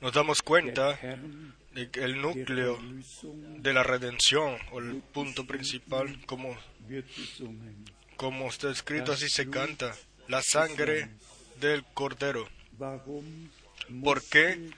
Nos 0.00 0.12
damos 0.12 0.42
cuenta 0.42 0.98
de 1.72 1.90
que 1.90 2.02
el 2.02 2.20
núcleo 2.20 2.78
de 3.58 3.72
la 3.72 3.82
redención 3.82 4.56
o 4.72 4.80
el 4.80 4.96
punto 4.96 5.46
principal, 5.46 6.20
como, 6.26 6.56
como 8.16 8.48
está 8.48 8.70
escrito, 8.70 9.12
así 9.12 9.28
se 9.28 9.48
canta, 9.48 9.94
la 10.28 10.42
sangre 10.42 11.10
del 11.60 11.84
cordero. 11.94 12.48
¿Por 14.02 14.22
qué? 14.24 14.70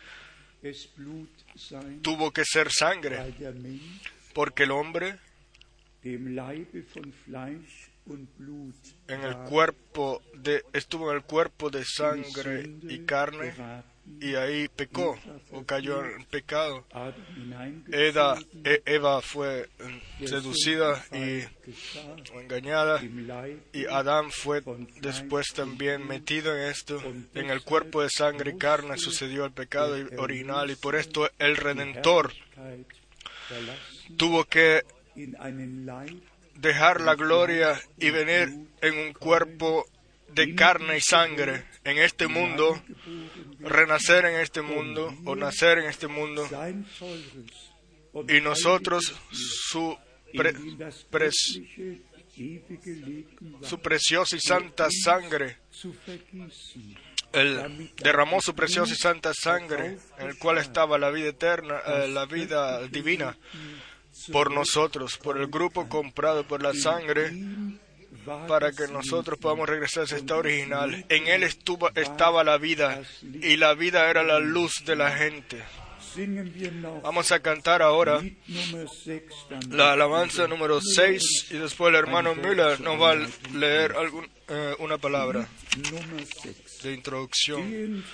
Tuvo 2.03 2.31
que 2.31 2.45
ser 2.45 2.71
sangre, 2.71 3.35
porque 4.35 4.65
el 4.65 4.71
hombre 4.71 5.19
en 6.05 6.39
el 9.09 9.37
cuerpo 9.49 10.23
de, 10.35 10.63
estuvo 10.75 11.11
en 11.11 11.17
el 11.17 11.23
cuerpo 11.23 11.71
de 11.71 11.87
sangre 11.87 12.71
y 12.83 12.99
carne 13.01 13.55
y 14.21 14.35
ahí 14.35 14.69
pecó 14.69 15.19
o 15.51 15.65
cayó 15.65 16.05
en 16.05 16.25
pecado. 16.27 16.85
Eda- 17.91 18.39
E- 18.65 18.83
Eva 18.87 19.21
fue 19.23 19.69
mm, 19.79 20.27
seducida 20.27 21.05
y 21.13 21.43
engañada 22.41 23.01
y 23.73 23.87
Adán 23.87 24.31
fue 24.31 24.63
después 25.01 25.47
también 25.55 26.07
metido 26.07 26.55
en 26.57 26.69
esto, 26.71 27.01
en 27.35 27.51
el 27.51 27.63
cuerpo 27.63 28.03
de 28.03 28.09
sangre 28.11 28.53
y 28.53 28.59
carne 28.59 28.97
sucedió 28.99 29.45
el 29.47 29.53
pecado 29.53 29.97
original 30.19 30.71
y 30.71 30.77
por 30.77 30.95
esto 30.97 31.31
el 31.39 31.57
Redentor 31.57 32.33
tuvo 34.17 34.45
que 34.45 34.83
dejar 36.57 37.01
la 37.01 37.15
gloria 37.15 37.81
y 37.99 38.11
venir 38.11 38.49
en 38.81 38.99
un 38.99 39.13
cuerpo 39.13 39.87
de 40.33 40.55
carne 40.55 40.97
y 40.97 41.01
sangre 41.01 41.65
en 41.85 41.99
este 41.99 42.27
mundo, 42.29 42.81
renacer 43.61 44.25
en 44.27 44.41
este 44.41 44.63
mundo 44.63 45.15
o 45.25 45.37
nacer 45.37 45.79
en 45.79 45.87
este 45.87 46.07
mundo 46.07 46.47
y 48.29 48.41
nosotros 48.41 49.13
su, 49.33 49.97
pre- 50.37 50.53
su 53.63 53.79
preciosa 53.81 54.37
y 54.37 54.41
santa 54.41 54.89
sangre. 54.91 55.59
Él 57.33 57.91
derramó 57.97 58.41
su 58.41 58.55
preciosa 58.55 58.93
y 58.93 58.97
santa 58.97 59.33
sangre, 59.35 59.99
en 60.19 60.29
el 60.29 60.39
cual 60.39 60.59
estaba 60.59 60.99
la 60.99 61.11
vida 61.11 61.29
eterna, 61.31 61.81
eh, 61.87 62.09
la 62.09 62.27
vida 62.27 62.87
divina, 62.87 63.37
por 64.33 64.53
nosotros, 64.53 65.19
por 65.19 65.39
el 65.39 65.49
grupo 65.49 65.89
comprado 65.89 66.47
por 66.47 66.63
la 66.63 66.73
sangre, 66.75 67.33
para 68.49 68.73
que 68.73 68.89
nosotros 68.89 69.39
podamos 69.39 69.69
regresar 69.69 70.03
a 70.03 70.05
ese 70.07 70.17
estado 70.17 70.41
original. 70.41 71.05
En 71.09 71.29
Él 71.29 71.43
estuvo, 71.43 71.91
estaba 71.95 72.45
la 72.45 72.59
vida, 72.59 73.03
y 73.23 73.57
la 73.57 73.75
vida 73.75 74.11
era 74.11 74.23
la 74.23 74.39
luz 74.39 74.85
de 74.85 74.97
la 74.97 75.13
gente. 75.13 75.63
Vamos 77.03 77.33
a 77.33 77.41
cantar 77.41 77.83
ahora 77.83 78.21
6, 78.21 79.23
la 79.71 79.93
alabanza 79.93 80.47
número 80.47 80.81
6, 80.81 81.49
y 81.51 81.57
después 81.57 81.89
el 81.91 81.97
hermano 81.97 82.37
Müller 82.37 82.81
nos 82.81 83.01
va 83.01 83.13
a 83.13 83.27
leer 83.53 83.93
algún, 83.97 84.31
eh, 84.49 84.77
una 84.79 84.97
palabra 84.99 85.49
6. 85.73 86.83
de 86.83 86.93
introducción. 86.93 88.05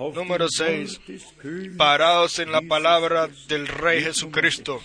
Número 0.00 0.46
dem 0.46 0.48
seis. 0.48 0.96
Wort 0.96 1.06
des 1.08 1.24
Königs 1.42 1.76
Parados 1.76 2.38
en 2.38 2.52
la 2.52 2.62
palabra 2.62 3.28
del 3.48 3.68
Rey 3.68 4.02
Jesucristo. 4.02 4.80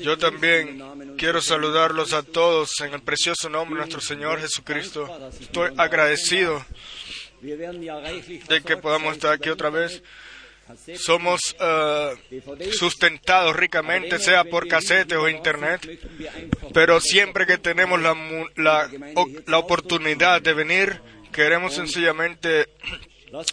Yo 0.00 0.18
también 0.18 1.16
quiero 1.16 1.40
saludarlos 1.40 2.12
a 2.12 2.22
todos 2.22 2.80
en 2.80 2.94
el 2.94 3.02
precioso 3.02 3.48
nombre 3.48 3.76
de 3.76 3.86
nuestro 3.86 4.00
Señor 4.00 4.40
Jesucristo. 4.40 5.08
Estoy 5.40 5.70
agradecido 5.76 6.64
de 7.40 8.62
que 8.64 8.76
podamos 8.76 9.14
estar 9.14 9.32
aquí 9.32 9.48
otra 9.48 9.70
vez. 9.70 10.02
Somos 10.96 11.54
uh, 11.60 12.72
sustentados 12.72 13.54
ricamente, 13.54 14.18
sea 14.18 14.42
por 14.42 14.66
casete 14.66 15.16
o 15.16 15.28
internet, 15.28 15.88
pero 16.74 17.00
siempre 17.00 17.46
que 17.46 17.56
tenemos 17.56 18.02
la, 18.02 18.14
la, 18.56 18.90
la 19.46 19.58
oportunidad 19.58 20.42
de 20.42 20.54
venir, 20.54 21.00
queremos 21.32 21.74
sencillamente 21.74 22.68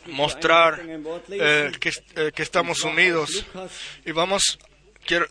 mostrar 0.07 0.81
eh, 1.29 1.71
que, 1.79 1.91
eh, 2.15 2.31
que, 2.33 2.41
estamos 2.41 2.83
unidos. 2.83 3.45
Y 4.05 4.11
vamos 4.11 4.57
quiero, 5.05 5.27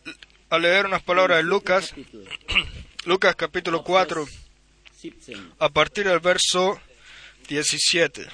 a 0.51 0.59
leer 0.59 0.87
unas 0.87 1.03
palabras 1.03 1.39
de 1.39 1.45
Lucas, 1.45 1.95
Lucas 3.05 3.35
capítulo 3.37 3.83
4, 3.83 4.27
a 5.59 5.69
partir 5.71 6.07
del 6.07 6.21
verso 6.21 6.81
17. 7.49 8.29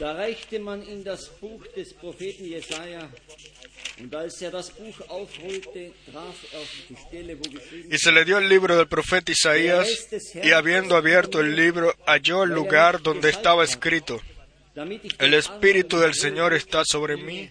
Y 7.91 7.99
se 7.99 8.13
le 8.13 8.25
dio 8.25 8.39
el 8.39 8.49
libro 8.49 8.77
del 8.77 8.87
profeta 8.87 9.33
Isaías, 9.33 10.09
y 10.43 10.53
habiendo 10.53 10.97
abierto 10.97 11.41
el 11.41 11.57
libro, 11.57 11.95
halló 12.07 12.45
el 12.45 12.51
lugar 12.51 13.03
donde 13.03 13.31
estaba 13.31 13.65
escrito, 13.65 14.21
el 15.19 15.35
Espíritu 15.35 15.99
del 15.99 16.15
Señor 16.15 16.53
está 16.55 16.85
sobre 16.85 17.17
mí, 17.17 17.51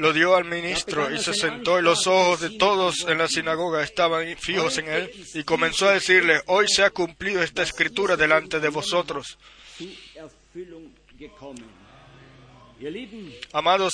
lo 0.00 0.14
dio 0.14 0.34
al 0.34 0.46
ministro 0.46 1.14
y 1.14 1.18
se 1.18 1.34
sentó 1.34 1.78
y 1.78 1.82
los 1.82 2.06
ojos 2.06 2.40
de 2.40 2.50
todos 2.50 3.06
en 3.06 3.18
la 3.18 3.28
sinagoga 3.28 3.82
estaban 3.82 4.34
fijos 4.38 4.78
en 4.78 4.88
él 4.88 5.10
y 5.34 5.44
comenzó 5.44 5.88
a 5.88 5.92
decirle, 5.92 6.40
hoy 6.46 6.66
se 6.68 6.82
ha 6.82 6.90
cumplido 6.90 7.42
esta 7.42 7.62
escritura 7.62 8.16
delante 8.16 8.60
de 8.60 8.68
vosotros. 8.70 9.38
Amados, 13.52 13.92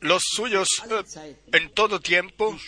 los 0.00 0.22
suyos 0.34 0.68
eh, 0.90 1.36
en 1.52 1.70
todo 1.70 2.00
tiempo 2.00 2.58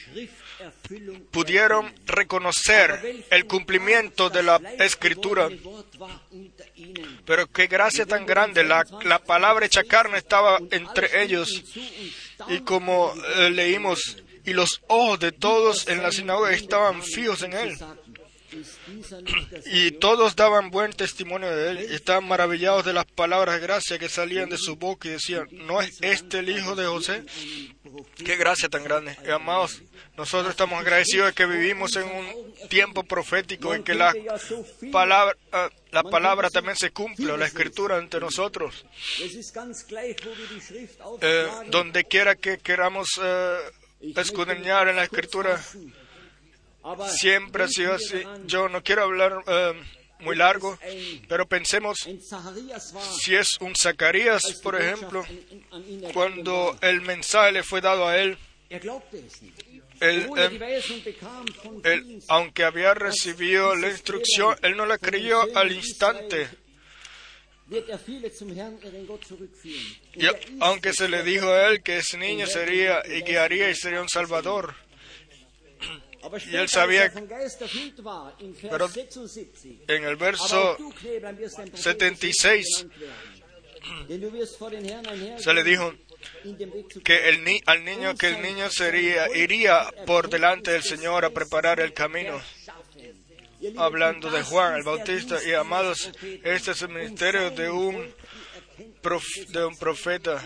pudieron 1.30 1.92
reconocer 2.06 3.24
el 3.30 3.46
cumplimiento 3.46 4.30
de 4.30 4.42
la 4.42 4.60
escritura. 4.78 5.48
Pero 7.24 7.46
qué 7.48 7.66
gracia 7.66 8.06
tan 8.06 8.26
grande, 8.26 8.64
la, 8.64 8.84
la 9.04 9.18
palabra 9.18 9.66
hecha 9.66 9.84
carne 9.84 10.18
estaba 10.18 10.58
entre 10.70 11.22
ellos. 11.22 11.64
Y 12.48 12.60
como 12.60 13.12
eh, 13.36 13.50
leímos, 13.50 14.16
y 14.44 14.52
los 14.52 14.80
ojos 14.86 15.18
de 15.18 15.32
todos 15.32 15.88
en 15.88 16.02
la 16.02 16.12
sinagoga 16.12 16.52
estaban 16.52 17.02
fijos 17.02 17.42
en 17.42 17.52
él. 17.52 17.76
Y 19.66 19.92
todos 19.92 20.36
daban 20.36 20.70
buen 20.70 20.92
testimonio 20.92 21.54
de 21.54 21.70
él, 21.70 21.78
estaban 21.78 22.26
maravillados 22.26 22.84
de 22.84 22.92
las 22.92 23.04
palabras 23.04 23.56
de 23.56 23.66
gracia 23.66 23.98
que 23.98 24.08
salían 24.08 24.48
de 24.48 24.58
su 24.58 24.76
boca 24.76 25.08
y 25.08 25.12
decían, 25.12 25.48
¿no 25.52 25.80
es 25.80 25.98
este 26.02 26.38
el 26.38 26.48
hijo 26.48 26.74
de 26.74 26.86
José? 26.86 27.24
Qué 28.16 28.36
gracia 28.36 28.68
tan 28.68 28.84
grande. 28.84 29.16
Amados, 29.32 29.82
nosotros 30.16 30.50
estamos 30.50 30.80
agradecidos 30.80 31.28
de 31.28 31.32
que 31.34 31.46
vivimos 31.46 31.94
en 31.96 32.04
un 32.04 32.68
tiempo 32.68 33.02
profético 33.02 33.74
en 33.74 33.84
que 33.84 33.94
la 33.94 34.14
palabra, 34.90 35.36
ah, 35.52 35.70
la 35.90 36.02
palabra 36.02 36.50
también 36.50 36.76
se 36.76 36.90
cumple, 36.90 37.36
la 37.36 37.46
escritura 37.46 37.98
entre 37.98 38.20
nosotros. 38.20 38.84
Eh, 41.20 41.48
donde 41.68 42.04
quiera 42.04 42.34
que 42.34 42.58
queramos 42.58 43.08
eh, 43.22 43.58
escudriñar 44.16 44.88
en 44.88 44.96
la 44.96 45.04
escritura, 45.04 45.62
Siempre 47.10 47.64
ha 47.64 47.68
sido 47.68 47.94
así. 47.94 48.22
Yo 48.46 48.68
no 48.68 48.82
quiero 48.82 49.02
hablar 49.02 49.42
eh, 49.46 49.72
muy 50.20 50.36
largo, 50.36 50.78
pero 51.28 51.46
pensemos 51.46 51.98
si 53.20 53.34
es 53.34 53.58
un 53.60 53.74
Zacarías, 53.74 54.42
por 54.62 54.80
ejemplo, 54.80 55.24
cuando 56.12 56.76
el 56.80 57.00
mensaje 57.02 57.52
le 57.52 57.62
fue 57.62 57.80
dado 57.80 58.06
a 58.06 58.16
él. 58.18 58.38
Él, 59.98 60.28
él, 61.84 62.22
aunque 62.28 62.64
había 62.64 62.92
recibido 62.92 63.74
la 63.76 63.88
instrucción, 63.88 64.54
él 64.62 64.76
no 64.76 64.84
la 64.84 64.98
creyó 64.98 65.40
al 65.56 65.72
instante. 65.72 66.48
Y 70.14 70.26
aunque 70.60 70.92
se 70.92 71.08
le 71.08 71.22
dijo 71.22 71.48
a 71.48 71.68
él 71.68 71.82
que 71.82 71.98
ese 71.98 72.18
niño 72.18 72.46
sería 72.46 73.02
y 73.06 73.22
guiaría 73.22 73.70
y 73.70 73.74
sería 73.74 74.00
un 74.02 74.08
salvador. 74.08 74.74
Y 76.50 76.56
él 76.56 76.68
sabía, 76.68 77.12
pero 78.70 78.88
en 79.88 80.04
el 80.04 80.16
verso 80.16 80.76
76 81.74 82.86
se 85.38 85.54
le 85.54 85.64
dijo 85.64 85.94
que 87.04 87.28
el 87.28 87.44
ni 87.44 87.60
al 87.66 87.84
niño 87.84 88.14
que 88.16 88.28
el 88.28 88.42
niño 88.42 88.68
sería 88.70 89.34
iría 89.36 89.88
por 90.06 90.28
delante 90.28 90.72
del 90.72 90.82
Señor 90.82 91.24
a 91.24 91.30
preparar 91.30 91.80
el 91.80 91.92
camino. 91.92 92.40
Hablando 93.76 94.30
de 94.30 94.42
Juan 94.42 94.74
el 94.74 94.82
Bautista 94.82 95.38
y 95.44 95.52
amados 95.52 96.10
este 96.44 96.72
es 96.72 96.82
el 96.82 96.90
ministerio 96.90 97.50
de 97.50 97.70
un 97.70 98.14
de 99.48 99.64
un 99.64 99.76
profeta 99.76 100.42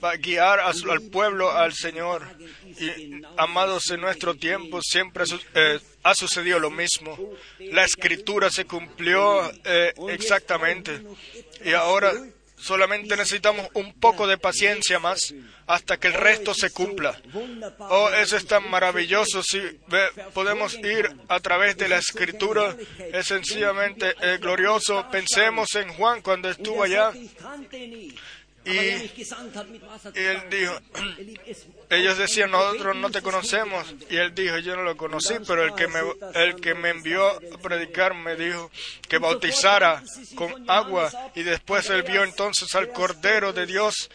para 0.00 0.16
guiar 0.16 0.60
al 0.60 1.02
pueblo 1.10 1.50
al 1.50 1.72
Señor. 1.72 2.26
Y 2.78 3.22
amados, 3.36 3.90
en 3.90 4.00
nuestro 4.00 4.34
tiempo 4.34 4.80
siempre 4.82 5.24
eh, 5.54 5.80
ha 6.02 6.14
sucedido 6.14 6.58
lo 6.58 6.70
mismo. 6.70 7.16
La 7.58 7.84
escritura 7.84 8.50
se 8.50 8.64
cumplió 8.64 9.50
eh, 9.64 9.92
exactamente. 10.08 11.02
Y 11.64 11.72
ahora 11.72 12.12
solamente 12.62 13.16
necesitamos 13.16 13.68
un 13.74 13.92
poco 13.94 14.26
de 14.26 14.38
paciencia 14.38 15.00
más 15.00 15.34
hasta 15.66 15.98
que 15.98 16.08
el 16.08 16.14
resto 16.14 16.54
se 16.54 16.70
cumpla. 16.70 17.20
Oh, 17.78 18.08
eso 18.10 18.36
es 18.36 18.46
tan 18.46 18.70
maravilloso. 18.70 19.42
Si 19.42 19.60
podemos 20.32 20.74
ir 20.78 21.10
a 21.28 21.40
través 21.40 21.76
de 21.76 21.88
la 21.88 21.98
escritura, 21.98 22.76
es 23.12 23.26
sencillamente 23.26 24.14
eh, 24.20 24.38
glorioso. 24.40 25.06
Pensemos 25.10 25.74
en 25.74 25.92
Juan 25.94 26.22
cuando 26.22 26.50
estuvo 26.50 26.84
allá 26.84 27.12
y 28.64 30.18
él 30.18 30.42
dijo, 30.50 30.78
ellos 31.90 32.18
decían, 32.18 32.50
nosotros 32.50 32.96
no 32.96 33.10
te 33.10 33.22
conocemos. 33.22 33.94
Y 34.08 34.16
él 34.16 34.34
dijo, 34.34 34.58
yo 34.58 34.76
no 34.76 34.82
lo 34.82 34.96
conocí, 34.96 35.34
pero 35.46 35.64
el 35.64 35.74
que 35.74 35.88
me, 35.88 36.00
el 36.34 36.56
que 36.56 36.74
me 36.74 36.90
envió 36.90 37.26
a 37.28 37.58
predicar 37.58 38.14
me 38.14 38.36
dijo 38.36 38.70
que 39.08 39.18
bautizara 39.18 40.02
con 40.34 40.70
agua. 40.70 41.10
Y 41.34 41.42
después 41.42 41.88
él 41.90 42.02
vio 42.02 42.22
entonces 42.22 42.74
al 42.74 42.90
Cordero 42.90 43.52
de 43.52 43.66
Dios 43.66 44.10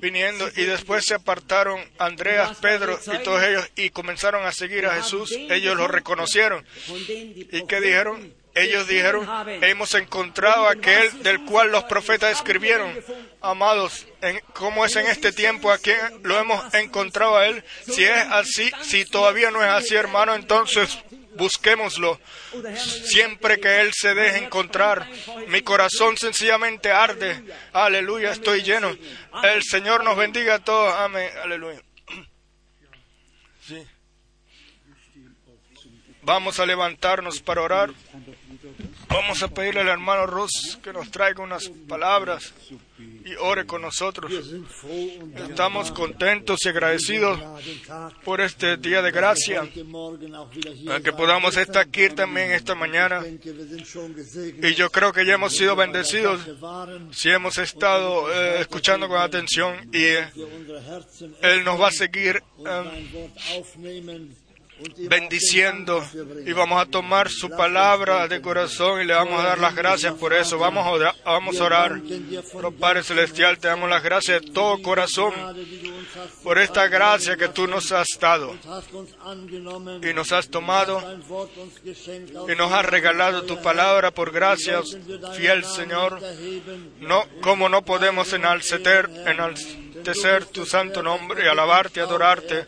viniendo. 0.00 0.48
Y 0.56 0.64
después 0.64 1.04
se 1.04 1.14
apartaron 1.14 1.80
Andreas, 1.98 2.58
Pedro 2.58 2.98
y 3.06 3.22
todos 3.22 3.42
ellos 3.42 3.68
y 3.76 3.90
comenzaron 3.90 4.44
a 4.44 4.52
seguir 4.52 4.86
a 4.86 4.94
Jesús. 4.94 5.32
Ellos 5.32 5.76
lo 5.76 5.86
reconocieron. 5.88 6.66
¿Y 6.88 7.66
qué 7.66 7.80
dijeron? 7.80 8.41
Ellos 8.54 8.86
dijeron, 8.86 9.26
hemos 9.62 9.94
encontrado 9.94 10.68
aquel 10.68 11.22
del 11.22 11.42
cual 11.44 11.70
los 11.70 11.84
profetas 11.84 12.32
escribieron. 12.32 12.92
Amados, 13.40 14.06
en, 14.20 14.40
¿cómo 14.52 14.84
es 14.84 14.94
en 14.96 15.06
este 15.06 15.32
tiempo? 15.32 15.72
¿A 15.72 15.78
quién 15.78 15.98
lo 16.22 16.38
hemos 16.38 16.74
encontrado 16.74 17.38
a 17.38 17.46
él? 17.46 17.64
Si 17.86 18.04
es 18.04 18.26
así, 18.30 18.70
si 18.82 19.04
todavía 19.06 19.50
no 19.50 19.62
es 19.62 19.70
así, 19.70 19.94
hermano, 19.94 20.34
entonces 20.34 20.98
busquémoslo. 21.34 22.20
Siempre 22.76 23.58
que 23.58 23.80
Él 23.80 23.92
se 23.94 24.14
deje 24.14 24.44
encontrar, 24.44 25.08
mi 25.48 25.62
corazón 25.62 26.16
sencillamente 26.16 26.90
arde. 26.90 27.42
Aleluya, 27.72 28.32
estoy 28.32 28.62
lleno. 28.62 28.96
El 29.42 29.62
Señor 29.62 30.04
nos 30.04 30.16
bendiga 30.16 30.56
a 30.56 30.64
todos. 30.64 30.92
Amén. 30.94 31.30
Aleluya. 31.42 31.80
Sí. 33.66 33.86
Vamos 36.22 36.60
a 36.60 36.66
levantarnos 36.66 37.40
para 37.40 37.62
orar. 37.62 37.90
Vamos 39.08 39.42
a 39.42 39.48
pedirle 39.48 39.80
al 39.80 39.88
hermano 39.88 40.26
Ross 40.26 40.78
que 40.82 40.92
nos 40.92 41.10
traiga 41.10 41.42
unas 41.42 41.68
palabras 41.88 42.54
y 43.24 43.34
ore 43.40 43.66
con 43.66 43.82
nosotros. 43.82 44.32
Estamos 45.48 45.90
contentos 45.90 46.64
y 46.64 46.68
agradecidos 46.68 47.40
por 48.24 48.40
este 48.40 48.76
día 48.76 49.02
de 49.02 49.10
gracia, 49.10 49.68
que 51.02 51.12
podamos 51.12 51.56
estar 51.56 51.82
aquí 51.86 52.08
también 52.10 52.52
esta 52.52 52.74
mañana. 52.74 53.22
Y 53.26 54.74
yo 54.74 54.90
creo 54.90 55.12
que 55.12 55.26
ya 55.26 55.34
hemos 55.34 55.54
sido 55.54 55.74
bendecidos 55.76 56.40
si 57.10 57.30
hemos 57.30 57.58
estado 57.58 58.32
eh, 58.32 58.60
escuchando 58.60 59.08
con 59.08 59.18
atención 59.18 59.88
y 59.92 60.04
eh, 60.04 60.30
Él 61.42 61.64
nos 61.64 61.80
va 61.80 61.88
a 61.88 61.92
seguir. 61.92 62.42
Eh, 62.64 63.28
bendiciendo 65.08 66.04
y 66.46 66.52
vamos 66.52 66.80
a 66.80 66.86
tomar 66.86 67.28
su 67.28 67.50
palabra 67.50 68.28
de 68.28 68.40
corazón 68.40 69.00
y 69.00 69.04
le 69.04 69.14
vamos 69.14 69.40
a 69.40 69.48
dar 69.48 69.58
las 69.58 69.74
gracias 69.74 70.14
por 70.14 70.32
eso. 70.32 70.58
Vamos 70.58 70.86
a 70.86 70.90
orar. 70.90 71.14
Vamos 71.24 71.60
a 71.60 71.64
orar. 71.64 72.00
Padre 72.78 73.02
Celestial, 73.02 73.58
te 73.58 73.68
damos 73.68 73.88
las 73.88 74.02
gracias 74.02 74.42
de 74.42 74.50
todo 74.50 74.80
corazón 74.82 75.32
por 76.42 76.58
esta 76.58 76.88
gracia 76.88 77.36
que 77.36 77.48
tú 77.48 77.66
nos 77.66 77.92
has 77.92 78.08
dado 78.20 78.56
y 80.02 80.12
nos 80.14 80.32
has 80.32 80.48
tomado 80.48 81.02
y 82.48 82.56
nos 82.56 82.72
has 82.72 82.86
regalado 82.86 83.42
tu 83.44 83.60
palabra 83.62 84.10
por 84.10 84.32
gracias, 84.32 84.96
fiel 85.36 85.64
Señor. 85.64 86.20
No, 87.00 87.24
como 87.40 87.68
no 87.68 87.84
podemos 87.84 88.32
enaltecer, 88.32 89.08
enaltecer 89.26 90.46
tu 90.46 90.66
santo 90.66 91.02
nombre 91.02 91.44
y 91.44 91.48
alabarte, 91.48 92.00
adorarte 92.00 92.66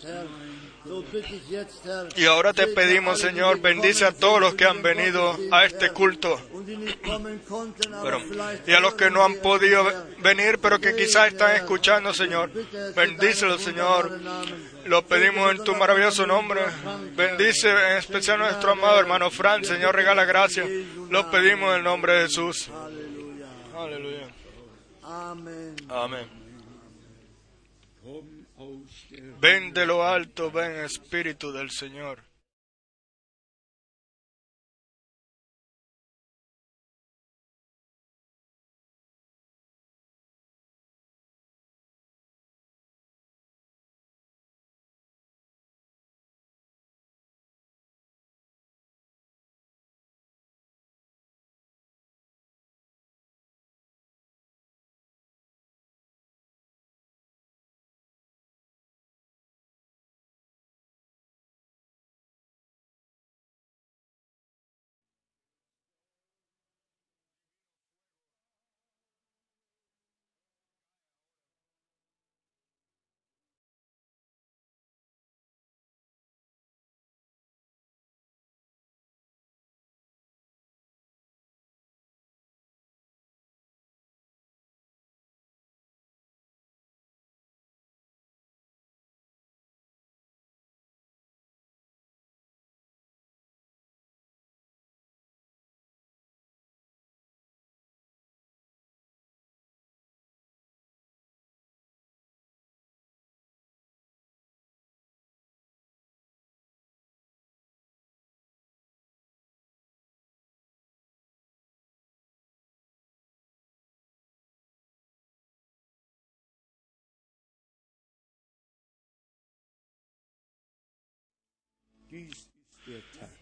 y 2.16 2.26
ahora 2.26 2.52
te 2.52 2.66
pedimos, 2.66 3.18
Señor, 3.18 3.58
bendice 3.60 4.04
a 4.04 4.12
todos 4.12 4.38
los 4.40 4.54
que 4.54 4.66
han 4.66 4.82
venido 4.82 5.36
a 5.50 5.64
este 5.64 5.90
culto. 5.90 6.38
y 8.66 8.72
a 8.72 8.80
los 8.80 8.94
que 8.94 9.10
no 9.10 9.24
han 9.24 9.36
podido 9.36 9.84
venir, 10.18 10.58
pero 10.60 10.78
que 10.78 10.94
quizás 10.94 11.28
están 11.28 11.56
escuchando, 11.56 12.12
Señor. 12.12 12.50
Bendícelos, 12.94 13.62
Señor. 13.62 14.20
Lo 14.84 15.06
pedimos 15.06 15.52
en 15.52 15.64
tu 15.64 15.74
maravilloso 15.74 16.26
nombre. 16.26 16.60
Bendice 17.16 17.70
en 17.70 17.96
especial 17.96 18.42
a 18.42 18.50
nuestro 18.50 18.72
amado 18.72 19.00
hermano 19.00 19.30
Fran. 19.30 19.64
Señor, 19.64 19.94
regala 19.94 20.26
gracia. 20.26 20.64
Lo 21.08 21.30
pedimos 21.30 21.70
en 21.70 21.78
el 21.78 21.84
nombre 21.84 22.12
de 22.12 22.22
Jesús. 22.24 22.68
Aleluya. 23.74 24.28
Amén. 25.88 26.44
Ven 29.40 29.72
de 29.72 29.86
lo 29.86 30.04
alto, 30.04 30.50
ven 30.50 30.76
Espíritu 30.84 31.52
del 31.52 31.70
Señor. 31.70 32.22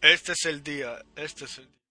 Este 0.01 0.33
es 0.33 0.45
el 0.47 0.63
día, 0.63 1.03
este 1.17 1.45
es 1.45 1.59
el 1.59 1.67
día. 1.67 1.82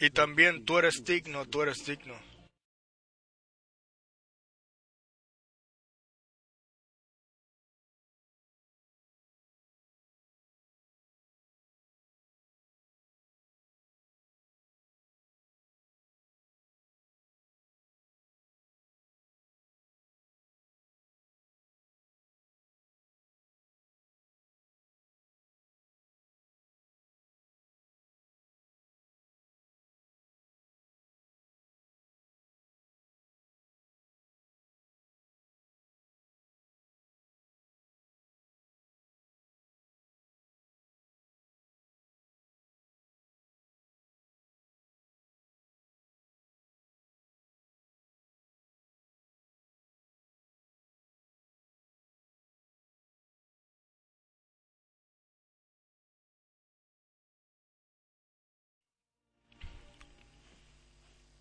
Y 0.00 0.10
también 0.10 0.64
tú 0.64 0.78
eres 0.78 1.04
digno, 1.04 1.44
tú 1.46 1.62
eres 1.62 1.84
digno. 1.84 2.14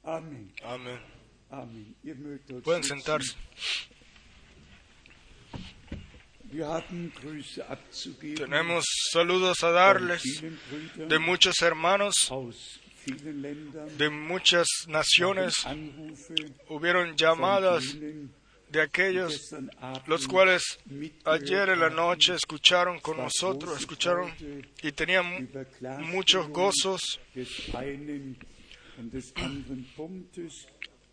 Amén. 0.08 0.54
Amén. 0.64 1.96
Pueden 2.64 2.84
sentarse. 2.84 3.36
Tenemos 8.38 8.86
saludos 9.12 9.64
a 9.66 9.72
darles 9.72 10.24
de 10.96 11.20
muchos 11.20 11.62
hermanos 11.62 12.32
de 13.98 14.10
muchas 14.10 14.68
naciones. 14.88 15.56
Hubieron 16.70 17.18
llamadas 17.18 17.84
de 18.70 18.82
aquellos 18.82 19.54
los 20.06 20.26
cuales 20.26 20.64
ayer 21.26 21.68
en 21.68 21.82
la 21.82 21.90
noche 21.90 22.36
escucharon 22.36 23.02
con 23.02 23.18
nosotros, 23.18 23.78
escucharon 23.78 24.32
y 24.82 24.92
tenían 24.94 25.50
muchos 26.00 26.48
gozos 26.48 27.20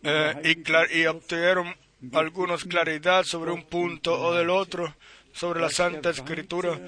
eh, 0.03 0.55
y, 0.93 0.99
y 0.99 1.05
obtuvieron 1.05 1.73
algunos 2.13 2.65
claridad 2.65 3.23
sobre 3.23 3.51
un 3.51 3.63
punto 3.63 4.13
o 4.19 4.33
del 4.33 4.49
otro, 4.49 4.95
sobre 5.33 5.59
la 5.59 5.69
Santa 5.69 6.09
Escritura. 6.09 6.79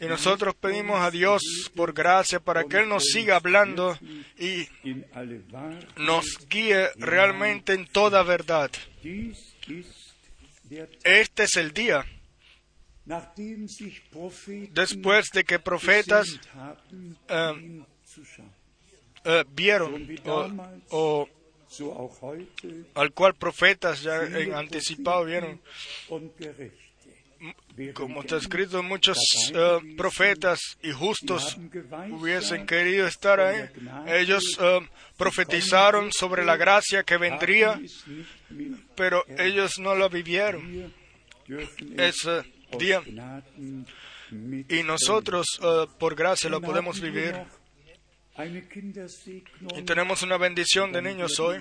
Y 0.00 0.06
nosotros 0.06 0.54
pedimos 0.54 0.98
a 1.00 1.10
Dios 1.10 1.42
por 1.74 1.92
gracia 1.92 2.40
para 2.40 2.64
que 2.64 2.78
Él 2.78 2.88
nos 2.88 3.04
siga 3.04 3.36
hablando 3.36 3.98
y 4.38 4.66
nos 5.96 6.48
guíe 6.48 6.88
realmente 6.96 7.74
en 7.74 7.86
toda 7.86 8.22
verdad. 8.22 8.70
Este 11.04 11.42
es 11.42 11.56
el 11.56 11.72
día 11.72 12.04
después 14.72 15.30
de 15.32 15.44
que 15.44 15.58
profetas 15.58 16.40
eh, 17.28 17.82
eh, 19.24 19.44
vieron 19.50 20.08
o, 20.90 21.28
al 22.94 23.12
cual 23.12 23.34
profetas 23.34 24.02
ya 24.02 24.22
en 24.22 24.54
anticipado 24.54 25.24
vieron 25.24 25.60
como 27.94 28.20
está 28.20 28.36
escrito, 28.36 28.82
muchos 28.82 29.18
eh, 29.54 29.78
profetas 29.96 30.60
y 30.82 30.92
justos 30.92 31.56
hubiesen 32.10 32.66
querido 32.66 33.06
estar 33.06 33.40
ahí. 33.40 33.66
Ellos 34.06 34.58
eh, 34.60 34.80
profetizaron 35.16 36.12
sobre 36.12 36.44
la 36.44 36.56
gracia 36.56 37.02
que 37.02 37.16
vendría, 37.16 37.80
pero 38.94 39.24
ellos 39.38 39.78
no 39.78 39.94
la 39.94 40.08
vivieron 40.08 40.92
ese 41.96 42.42
día. 42.78 43.02
Y 44.68 44.82
nosotros, 44.82 45.46
por 45.98 46.14
gracia, 46.14 46.50
lo 46.50 46.60
podemos 46.60 47.00
vivir. 47.00 47.34
Y 49.76 49.82
tenemos 49.82 50.22
una 50.22 50.36
bendición 50.36 50.92
de 50.92 51.02
niños 51.02 51.38
hoy. 51.40 51.58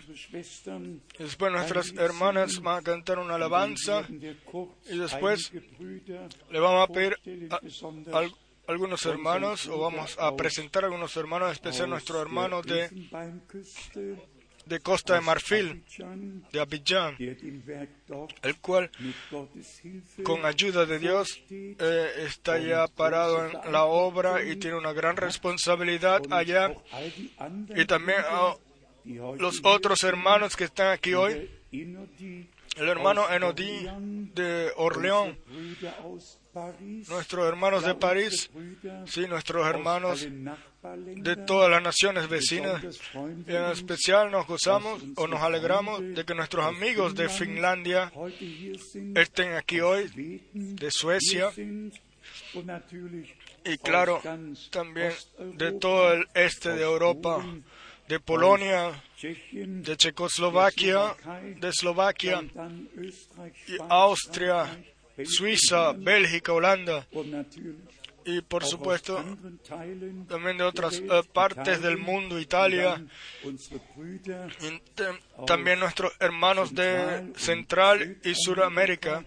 Después 1.17 1.51
nuestras 1.51 1.91
hermanas 1.93 2.61
van 2.61 2.79
a 2.79 2.81
cantar 2.81 3.19
una 3.19 3.35
alabanza. 3.35 4.05
Y 4.09 4.97
después 4.97 5.51
le 6.49 6.59
vamos 6.59 6.89
a 6.89 6.93
pedir 6.93 7.17
a, 7.51 8.23
algunos 8.67 9.05
hermanos, 9.05 9.67
o 9.67 9.79
vamos 9.79 10.17
a 10.19 10.35
presentar 10.35 10.83
a 10.83 10.87
algunos 10.87 11.15
hermanos, 11.17 11.51
especial 11.51 11.89
nuestro 11.89 12.21
hermano 12.21 12.61
de 12.61 12.89
de 14.69 14.79
Costa 14.79 15.15
de 15.15 15.21
Marfil, 15.21 15.83
de 16.53 16.59
Abidjan, 16.61 17.17
el 17.17 18.57
cual, 18.61 18.89
con 20.23 20.45
ayuda 20.45 20.85
de 20.85 20.99
Dios, 20.99 21.41
eh, 21.49 22.11
está 22.25 22.59
ya 22.59 22.87
parado 22.87 23.45
en 23.45 23.71
la 23.71 23.85
obra 23.85 24.43
y 24.43 24.55
tiene 24.57 24.77
una 24.77 24.93
gran 24.93 25.17
responsabilidad 25.17 26.21
allá. 26.31 26.71
Y 27.75 27.85
también 27.85 28.19
a 28.29 28.55
los 29.03 29.61
otros 29.63 30.03
hermanos 30.03 30.55
que 30.55 30.65
están 30.65 30.91
aquí 30.91 31.15
hoy, 31.15 31.49
el 31.71 32.87
hermano 32.87 33.29
Enodí 33.29 33.87
de 34.35 34.71
Orleón, 34.77 35.37
nuestros 37.09 37.47
hermanos 37.47 37.83
de 37.83 37.95
París, 37.95 38.51
sí, 39.05 39.25
nuestros 39.27 39.67
hermanos 39.67 40.27
de 40.81 41.35
todas 41.35 41.69
las 41.69 41.81
naciones 41.81 42.27
vecinas. 42.29 42.83
Y 43.47 43.55
en 43.55 43.65
especial 43.65 44.31
nos 44.31 44.47
gozamos 44.47 45.01
o 45.15 45.27
nos 45.27 45.41
alegramos 45.41 46.01
de 46.01 46.23
que 46.23 46.33
nuestros 46.33 46.65
amigos 46.65 47.15
de 47.15 47.29
Finlandia 47.29 48.11
estén 49.15 49.53
aquí 49.53 49.81
hoy, 49.81 50.09
de 50.53 50.91
Suecia, 50.91 51.51
y 53.65 53.77
claro, 53.77 54.21
también 54.69 55.13
de 55.55 55.73
todo 55.73 56.13
el 56.13 56.27
este 56.33 56.69
de 56.69 56.83
Europa, 56.83 57.43
de 58.07 58.19
Polonia, 58.19 59.03
de 59.21 59.97
Checoslovaquia, 59.97 61.15
de 61.59 61.67
Eslovaquia, 61.67 62.41
y 63.67 63.77
Austria, 63.89 64.65
Suiza, 65.25 65.91
Bélgica, 65.91 66.53
Holanda 66.53 67.05
y 68.25 68.41
por 68.41 68.65
supuesto 68.65 69.23
también 70.27 70.57
de 70.57 70.63
otras 70.63 70.99
eh, 70.99 71.21
partes 71.33 71.81
del 71.81 71.97
mundo, 71.97 72.39
Italia, 72.39 73.03
y 73.43 75.45
también 75.45 75.79
nuestros 75.79 76.13
hermanos 76.19 76.73
de 76.73 77.33
Central 77.35 78.17
y 78.23 78.33
Suramérica. 78.35 79.25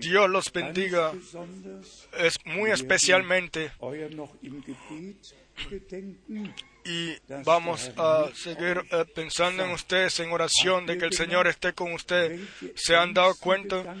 Dios 0.00 0.28
los 0.28 0.52
bendiga. 0.52 1.12
es 2.18 2.36
muy 2.44 2.70
especialmente 2.70 3.70
y 6.88 7.14
vamos 7.44 7.90
a 7.98 8.30
seguir 8.34 8.82
eh, 8.90 9.04
pensando 9.14 9.62
en 9.62 9.72
ustedes 9.72 10.20
en 10.20 10.32
oración, 10.32 10.86
de 10.86 10.96
que 10.96 11.04
el 11.04 11.12
Señor 11.12 11.46
esté 11.46 11.74
con 11.74 11.92
ustedes. 11.92 12.40
¿Se 12.74 12.96
han 12.96 13.12
dado 13.12 13.34
cuenta 13.36 13.94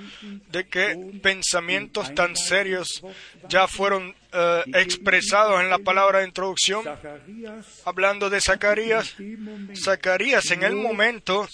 de 0.50 0.66
que 0.66 1.20
pensamientos 1.22 2.14
tan 2.14 2.34
serios 2.34 3.02
ya 3.46 3.68
fueron 3.68 4.14
eh, 4.32 4.62
expresados 4.74 5.60
en 5.60 5.68
la 5.68 5.78
palabra 5.78 6.20
de 6.20 6.28
introducción? 6.28 6.82
Hablando 7.84 8.30
de 8.30 8.40
Zacarías, 8.40 9.14
Zacarías 9.76 10.50
en 10.50 10.62
el 10.62 10.74
momento 10.74 11.46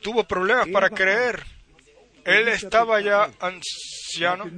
tuvo 0.00 0.24
problemas 0.24 0.68
para 0.68 0.90
creer. 0.90 1.44
Él 2.24 2.48
estaba 2.48 3.00
ya 3.00 3.30
anciano 3.38 4.50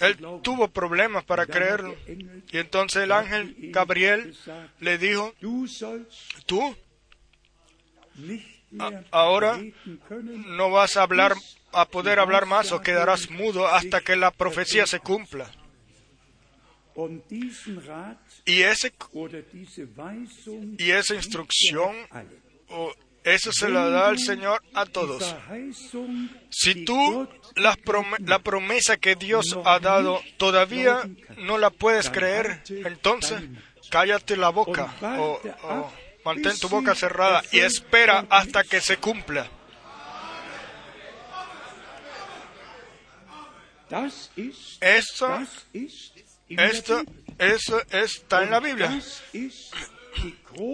él 0.00 0.16
tuvo 0.42 0.68
problemas 0.68 1.24
para 1.24 1.46
creerlo. 1.46 1.94
Y 2.06 2.58
entonces 2.58 3.04
el 3.04 3.12
ángel 3.12 3.54
Gabriel 3.72 4.36
le 4.80 4.98
dijo, 4.98 5.34
tú 6.46 6.76
ahora 9.10 9.60
no 10.08 10.70
vas 10.70 10.96
a 10.96 11.02
hablar, 11.02 11.34
a 11.72 11.86
poder 11.86 12.18
hablar 12.18 12.46
más 12.46 12.72
o 12.72 12.80
quedarás 12.80 13.30
mudo 13.30 13.66
hasta 13.66 14.00
que 14.00 14.16
la 14.16 14.30
profecía 14.30 14.86
se 14.86 15.00
cumpla. 15.00 15.50
Y, 18.44 18.62
ese, 18.62 18.92
y 20.78 20.90
esa 20.90 21.14
instrucción 21.14 21.94
eso 23.24 23.52
se 23.52 23.68
lo 23.68 23.90
da 23.90 24.10
el 24.10 24.18
Señor 24.18 24.62
a 24.74 24.86
todos. 24.86 25.34
Si 26.50 26.84
tú 26.84 27.28
la, 27.56 27.76
promesa 28.38 28.96
que 28.96 29.14
Dios 29.14 29.58
ha 29.64 29.78
dado 29.78 30.20
todavía 30.36 31.08
no 31.38 31.58
la 31.58 31.70
puedes 31.70 32.10
creer, 32.10 32.62
entonces 32.68 33.42
cállate 33.90 34.36
la 34.36 34.50
boca 34.50 34.94
o, 35.18 35.40
mantén 36.24 36.58
tu 36.58 36.68
boca 36.68 36.94
cerrada 36.94 37.42
y 37.52 37.60
espera 37.60 38.26
hasta 38.30 38.64
que 38.64 38.80
se 38.80 38.96
cumpla. 38.98 39.48
Eso, 44.80 45.40
esto, 46.48 47.02
eso 47.38 47.82
está 47.90 48.42
en 48.44 48.50
la 48.50 48.60
Biblia. 48.60 49.00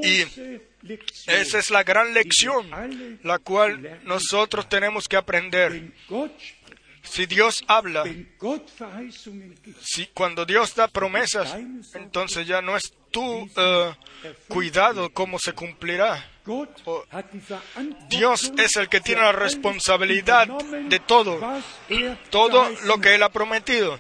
Y 0.03 0.25
esa 1.27 1.59
es 1.59 1.71
la 1.71 1.83
gran 1.83 2.15
lección, 2.15 2.69
la 3.23 3.39
cual 3.39 4.01
nosotros 4.05 4.69
tenemos 4.69 5.09
que 5.09 5.17
aprender. 5.17 5.93
Si 7.03 7.27
Dios 7.27 7.65
habla, 7.69 8.05
si 9.81 10.07
cuando 10.09 10.45
Dios 10.45 10.75
da 10.75 10.89
promesas, 10.89 11.57
entonces 11.95 12.47
ya 12.47 12.61
no 12.61 12.77
es 12.77 12.93
tu 13.11 13.49
eh, 13.57 13.95
cuidado 14.49 15.11
cómo 15.13 15.39
se 15.39 15.53
cumplirá. 15.53 16.29
Dios 18.09 18.53
es 18.59 18.77
el 18.77 18.89
que 18.89 19.01
tiene 19.01 19.23
la 19.23 19.33
responsabilidad 19.33 20.49
de 20.49 20.99
todo, 21.01 21.41
todo 22.31 22.69
lo 22.85 23.01
que 23.01 23.15
Él 23.15 23.23
ha 23.23 23.31
prometido. 23.31 23.99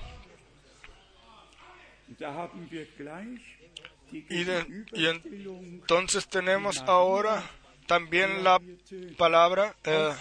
Y, 4.28 5.06
entonces 5.06 6.28
tenemos 6.28 6.82
ahora 6.86 7.42
también 7.86 8.42
la 8.42 8.60
palabra 9.16 9.74
eh, 9.84 10.12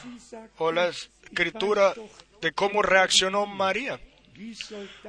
o 0.58 0.71
la 0.71 0.88
escritura 0.88 1.93
de 2.41 2.51
cómo 2.51 2.81
reaccionó 2.81 3.45
María. 3.45 3.99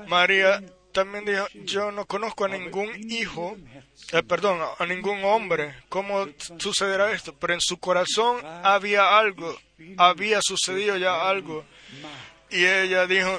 María 0.07 0.62
también 0.92 1.27
dijo, 1.27 1.46
yo 1.64 1.92
no 1.92 2.07
conozco 2.07 2.46
a 2.46 2.49
ningún 2.49 2.90
hijo, 3.11 3.57
eh, 4.12 4.22
perdón, 4.22 4.61
a 4.79 4.87
ningún 4.87 5.22
hombre, 5.25 5.75
¿cómo 5.90 6.27
sucederá 6.59 7.12
esto? 7.12 7.35
Pero 7.35 7.53
en 7.53 7.61
su 7.61 7.77
corazón 7.77 8.40
había 8.62 9.18
algo, 9.18 9.55
había 9.99 10.40
sucedido 10.40 10.96
ya 10.96 11.29
algo. 11.29 11.66
Y 12.49 12.64
ella 12.64 13.07
dijo, 13.07 13.38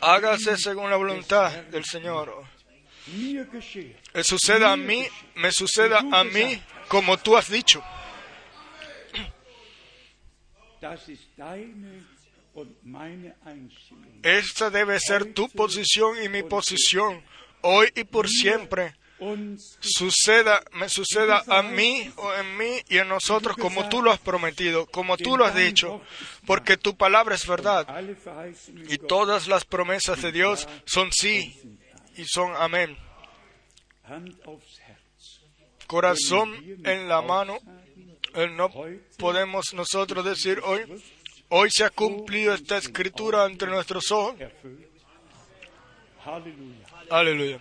hágase 0.00 0.56
según 0.56 0.90
la 0.90 0.96
voluntad 0.96 1.50
del 1.64 1.84
Señor. 1.84 2.44
Me 4.14 4.22
suceda 4.22 4.72
a 4.72 4.76
mí, 4.76 5.06
me 5.34 5.50
suceda 5.50 6.04
a 6.12 6.24
mí 6.24 6.62
como 6.88 7.18
tú 7.18 7.36
has 7.36 7.50
dicho. 7.50 7.82
Esta 14.22 14.70
debe 14.70 15.00
ser 15.00 15.32
tu 15.32 15.48
posición 15.48 16.22
y 16.22 16.28
mi 16.28 16.42
posición, 16.42 17.22
hoy 17.62 17.88
y 17.96 18.04
por 18.04 18.28
siempre. 18.28 18.94
Suceda, 19.80 20.62
me 20.72 20.88
suceda 20.88 21.44
a 21.46 21.62
mí 21.62 22.10
o 22.16 22.34
en 22.34 22.56
mí 22.56 22.80
y 22.88 22.98
en 22.98 23.08
nosotros 23.08 23.56
como 23.56 23.88
tú 23.88 24.02
lo 24.02 24.10
has 24.10 24.18
prometido, 24.18 24.86
como 24.86 25.16
tú 25.16 25.36
lo 25.36 25.44
has 25.44 25.54
dicho, 25.54 26.02
porque 26.44 26.76
tu 26.76 26.96
palabra 26.96 27.36
es 27.36 27.46
verdad. 27.46 27.86
Y 28.88 28.98
todas 28.98 29.46
las 29.46 29.64
promesas 29.64 30.22
de 30.22 30.32
Dios 30.32 30.68
son 30.84 31.12
sí 31.12 31.78
y 32.16 32.24
son 32.24 32.54
amén. 32.56 32.96
Corazón 35.86 36.54
en 36.84 37.08
la 37.08 37.22
mano, 37.22 37.58
no 38.50 38.70
podemos 39.18 39.74
nosotros 39.74 40.24
decir 40.24 40.60
hoy, 40.64 41.02
hoy 41.48 41.70
se 41.70 41.84
ha 41.84 41.90
cumplido 41.90 42.54
esta 42.54 42.78
escritura 42.78 43.46
entre 43.46 43.68
nuestros 43.68 44.10
ojos. 44.10 44.36
Aleluya. 47.10 47.60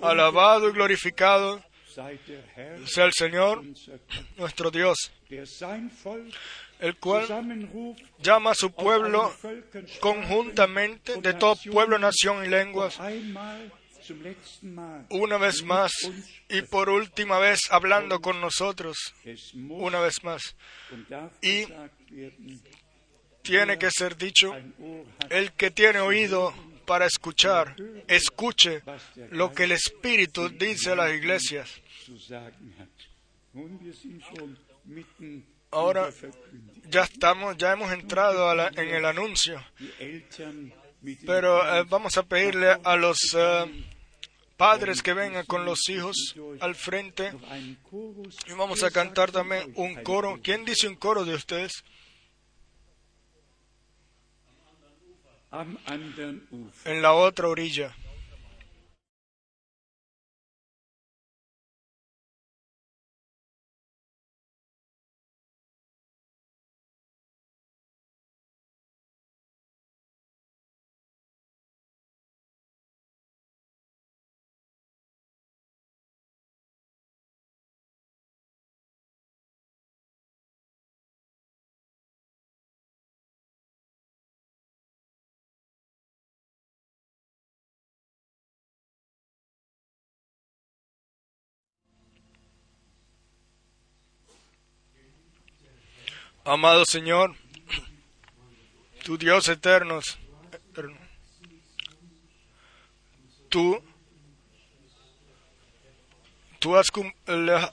Alabado 0.00 0.68
y 0.68 0.72
glorificado 0.72 1.62
sea 2.86 3.04
el 3.06 3.12
Señor, 3.12 3.62
nuestro 4.36 4.70
Dios, 4.70 5.12
el 6.80 6.96
cual 6.96 7.26
llama 8.20 8.50
a 8.50 8.54
su 8.54 8.72
pueblo 8.72 9.32
conjuntamente 10.00 11.20
de 11.20 11.34
todo 11.34 11.56
pueblo, 11.72 11.98
nación 11.98 12.44
y 12.44 12.48
lenguas, 12.48 12.98
una 15.10 15.38
vez 15.38 15.62
más 15.64 15.92
y 16.48 16.62
por 16.62 16.88
última 16.88 17.38
vez 17.38 17.60
hablando 17.70 18.20
con 18.20 18.40
nosotros, 18.40 18.96
una 19.68 20.00
vez 20.00 20.22
más. 20.22 20.56
Y 21.42 21.64
tiene 23.42 23.78
que 23.78 23.90
ser 23.90 24.16
dicho, 24.16 24.54
el 25.30 25.52
que 25.52 25.70
tiene 25.70 26.00
oído 26.00 26.54
para 26.86 27.06
escuchar, 27.06 27.76
escuche 28.06 28.82
lo 29.30 29.52
que 29.52 29.64
el 29.64 29.72
Espíritu 29.72 30.48
dice 30.48 30.92
a 30.92 30.96
las 30.96 31.12
iglesias. 31.12 31.82
Ahora 35.70 36.10
ya 36.88 37.02
estamos, 37.02 37.56
ya 37.56 37.72
hemos 37.72 37.92
entrado 37.92 38.52
en 38.52 38.88
el 38.88 39.04
anuncio, 39.04 39.62
pero 41.26 41.78
eh, 41.78 41.84
vamos 41.88 42.16
a 42.16 42.22
pedirle 42.22 42.76
a 42.82 42.96
los 42.96 43.18
eh, 43.36 43.84
padres 44.56 45.02
que 45.02 45.12
vengan 45.12 45.44
con 45.46 45.64
los 45.64 45.88
hijos 45.88 46.34
al 46.60 46.74
frente 46.74 47.32
y 48.46 48.52
vamos 48.52 48.82
a 48.82 48.90
cantar 48.90 49.32
también 49.32 49.72
un 49.76 50.02
coro. 50.02 50.38
¿Quién 50.42 50.64
dice 50.64 50.88
un 50.88 50.96
coro 50.96 51.24
de 51.24 51.34
ustedes? 51.34 51.84
en 56.84 57.02
la 57.02 57.12
otra 57.12 57.48
orilla. 57.48 57.94
Amado 96.46 96.84
Señor, 96.84 97.34
tu 99.04 99.18
Dios 99.18 99.48
eterno, 99.48 99.98
tú, 103.48 103.82
tú 106.60 106.76
has, 106.76 106.86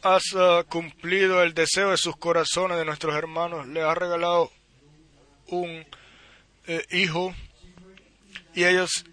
has 0.01 0.23
ah, 0.35 0.63
cumplido 0.67 1.43
el 1.43 1.53
deseo 1.53 1.91
de 1.91 1.97
sus 1.97 2.15
corazones, 2.17 2.79
de 2.79 2.85
nuestros 2.85 3.13
hermanos, 3.13 3.67
le 3.67 3.83
has 3.83 3.95
regalado 3.95 4.51
un 5.49 5.85
eh, 6.65 6.83
hijo 6.89 7.31
y 8.55 8.63
ellos 8.63 9.05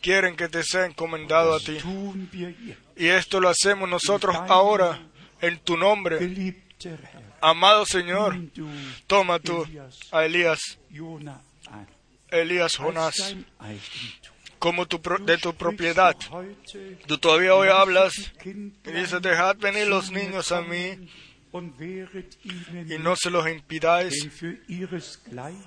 quieren 0.00 0.36
que 0.36 0.48
te 0.48 0.62
sea 0.62 0.86
encomendado 0.86 1.54
a 1.54 1.60
ti. 1.60 1.76
Y 2.96 3.08
esto 3.08 3.40
lo 3.40 3.50
hacemos 3.50 3.90
nosotros 3.90 4.34
ahora 4.48 5.06
en 5.42 5.58
tu 5.58 5.76
nombre 5.76 6.54
Amado 7.40 7.86
Señor, 7.86 8.36
toma 9.06 9.38
tú 9.38 9.66
a 10.10 10.24
Elías, 10.24 10.58
Elías 12.30 12.76
Jonás, 12.76 13.36
como 14.58 14.86
tu 14.86 15.00
de 15.24 15.38
tu 15.38 15.54
propiedad. 15.54 16.16
Tú 17.06 17.18
todavía 17.18 17.54
hoy 17.54 17.68
hablas 17.68 18.12
y 18.44 18.90
dices, 18.92 19.22
dejad 19.22 19.56
venir 19.56 19.86
los 19.88 20.10
niños 20.10 20.52
a 20.52 20.60
mí 20.60 21.08
y 21.52 22.98
no 22.98 23.16
se 23.16 23.30
los 23.30 23.48
impidáis, 23.48 24.14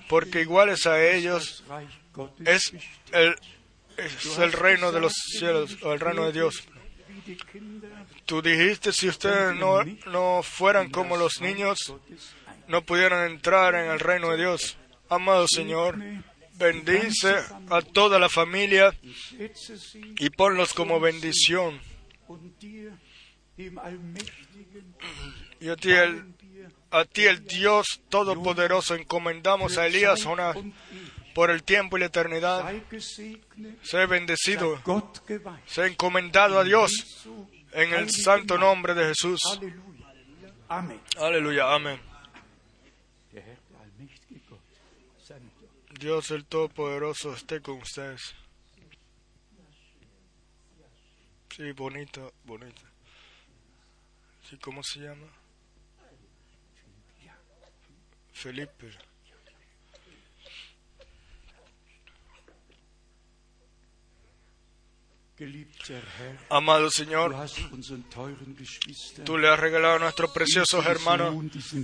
porque 0.08 0.42
iguales 0.42 0.86
a 0.86 1.04
ellos 1.04 1.64
es 2.46 2.72
el, 3.12 3.36
es 3.98 4.38
el 4.38 4.52
reino 4.54 4.92
de 4.92 5.02
los 5.02 5.14
cielos, 5.14 5.78
o 5.82 5.94
el 5.94 6.00
reino 6.00 6.26
de 6.26 6.32
Dios. 6.34 6.68
Tú 8.26 8.42
dijiste 8.42 8.92
si 8.92 9.08
ustedes 9.08 9.56
no, 9.56 9.84
no 10.08 10.42
fueran 10.44 10.90
como 10.90 11.18
los 11.18 11.42
niños, 11.42 11.94
no 12.68 12.82
pudieran 12.84 13.32
entrar 13.32 13.76
en 13.76 13.92
el 13.92 14.00
reino 14.00 14.32
de 14.32 14.38
Dios. 14.38 14.78
Amado 15.10 15.46
Señor, 15.48 15.98
bendice 16.56 17.36
a 17.70 17.82
toda 17.82 18.20
la 18.20 18.30
familia 18.30 18.96
y 20.20 20.30
ponlos 20.30 20.74
como 20.74 21.00
bendición. 21.00 21.80
Y 25.60 25.70
a 25.70 25.76
ti 25.76 25.92
el, 25.92 26.34
a 26.92 27.06
ti 27.06 27.26
el 27.26 27.46
Dios 27.46 28.02
Todopoderoso 28.10 28.96
encomendamos 28.96 29.78
a 29.78 29.88
Elías 29.88 30.24
Jonás 30.24 30.58
por 31.34 31.50
el 31.52 31.64
tiempo 31.64 31.98
y 31.98 32.02
la 32.02 32.08
eternidad. 32.08 32.72
Sé 33.82 34.06
bendecido, 34.06 34.82
sé 35.66 35.88
encomendado 35.88 36.60
a 36.60 36.64
Dios 36.64 36.92
en 37.72 37.94
el 37.94 38.10
santo 38.12 38.58
nombre 38.58 38.94
de 38.94 39.08
Jesús. 39.08 39.40
Aleluya, 41.18 41.74
amén. 41.74 42.00
Dios 46.00 46.32
el 46.32 46.46
Todopoderoso 46.46 47.34
esté 47.34 47.62
con 47.62 47.78
ustedes. 47.78 48.36
Sí, 51.56 51.72
bonito, 51.72 52.34
bonito. 52.44 52.82
Sí, 54.50 54.58
¿cómo 54.58 54.82
se 54.84 55.02
llama? 55.02 55.28
Felipe. 58.34 58.92
Amado 66.50 66.90
Señor, 66.90 67.36
tú 69.26 69.38
le 69.38 69.50
has 69.50 69.60
regalado 69.60 69.96
a 69.96 70.00
nuestros 70.00 70.32
preciosos 70.32 70.86
hermanos, 70.86 71.36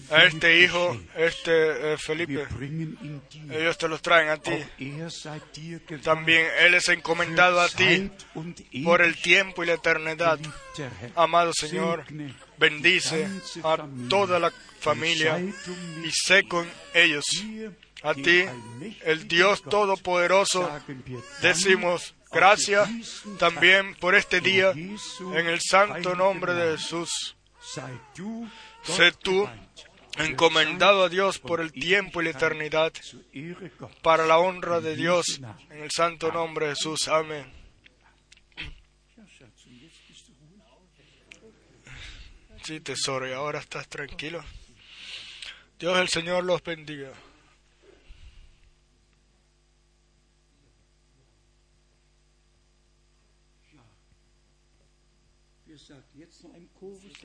a 0.10 0.24
este 0.24 0.62
hijo, 0.62 1.00
este 1.16 1.94
eh, 1.94 1.98
Felipe. 1.98 2.48
Ellos 3.50 3.78
te 3.78 3.88
los 3.88 4.02
traen 4.02 4.30
a 4.30 4.38
ti. 4.38 4.52
También 6.04 6.48
Él 6.60 6.76
es 6.76 6.88
encomendado 6.90 7.60
a 7.60 7.70
ti 7.70 8.10
por 8.84 9.02
el 9.02 9.20
tiempo 9.22 9.64
y 9.64 9.68
la 9.68 9.74
eternidad. 9.74 10.40
Amado 11.16 11.52
Señor, 11.54 12.06
bendice 12.58 13.28
a 13.64 13.88
toda 14.10 14.40
la 14.40 14.52
familia 14.80 15.40
y 15.40 16.12
sé 16.12 16.48
con 16.48 16.68
ellos. 16.94 17.26
A 18.02 18.14
ti, 18.14 18.46
el 19.04 19.28
Dios 19.28 19.62
Todopoderoso, 19.62 20.70
decimos 21.42 22.16
Gracias 22.32 22.90
también 23.40 23.96
por 23.96 24.16
este 24.16 24.40
día 24.40 24.72
en 24.72 25.48
el 25.48 25.60
santo 25.62 26.16
nombre 26.16 26.54
de 26.54 26.78
Jesús. 26.78 27.36
Sé 28.84 29.12
tú 29.14 29.50
encomendado 30.18 31.04
a 31.04 31.10
Dios 31.10 31.40
por 31.40 31.62
el 31.62 31.72
tiempo 31.72 32.22
y 32.22 32.26
la 32.26 32.32
eternidad, 32.32 32.94
para 34.02 34.26
la 34.26 34.38
honra 34.38 34.80
de 34.80 34.96
Dios, 34.96 35.42
en 35.70 35.82
el 35.82 35.92
santo 35.92 36.32
nombre 36.32 36.68
de 36.68 36.76
Jesús. 36.76 37.08
Amén. 37.08 37.52
Sí, 42.64 42.80
tesoro, 42.82 43.28
y 43.28 43.34
ahora 43.34 43.60
estás 43.60 43.88
tranquilo. 43.88 44.44
Dios 45.80 45.98
el 45.98 46.10
Señor 46.10 46.44
los 46.44 46.62
bendiga. 46.62 47.12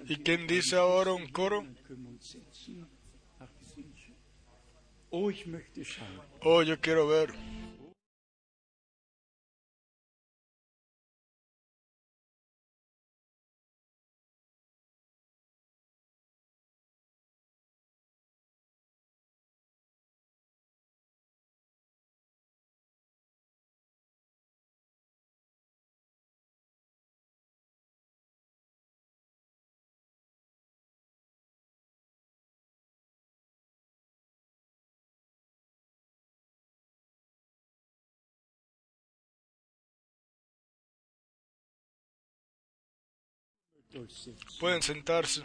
¿Y 0.06 0.16
quién 0.16 0.46
dice 0.46 0.76
ahora 0.76 1.12
un 1.12 1.26
coro? 1.28 1.64
Oh, 6.42 6.62
yo 6.62 6.80
quiero 6.80 7.06
ver. 7.06 7.32
Pueden 44.58 44.82
sentarse. 44.82 45.42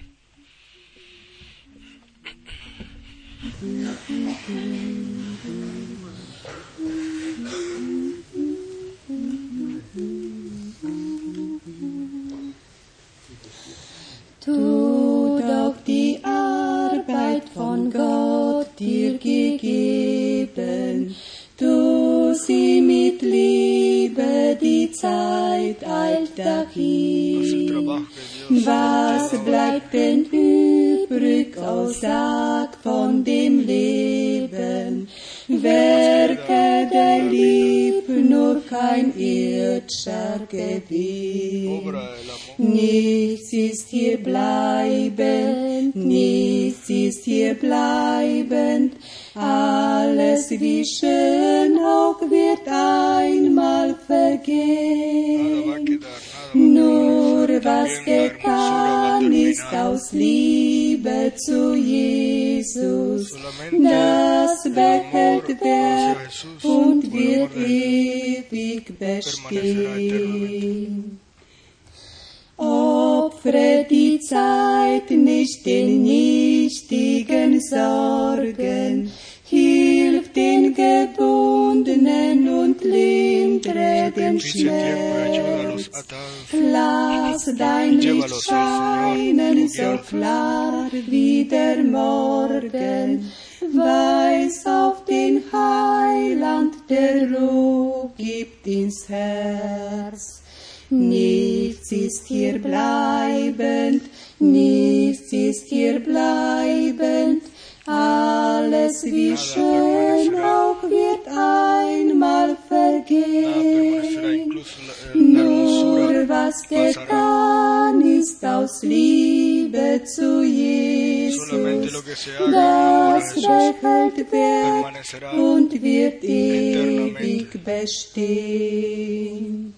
Das 122.25 123.35
behält 123.35 124.31
Wert 124.31 125.33
und 125.33 125.81
wird 125.81 126.23
ewig 126.23 127.63
bestehen. 127.63 129.73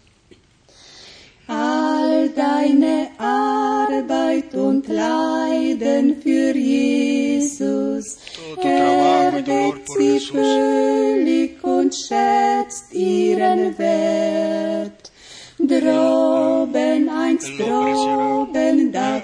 All 1.47 2.30
deine 2.30 3.10
Arbeit 3.17 4.54
und 4.56 4.88
Leiden 4.88 6.21
für 6.21 6.56
Jesus, 6.56 8.17
er 8.62 9.34
weckt 9.34 9.89
sie 9.97 10.19
völlig 10.19 11.62
und 11.63 11.93
schätzt 11.93 12.93
ihren 12.93 13.77
Wert. 13.77 15.12
Droben, 15.60 17.10
einst 17.10 17.60
droben, 17.60 18.91
da 18.91 19.21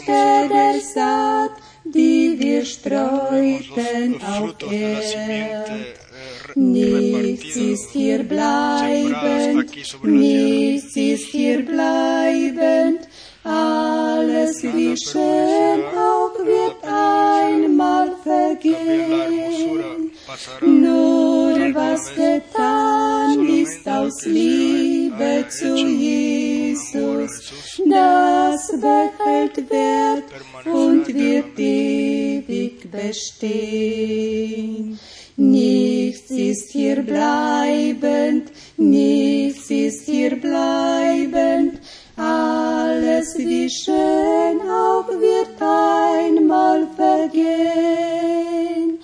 Früchte 0.00 0.48
der 0.48 0.80
Saat, 0.80 1.50
die 1.84 2.36
wir 2.38 2.64
streuten 2.64 4.20
auf 4.22 4.54
Erd. 4.72 5.70
Nichts 6.54 7.56
ist 7.56 7.90
hier 7.90 8.22
bleibend, 8.22 9.70
nichts 10.02 10.96
ist 10.96 11.26
hier 11.26 11.64
bleibend, 11.64 13.08
alles 13.44 14.62
wie 14.62 14.96
schön 14.96 15.80
auch 15.96 16.36
wird 16.44 16.82
einmal 16.82 18.12
vergehen. 18.22 20.10
Nur 20.60 21.74
was 21.74 22.14
getan 22.14 23.48
ist 23.48 23.88
aus 23.88 24.24
Liebe 24.26 25.46
zu 25.48 25.76
Jesus, 25.76 26.29
das 27.86 28.72
behält 28.80 29.70
Wert 29.70 30.24
und 30.64 31.06
wird 31.08 31.58
ewig 31.58 32.90
bestehen. 32.90 34.98
Nichts 35.36 36.30
ist 36.30 36.72
hier 36.72 37.02
bleibend, 37.02 38.50
nichts 38.76 39.70
ist 39.70 40.04
hier 40.04 40.36
bleibend, 40.36 41.80
alles 42.16 43.38
wie 43.38 43.70
schön 43.70 44.60
auch 44.68 45.08
wird 45.08 45.60
einmal 45.60 46.86
vergehen. 46.94 48.98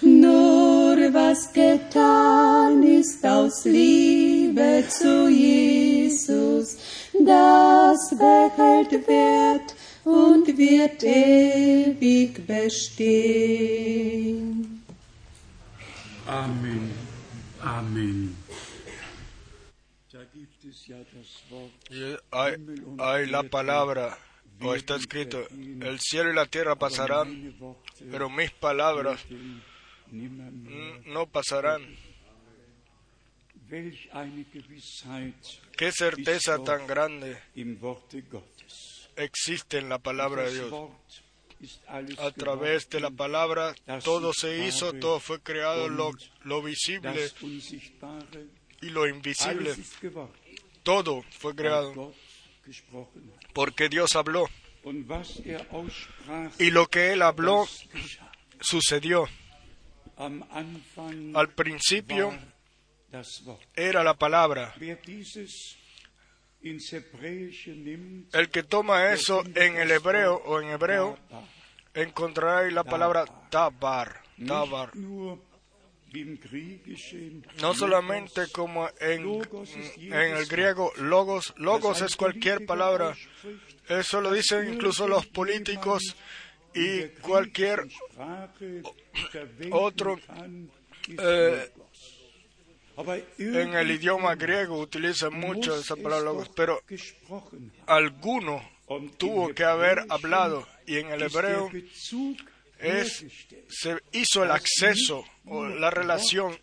Nur 0.00 0.96
was 1.12 1.52
getan 1.52 2.82
ist 2.82 3.22
aus 3.26 3.64
Liebe 3.64 4.84
zu 4.88 5.28
Jesus, 5.28 6.76
das 7.24 8.10
behält 8.10 8.92
Wert 9.06 9.74
und 10.04 10.46
wird 10.58 11.02
ewig 11.02 12.46
bestehen. 12.46 13.82
Amen. 16.26 16.90
Amen. 17.60 18.36
Hay, 22.30 22.56
hay 22.98 23.26
la 23.26 23.42
palabra, 23.42 24.18
o 24.60 24.74
está 24.74 24.96
escrito, 24.96 25.46
el 25.50 25.98
cielo 26.00 26.30
y 26.30 26.34
la 26.34 26.46
tierra 26.46 26.76
pasarán, 26.76 27.54
pero 28.10 28.28
mis 28.30 28.50
palabras 28.50 29.20
no 30.10 31.26
pasarán. 31.26 31.82
Qué 35.82 35.90
certeza 35.90 36.62
tan 36.62 36.86
grande 36.86 37.36
existe 39.16 39.78
en 39.78 39.88
la 39.88 39.98
palabra 39.98 40.44
de 40.44 40.54
Dios. 40.54 40.72
A 42.20 42.30
través 42.30 42.88
de 42.88 43.00
la 43.00 43.10
palabra 43.10 43.74
todo 44.04 44.32
se 44.32 44.64
hizo, 44.64 44.92
todo 44.92 45.18
fue 45.18 45.40
creado, 45.40 45.88
lo, 45.88 46.12
lo 46.44 46.62
visible 46.62 47.28
y 48.80 48.90
lo 48.90 49.08
invisible. 49.08 49.74
Todo 50.84 51.24
fue 51.36 51.56
creado 51.56 52.14
porque 53.52 53.88
Dios 53.88 54.14
habló. 54.14 54.48
Y 56.60 56.70
lo 56.70 56.86
que 56.86 57.12
Él 57.12 57.22
habló 57.22 57.66
sucedió. 58.60 59.28
Al 61.34 61.48
principio 61.48 62.38
era 63.74 64.02
la 64.02 64.14
palabra. 64.14 64.74
El 68.32 68.48
que 68.50 68.62
toma 68.62 69.12
eso 69.12 69.42
en 69.54 69.76
el 69.76 69.90
hebreo 69.90 70.36
o 70.44 70.60
en 70.60 70.68
hebreo 70.68 71.18
encontrará 71.94 72.70
la 72.70 72.84
palabra 72.84 73.24
tabar, 73.50 74.22
tabar. 74.46 74.92
No 77.60 77.74
solamente 77.74 78.48
como 78.52 78.88
en, 79.00 79.42
en 79.96 80.36
el 80.36 80.46
griego 80.46 80.92
logos, 80.98 81.54
logos 81.56 82.02
es 82.02 82.16
cualquier 82.16 82.66
palabra. 82.66 83.16
Eso 83.88 84.20
lo 84.20 84.30
dicen 84.30 84.74
incluso 84.74 85.08
los 85.08 85.26
políticos 85.26 86.14
y 86.74 87.08
cualquier 87.20 87.88
otro 89.70 90.18
eh, 91.08 91.72
en 93.38 93.74
el 93.74 93.90
idioma 93.90 94.34
griego 94.34 94.78
utilizan 94.78 95.34
mucho 95.34 95.78
esa 95.78 95.96
palabra 95.96 96.32
pero 96.54 96.82
alguno 97.86 98.62
tuvo 99.18 99.54
que 99.54 99.64
haber 99.64 100.04
hablado 100.08 100.66
y 100.86 100.98
en 100.98 101.10
el 101.10 101.22
hebreo 101.22 101.70
es, 102.78 103.24
se 103.68 103.96
hizo 104.12 104.42
el 104.44 104.50
acceso 104.50 105.24
o 105.46 105.66
la 105.66 105.90
relación 105.90 106.58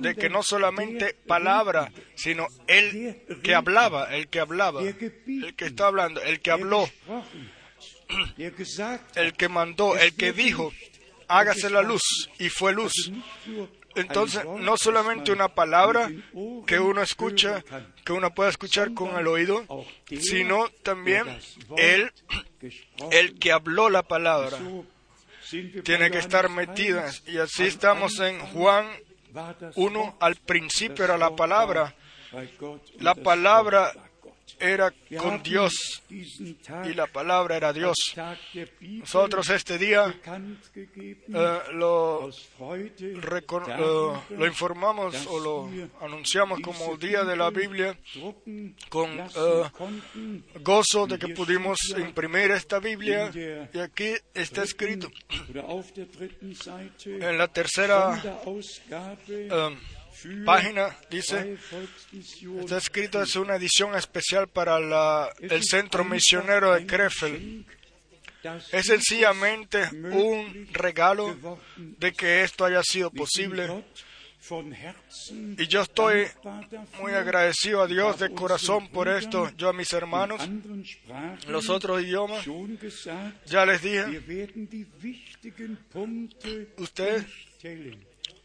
de 0.00 0.14
que 0.14 0.28
no 0.28 0.42
solamente 0.42 1.14
palabra, 1.26 1.90
sino 2.14 2.46
el 2.66 3.22
que 3.42 3.54
hablaba, 3.54 4.14
el 4.14 4.28
que 4.28 4.40
hablaba, 4.40 4.82
el 4.82 4.96
que 5.56 5.64
está 5.64 5.86
hablando, 5.86 6.20
el 6.20 6.40
que 6.40 6.50
habló, 6.50 6.88
el 9.14 9.32
que 9.32 9.48
mandó, 9.48 9.96
el 9.96 10.14
que 10.14 10.32
dijo, 10.32 10.72
hágase 11.28 11.70
la 11.70 11.80
luz, 11.82 12.02
y 12.38 12.50
fue 12.50 12.74
luz. 12.74 13.10
Entonces, 13.94 14.44
no 14.44 14.76
solamente 14.76 15.32
una 15.32 15.48
palabra 15.48 16.10
que 16.66 16.78
uno 16.78 17.02
escucha, 17.02 17.62
que 18.04 18.12
uno 18.12 18.34
puede 18.34 18.50
escuchar 18.50 18.94
con 18.94 19.18
el 19.18 19.26
oído, 19.26 19.64
sino 20.20 20.68
también 20.82 21.38
el, 21.76 22.12
el 23.10 23.38
que 23.38 23.52
habló 23.52 23.90
la 23.90 24.02
palabra. 24.02 24.58
Tiene 25.84 26.10
que 26.10 26.18
estar 26.18 26.48
metida. 26.48 27.10
Y 27.26 27.38
así 27.38 27.64
estamos 27.64 28.18
en 28.20 28.38
Juan 28.40 28.88
1. 29.74 30.16
Al 30.20 30.36
principio 30.36 31.04
era 31.04 31.18
la 31.18 31.34
palabra. 31.36 31.94
La 32.98 33.14
palabra 33.14 33.92
era 34.58 34.92
con 35.18 35.42
Dios 35.42 36.02
y 36.08 36.94
la 36.94 37.06
palabra 37.06 37.56
era 37.56 37.72
Dios. 37.72 37.96
Nosotros 38.80 39.50
este 39.50 39.78
día 39.78 40.14
eh, 40.24 41.58
lo, 41.72 42.30
lo, 44.30 44.46
informamos 44.46 45.26
o 45.26 45.40
lo 45.40 45.70
anunciamos 46.00 46.60
como 46.60 46.96
día 46.96 47.24
de 47.24 47.36
la 47.36 47.50
Biblia 47.50 47.98
con 48.88 49.18
eh, 49.18 50.42
gozo 50.60 51.06
de 51.06 51.18
que 51.18 51.28
pudimos 51.28 51.78
imprimir 51.96 52.50
esta 52.52 52.78
Biblia 52.78 53.30
y 53.72 53.78
aquí 53.78 54.14
está 54.34 54.62
escrito 54.62 55.10
en 57.04 57.38
la 57.38 57.48
tercera 57.48 58.22
eh, 59.28 59.78
página 60.44 60.96
dice, 61.10 61.56
está 62.60 62.76
escrito, 62.76 63.22
es 63.22 63.36
una 63.36 63.56
edición 63.56 63.94
especial 63.94 64.48
para 64.48 64.78
la, 64.78 65.30
el 65.40 65.62
Centro 65.62 66.04
Misionero 66.04 66.72
de 66.74 66.86
Krefeld. 66.86 67.64
Es 68.72 68.86
sencillamente 68.86 69.88
un 69.92 70.68
regalo 70.72 71.36
de 71.76 72.12
que 72.12 72.42
esto 72.42 72.64
haya 72.64 72.82
sido 72.82 73.10
posible. 73.10 73.84
Y 75.56 75.68
yo 75.68 75.82
estoy 75.82 76.26
muy 77.00 77.12
agradecido 77.12 77.80
a 77.80 77.86
Dios 77.86 78.18
de 78.18 78.32
corazón 78.32 78.88
por 78.88 79.08
esto. 79.08 79.50
Yo 79.56 79.68
a 79.68 79.72
mis 79.72 79.92
hermanos, 79.92 80.42
los 81.46 81.68
otros 81.70 82.02
idiomas, 82.02 82.44
ya 83.46 83.64
les 83.64 83.82
dije, 83.82 84.20
ustedes 86.78 87.24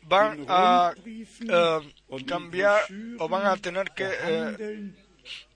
van 0.08 0.46
a 0.48 0.94
eh, 1.06 2.26
cambiar 2.26 2.82
o 3.20 3.28
van 3.28 3.46
a 3.46 3.58
tener 3.58 3.92
que 3.92 4.06
eh, 4.06 4.92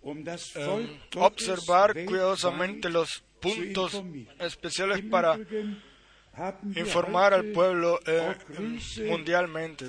eh, 0.03 0.99
observar 1.15 1.93
cuidadosamente 2.05 2.89
los 2.89 3.23
puntos 3.39 4.03
especiales 4.39 5.01
para 5.09 5.39
informar 6.75 7.33
al 7.33 7.45
pueblo 7.45 7.99
mundialmente. 9.07 9.85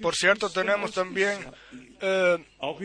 Por 0.00 0.14
cierto, 0.14 0.48
tenemos 0.50 0.92
también 0.92 1.38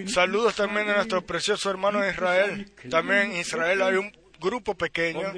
saludos 0.07 0.55
también 0.55 0.87
de 0.87 0.95
nuestro 0.95 1.25
precioso 1.25 1.69
hermano 1.69 2.01
de 2.01 2.11
Israel. 2.11 2.71
También 2.89 3.31
en 3.31 3.39
Israel 3.39 3.81
hay 3.81 3.95
un 3.95 4.11
grupo 4.39 4.75
pequeño 4.75 5.33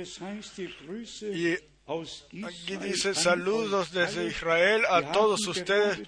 y 1.33 1.55
Aquí 1.87 2.75
dice 2.77 3.15
saludos 3.15 3.91
desde 3.91 4.27
Israel 4.27 4.83
a 4.89 5.11
todos 5.13 5.47
ustedes. 5.47 5.99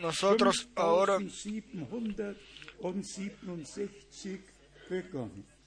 Nosotros 0.00 0.68
ahora 0.74 1.18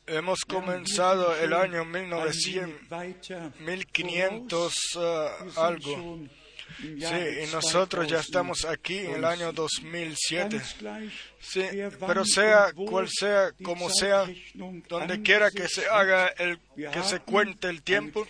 hemos 0.05 0.41
comenzado 0.45 1.35
el 1.35 1.53
año 1.53 1.85
1900, 1.85 3.59
1500 3.59 4.73
uh, 4.95 5.59
algo. 5.59 6.19
Sí, 6.79 7.43
y 7.43 7.51
nosotros 7.51 8.07
ya 8.07 8.19
estamos 8.19 8.65
aquí 8.65 8.99
en 8.99 9.15
el 9.15 9.25
año 9.25 9.51
2007. 9.53 10.61
Sí, 11.39 11.63
pero 12.05 12.23
sea 12.25 12.71
cual 12.73 13.07
sea, 13.09 13.51
como 13.63 13.89
sea, 13.89 14.25
donde 14.87 15.21
quiera 15.21 15.51
que 15.51 15.67
se 15.67 15.87
haga 15.87 16.27
el, 16.27 16.59
que 16.75 17.03
se 17.03 17.19
cuente 17.19 17.69
el 17.69 17.81
tiempo, 17.81 18.27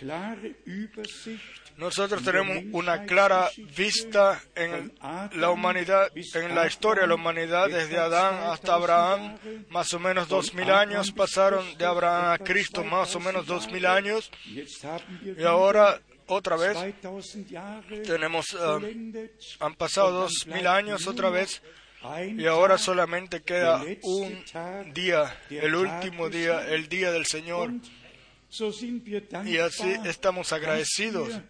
nosotros 1.76 2.22
tenemos 2.22 2.64
una 2.72 3.04
clara 3.04 3.50
vista 3.76 4.40
en 4.54 4.92
la 5.34 5.50
humanidad, 5.50 6.08
en 6.14 6.54
la 6.54 6.66
historia 6.66 7.02
de 7.02 7.08
la 7.08 7.14
humanidad, 7.14 7.68
desde 7.68 7.98
Adán 7.98 8.34
hasta 8.50 8.74
Abraham, 8.74 9.38
más 9.70 9.92
o 9.94 9.98
menos 9.98 10.28
dos 10.28 10.54
mil 10.54 10.70
años 10.70 11.12
pasaron 11.12 11.76
de 11.78 11.84
Abraham 11.84 12.32
a 12.32 12.38
Cristo, 12.38 12.84
más 12.84 13.14
o 13.16 13.20
menos 13.20 13.46
dos 13.46 13.70
mil 13.70 13.86
años, 13.86 14.30
y 14.46 15.44
ahora 15.44 16.00
otra 16.26 16.56
vez. 16.56 16.76
Tenemos, 18.04 18.56
eh, 18.58 19.30
han 19.60 19.74
pasado 19.74 20.10
dos 20.12 20.46
mil 20.46 20.66
años 20.66 21.06
otra 21.06 21.30
vez 21.30 21.62
y 22.36 22.46
ahora 22.46 22.78
solamente 22.78 23.42
queda 23.42 23.82
un 24.02 24.44
día, 24.92 25.36
el 25.50 25.74
último 25.74 26.28
día, 26.28 26.66
el 26.68 26.88
día 26.88 27.12
del 27.12 27.26
Señor. 27.26 27.72
Y 29.44 29.56
así 29.58 29.94
estamos 30.04 30.52
agradecidos 30.52 31.40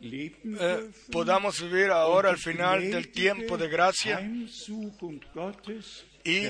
eh, 0.00 0.90
podamos 1.10 1.62
vivir 1.62 1.90
ahora 1.90 2.30
al 2.30 2.38
final 2.38 2.90
del 2.90 3.10
tiempo 3.10 3.56
de 3.56 3.68
gracia 3.68 4.20
y 6.24 6.48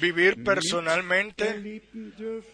vivir 0.00 0.42
personalmente 0.42 1.82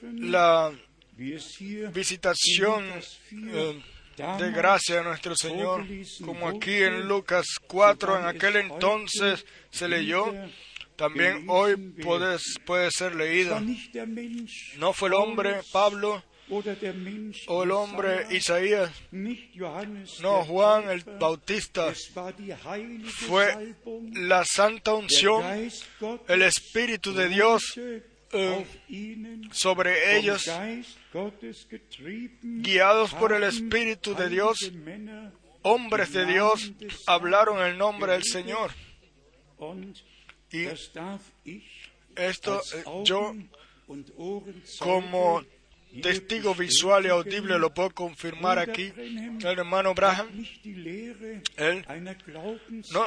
la 0.02 0.72
visitación 1.16 2.84
eh, 3.32 3.82
de 4.16 4.50
gracia 4.50 5.00
a 5.00 5.02
nuestro 5.02 5.34
Señor, 5.36 5.84
como 6.24 6.48
aquí 6.48 6.82
en 6.82 7.06
Lucas 7.08 7.46
4, 7.66 8.20
en 8.20 8.26
aquel 8.26 8.56
entonces 8.56 9.44
se 9.70 9.88
leyó, 9.88 10.32
también 10.96 11.46
hoy 11.48 11.76
puede, 11.76 12.38
ser 12.90 13.14
leído. 13.14 13.60
No 14.78 14.92
fue 14.92 15.08
el 15.08 15.14
hombre, 15.14 15.60
Pablo, 15.72 16.22
o 17.46 17.62
el 17.62 17.70
hombre 17.70 18.26
Isaías. 18.30 18.90
No, 20.20 20.44
Juan 20.44 20.90
el 20.90 21.02
Bautista 21.18 21.92
fue 23.26 23.74
la 24.12 24.44
santa 24.44 24.94
unción, 24.94 25.42
el 26.28 26.42
Espíritu 26.42 27.14
de 27.14 27.28
Dios 27.28 27.62
eh, 28.32 28.66
sobre 29.52 30.18
ellos, 30.18 30.50
guiados 32.42 33.14
por 33.14 33.32
el 33.32 33.42
Espíritu 33.44 34.14
de 34.14 34.28
Dios, 34.28 34.72
hombres 35.62 36.12
de 36.12 36.26
Dios 36.26 36.72
hablaron 37.06 37.64
el 37.64 37.76
nombre 37.78 38.12
del 38.12 38.24
Señor. 38.24 38.72
Y 40.50 40.66
esto 42.16 42.60
eh, 42.74 42.84
yo 43.04 43.34
como 44.78 45.42
testigo 46.00 46.54
visual 46.54 47.04
y 47.04 47.08
audible 47.08 47.58
lo 47.58 47.72
puedo 47.74 47.90
confirmar 47.90 48.58
aquí. 48.58 48.92
El 48.96 49.44
hermano 49.44 49.94
Braham, 49.94 50.28
él 51.56 51.84
no 52.92 53.04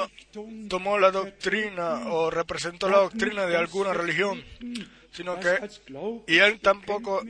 tomó 0.69 0.99
la 0.99 1.11
doctrina 1.11 2.11
o 2.11 2.29
representó 2.29 2.89
la 2.89 2.97
doctrina 2.97 3.45
de 3.45 3.57
alguna 3.57 3.93
religión, 3.93 4.43
sino 5.15 5.39
que, 5.39 5.57
y 6.27 6.37
él 6.37 6.59
tampoco 6.59 7.23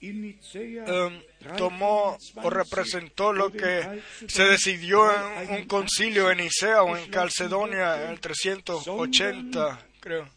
em, 0.00 1.22
tomó 1.56 2.16
o 2.36 2.50
representó 2.50 3.32
lo 3.32 3.52
que 3.52 4.02
se 4.26 4.44
decidió 4.44 5.10
en 5.40 5.50
un 5.50 5.64
concilio 5.66 6.30
en 6.30 6.38
Nicea 6.38 6.82
o 6.82 6.96
en 6.96 7.10
Calcedonia 7.10 8.04
en 8.04 8.10
el 8.10 8.20
380, 8.20 9.86
creo. 10.00 10.28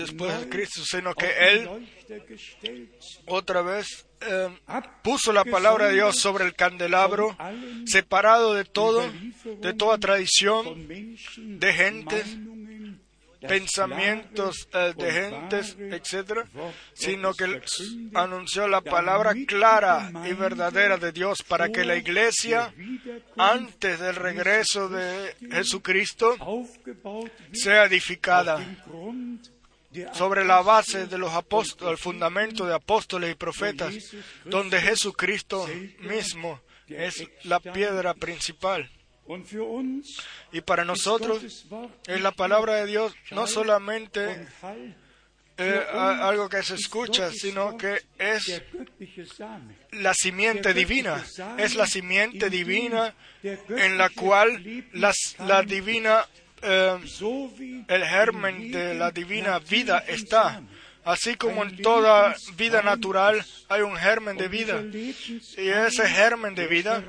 después 0.00 0.40
de 0.40 0.48
Cristo, 0.48 0.82
sino 0.84 1.14
que 1.14 1.30
Él 1.50 1.68
otra 3.26 3.62
vez 3.62 4.06
em, 4.20 4.56
puso 5.02 5.32
la 5.32 5.44
palabra 5.44 5.88
de 5.88 5.94
Dios 5.94 6.16
sobre 6.16 6.44
el 6.44 6.54
candelabro, 6.54 7.36
separado 7.86 8.54
de 8.54 8.64
todo, 8.64 9.10
de 9.60 9.72
toda 9.74 9.98
tradición, 9.98 10.88
de 10.88 11.72
gentes, 11.72 12.26
pensamientos 13.40 14.68
eh, 14.72 14.92
de 14.96 15.12
gentes, 15.12 15.76
etc., 15.78 16.44
sino 16.92 17.34
que 17.34 17.60
anunció 18.14 18.68
la 18.68 18.80
palabra 18.80 19.34
clara 19.46 20.10
y 20.28 20.32
verdadera 20.32 20.96
de 20.96 21.12
Dios 21.12 21.42
para 21.42 21.70
que 21.70 21.84
la 21.84 21.96
iglesia, 21.96 22.72
antes 23.36 24.00
del 24.00 24.16
regreso 24.16 24.88
de 24.88 25.34
Jesucristo, 25.50 26.36
sea 27.52 27.84
edificada 27.84 28.60
sobre 30.12 30.44
la 30.44 30.62
base 30.62 31.06
de 31.06 31.18
los 31.18 31.32
apóstoles, 31.32 31.92
el 31.92 31.98
fundamento 31.98 32.64
de 32.66 32.74
apóstoles 32.74 33.32
y 33.32 33.34
profetas, 33.34 33.94
donde 34.44 34.80
Jesucristo 34.80 35.66
mismo 36.00 36.60
es 36.88 37.24
la 37.44 37.60
piedra 37.60 38.14
principal. 38.14 38.90
Y 40.52 40.60
para 40.60 40.84
nosotros 40.84 41.66
es 42.06 42.20
la 42.20 42.32
palabra 42.32 42.76
de 42.76 42.86
Dios 42.86 43.14
no 43.30 43.46
solamente 43.46 44.46
eh, 45.56 45.84
algo 45.92 46.48
que 46.48 46.62
se 46.62 46.74
escucha, 46.74 47.30
sino 47.30 47.76
que 47.76 48.02
es 48.18 48.62
la 49.92 50.14
simiente 50.14 50.72
divina. 50.72 51.24
Es 51.58 51.74
la 51.74 51.86
simiente 51.86 52.48
divina 52.48 53.14
en 53.42 53.98
la 53.98 54.08
cual 54.08 54.84
la 55.38 55.62
divina 55.62 56.26
eh, 56.62 56.98
el 57.88 58.04
germen 58.04 58.70
de 58.70 58.94
la 58.94 59.10
divina 59.10 59.58
vida 59.58 60.04
está. 60.06 60.62
Así 61.04 61.34
como 61.36 61.64
en 61.64 61.80
toda 61.80 62.36
vida 62.56 62.82
natural 62.82 63.44
hay 63.68 63.82
un 63.82 63.96
germen 63.96 64.36
de 64.36 64.48
vida. 64.48 64.82
Y 64.92 65.68
ese 65.68 66.08
germen 66.08 66.54
de 66.54 66.66
vida 66.66 67.04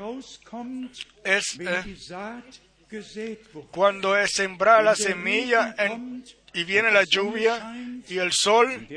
es 1.23 1.59
eh, 1.59 3.41
cuando 3.71 4.17
es 4.17 4.31
sembrada 4.31 4.81
la 4.81 4.95
semilla 4.95 5.75
y 6.53 6.63
viene 6.63 6.91
la 6.91 7.03
lluvia 7.03 7.73
y 8.07 8.17
el 8.17 8.31
sol 8.33 8.87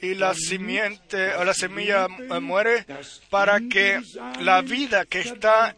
y 0.00 0.14
la 0.14 0.34
simiente 0.34 1.34
o 1.36 1.44
la 1.44 1.54
semilla 1.54 2.06
eh, 2.06 2.40
muere 2.40 2.84
para 3.30 3.60
que 3.60 4.00
la 4.40 4.60
vida 4.62 5.04
que 5.06 5.20
está 5.20 5.74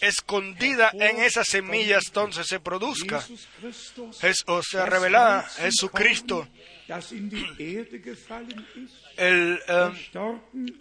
escondida 0.00 0.90
en 0.92 1.20
esas 1.20 1.48
semillas 1.48 2.04
entonces 2.06 2.46
se 2.46 2.60
produzca. 2.60 3.24
Es, 4.22 4.44
o 4.46 4.62
sea, 4.62 4.86
revelada 4.86 5.42
Jesucristo. 5.42 6.46
El, 9.16 9.60
eh, 9.68 9.90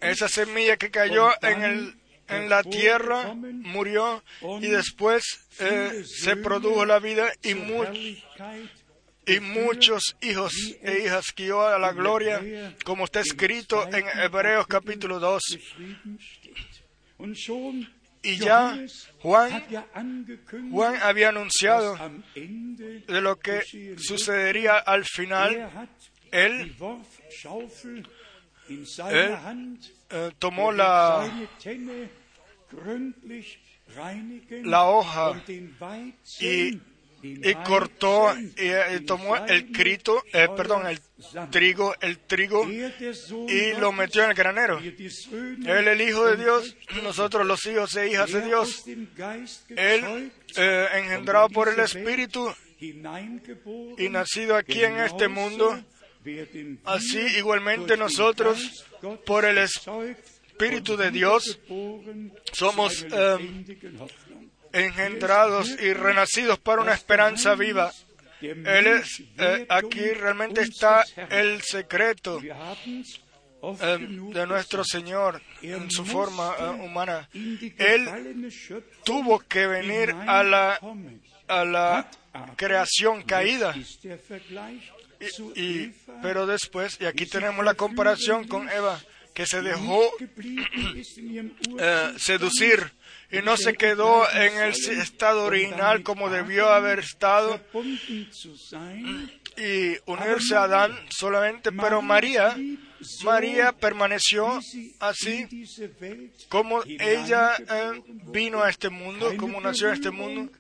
esa 0.02 0.28
semilla 0.28 0.78
que 0.78 0.90
cayó 0.90 1.30
en, 1.42 1.64
el, 1.64 1.96
en 2.28 2.50
la 2.50 2.64
tierra 2.64 3.34
murió 3.34 4.24
y 4.62 4.68
después 4.68 5.48
eh, 5.60 6.04
se 6.06 6.36
produjo 6.38 6.86
la 6.86 7.00
vida 7.00 7.32
y, 7.44 7.54
y 9.26 9.40
muchos 9.40 10.16
hijos 10.22 10.54
e 10.82 11.04
hijas 11.06 11.34
guió 11.36 11.68
a 11.68 11.78
la 11.78 11.94
gloria, 11.94 12.42
como 12.86 13.06
está 13.06 13.20
escrito 13.20 13.88
en 13.94 14.06
Hebreos 14.20 14.66
capítulo 14.68 15.20
2. 15.20 15.42
Y 18.22 18.38
ya 18.38 18.78
Juan, 19.22 19.66
Juan 20.72 20.96
había 21.02 21.30
anunciado 21.30 21.98
de 22.36 23.22
lo 23.22 23.40
que 23.40 23.62
sucedería 23.98 24.78
al 24.78 25.06
final. 25.06 25.88
Él, 26.32 26.76
eh, 30.12 30.32
tomó 30.38 30.72
la, 30.72 31.32
la 34.64 34.84
hoja 34.86 35.44
y 36.40 36.80
y 37.22 37.54
cortó 37.66 38.34
y, 38.38 39.00
tomó 39.06 39.36
el 39.46 39.72
crito, 39.72 40.24
eh, 40.34 40.48
perdón, 40.56 40.88
el 40.88 41.00
trigo, 41.50 41.94
el 42.02 42.20
trigo 42.20 42.68
y 42.70 43.74
lo 43.80 43.92
metió 43.92 44.24
en 44.24 44.30
el 44.30 44.36
granero. 44.36 44.80
Él, 44.80 45.88
el 45.88 46.02
Hijo 46.02 46.26
de 46.26 46.38
Dios, 46.38 46.76
nosotros 47.04 47.46
los 47.46 47.66
hijos 47.66 47.96
e 47.96 48.10
hijas 48.10 48.32
de 48.32 48.42
Dios, 48.42 48.86
Él, 49.70 50.32
eh, 50.56 50.88
engendrado 50.96 51.50
por 51.50 51.70
el 51.70 51.80
Espíritu 51.80 52.54
y 52.80 54.10
nacido 54.10 54.56
aquí 54.56 54.84
en 54.84 54.98
este 55.00 55.28
mundo, 55.28 55.78
así 56.86 57.20
igualmente 57.38 57.98
nosotros, 57.98 58.86
por 59.26 59.46
el 59.46 59.58
Espíritu 59.58 60.96
de 60.96 61.12
Dios, 61.12 61.60
somos 62.54 63.06
eh, 63.12 63.38
engendrados 64.74 65.70
y 65.82 65.94
renacidos 65.94 66.60
para 66.60 66.82
una 66.82 66.94
esperanza 66.94 67.56
viva. 67.56 67.92
Él 68.42 68.88
es, 68.88 69.22
eh, 69.38 69.66
aquí 69.68 70.12
realmente 70.12 70.62
está 70.62 71.04
el 71.30 71.62
secreto 71.62 72.40
eh, 72.42 73.98
de 74.00 74.48
nuestro 74.48 74.86
Señor 74.86 75.42
en 75.62 75.92
su 75.92 76.06
forma 76.06 76.56
eh, 76.58 76.70
humana. 76.70 77.28
Él 77.34 78.50
tuvo 79.04 79.40
que 79.40 79.68
venir 79.68 80.12
a 80.12 80.44
la, 80.44 80.80
a 81.48 81.66
la 81.66 82.10
creación 82.56 83.24
caída. 83.24 83.76
Y, 85.56 85.88
pero 86.22 86.46
después, 86.46 86.98
y 87.02 87.06
aquí 87.06 87.26
tenemos 87.26 87.66
la 87.66 87.74
comparación 87.74 88.48
con 88.48 88.70
Eva, 88.70 89.02
que 89.34 89.46
se 89.46 89.62
dejó 89.62 90.12
seducir 92.18 92.92
y 93.32 93.40
no 93.40 93.58
se 93.58 93.74
quedó 93.74 94.30
en 94.32 94.58
el 94.58 94.74
estado 94.74 95.46
original 95.46 96.04
como 96.04 96.30
debió 96.30 96.70
haber 96.70 97.00
estado 97.00 97.60
y 99.58 99.98
unirse 100.06 100.56
a 100.56 100.64
Adán 100.64 100.98
solamente, 101.10 101.72
pero 101.72 102.02
María, 102.02 102.56
María 103.24 103.72
permaneció 103.74 104.60
así 105.00 105.48
como 106.48 106.82
ella 106.86 107.56
eh, 107.58 108.02
vino 108.32 108.64
a 108.64 108.70
este 108.70 108.90
mundo, 108.90 109.34
como 109.38 109.60
nació 109.62 109.90
en 109.90 109.94
este 109.94 110.12
mundo. 110.12 110.52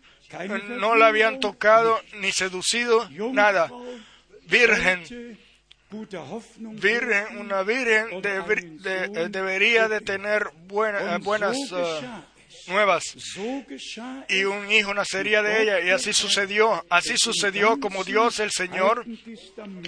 No 0.80 0.96
la 0.96 1.08
habían 1.08 1.40
tocado 1.40 2.00
ni 2.20 2.32
seducido, 2.32 3.10
nada. 3.32 3.72
Virgen, 4.48 5.40
virgen, 6.60 7.38
una 7.38 7.64
virgen 7.64 8.08
eh, 8.24 9.28
debería 9.30 9.88
de 9.88 10.02
tener 10.02 10.50
buenas 10.68 11.58
eh, 11.72 12.08
nuevas. 12.68 13.04
Y 14.30 14.44
un 14.44 14.72
hijo 14.72 14.94
nacería 14.94 15.42
de 15.42 15.64
ella 15.64 15.82
y 15.82 15.90
así 15.90 16.14
sucedió, 16.14 16.86
así 16.90 17.16
sucedió 17.18 17.80
como 17.80 18.04
Dios 18.04 18.40
el 18.40 18.52
Señor 18.52 19.06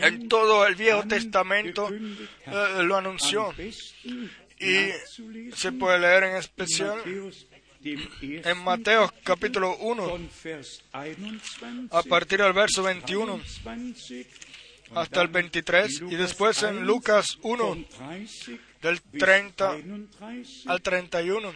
en 0.02 0.28
todo 0.28 0.66
el 0.66 0.76
Viejo 0.76 1.04
Testamento 1.04 1.90
eh, 1.92 2.84
lo 2.84 2.98
anunció. 2.98 3.54
Y 4.60 4.92
se 5.56 5.72
puede 5.72 6.00
leer 6.00 6.24
en 6.24 6.36
especial 6.36 7.02
en 7.84 8.64
Mateo 8.64 9.12
capítulo 9.24 9.76
1 9.78 10.20
a 11.90 12.04
partir 12.04 12.40
del 12.40 12.54
verso 12.54 12.84
21 12.84 13.42
hasta 14.96 15.22
el 15.22 15.28
23 15.30 16.04
y 16.10 16.16
después 16.16 16.64
en 16.64 16.86
Lucas 16.86 17.38
1 17.42 17.86
del 18.82 19.02
30 19.02 19.78
al 20.66 20.82
31. 20.82 21.54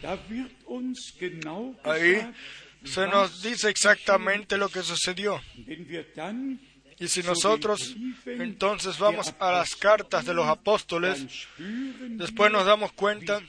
Ahí 1.84 2.32
se 2.84 3.06
nos 3.08 3.42
dice 3.42 3.68
exactamente 3.68 4.56
lo 4.56 4.68
que 4.68 4.82
sucedió. 4.82 5.40
Y 6.98 7.08
si 7.08 7.22
nosotros 7.22 7.94
entonces 8.24 8.98
vamos 8.98 9.34
a 9.38 9.52
las 9.52 9.76
cartas 9.76 10.24
de 10.24 10.34
los 10.34 10.46
apóstoles, 10.46 11.26
después 11.58 12.50
nos 12.50 12.64
damos 12.64 12.92
cuenta 12.92 13.42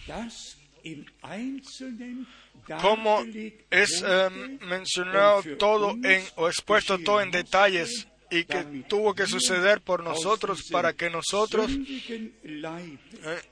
cómo 2.81 3.23
es 3.69 4.03
em, 4.05 4.59
mencionado 4.67 5.43
todo 5.57 5.91
en, 6.03 6.23
o 6.35 6.49
expuesto 6.49 6.99
todo 6.99 7.21
en 7.21 7.31
detalles 7.31 8.07
y 8.29 8.43
que 8.43 8.63
tuvo 8.87 9.13
que 9.13 9.25
suceder 9.25 9.81
por 9.81 10.03
nosotros 10.03 10.63
para 10.71 10.93
que 10.93 11.09
nosotros 11.09 11.71
eh, 11.71 12.31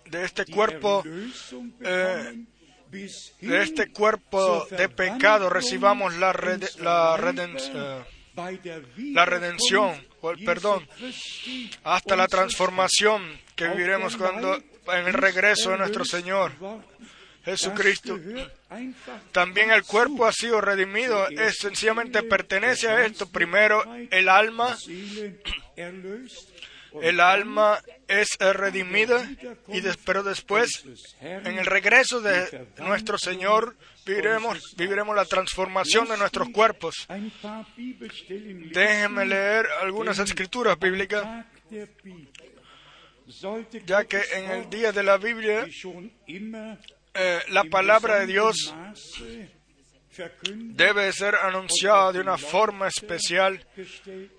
de 0.05 0.25
este 0.25 0.45
cuerpo 0.45 1.03
eh, 1.81 2.45
de 2.91 3.63
este 3.63 3.91
cuerpo 3.91 4.67
de 4.69 4.89
pecado 4.89 5.49
recibamos 5.49 6.15
la, 6.15 6.33
la, 6.79 7.17
redención, 7.17 8.05
la 9.13 9.25
redención 9.25 10.05
o 10.21 10.31
el 10.31 10.43
perdón 10.45 10.87
hasta 11.83 12.15
la 12.15 12.27
transformación 12.27 13.21
que 13.55 13.67
viviremos 13.67 14.15
cuando 14.17 14.55
en 14.55 15.07
el 15.07 15.13
regreso 15.13 15.71
de 15.71 15.77
nuestro 15.77 16.05
Señor 16.05 16.53
Jesucristo. 17.45 18.19
También 19.31 19.71
el 19.71 19.83
cuerpo 19.83 20.25
ha 20.25 20.31
sido 20.31 20.59
redimido, 20.61 21.29
es 21.29 21.57
sencillamente 21.59 22.23
pertenece 22.23 22.89
a 22.89 23.05
esto. 23.05 23.29
Primero 23.29 23.83
el 24.09 24.27
alma, 24.27 24.75
el 27.01 27.19
alma 27.19 27.79
es 28.07 28.29
redimida 28.39 29.29
y 29.67 29.81
pero 30.03 30.23
después 30.23 30.83
en 31.21 31.59
el 31.59 31.65
regreso 31.65 32.19
de 32.19 32.67
nuestro 32.79 33.19
Señor 33.19 33.75
viviremos, 34.05 34.75
viviremos 34.75 35.15
la 35.15 35.25
transformación 35.25 36.07
de 36.07 36.17
nuestros 36.17 36.49
cuerpos. 36.49 37.07
Déjenme 38.73 39.25
leer 39.25 39.67
algunas 39.81 40.17
escrituras 40.17 40.79
bíblicas, 40.79 41.45
ya 43.85 44.03
que 44.05 44.21
en 44.33 44.51
el 44.51 44.69
día 44.69 44.91
de 44.91 45.03
la 45.03 45.17
Biblia 45.17 45.67
eh, 47.15 47.39
la 47.49 47.63
palabra 47.63 48.19
de 48.19 48.27
Dios 48.27 48.73
debe 50.53 51.11
ser 51.11 51.35
anunciada 51.35 52.11
de 52.11 52.19
una 52.19 52.37
forma 52.37 52.87
especial 52.87 53.65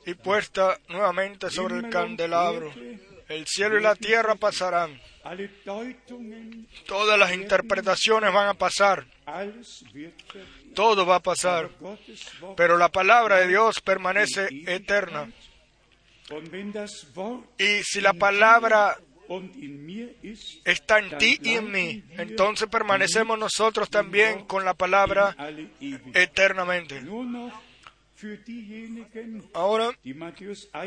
y 0.05 0.15
puesta 0.15 0.79
nuevamente 0.89 1.51
sobre 1.51 1.77
el 1.77 1.89
candelabro. 1.89 2.73
El 3.29 3.47
cielo 3.47 3.79
y 3.79 3.83
la 3.83 3.97
tierra 3.97 4.37
pasarán. 4.37 5.01
Todas 6.87 7.19
las 7.19 7.33
interpretaciones 7.33 8.33
van 8.33 8.49
a 8.49 8.55
pasar. 8.55 9.07
Todo 10.75 11.05
va 11.05 11.17
a 11.17 11.21
pasar. 11.21 11.71
Pero 12.57 12.79
la 12.79 12.89
palabra 12.89 13.39
de 13.39 13.49
Dios 13.49 13.81
permanece 13.81 14.49
eterna. 14.67 15.31
Y 17.59 17.83
si 17.83 18.01
la 18.01 18.13
palabra 18.13 18.99
está 20.65 20.99
en 20.99 21.19
ti 21.19 21.39
y 21.43 21.55
en 21.55 21.71
mí. 21.71 22.05
Entonces 22.19 22.69
permanecemos 22.69 23.39
nosotros 23.39 23.91
también 23.91 24.45
con 24.45 24.65
la 24.65 24.75
palabra 24.75 25.37
eternamente. 26.15 27.03
Ahora, 29.53 29.91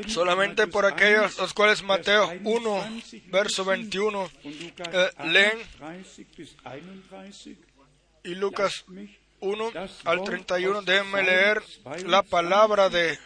solamente 0.08 0.66
por 0.68 0.86
aquellos 0.86 1.38
los 1.38 1.54
cuales 1.54 1.84
Mateo 1.84 2.32
1, 2.44 3.02
verso 3.28 3.64
21, 3.66 4.30
eh, 4.44 5.10
leen 5.26 5.60
y 8.24 8.36
Lucas 8.36 8.86
1 9.42 9.72
al 10.06 10.24
31, 10.24 10.82
déjenme 10.82 11.24
leer 11.24 11.62
la 12.06 12.24
palabra 12.24 12.90
de 12.90 13.20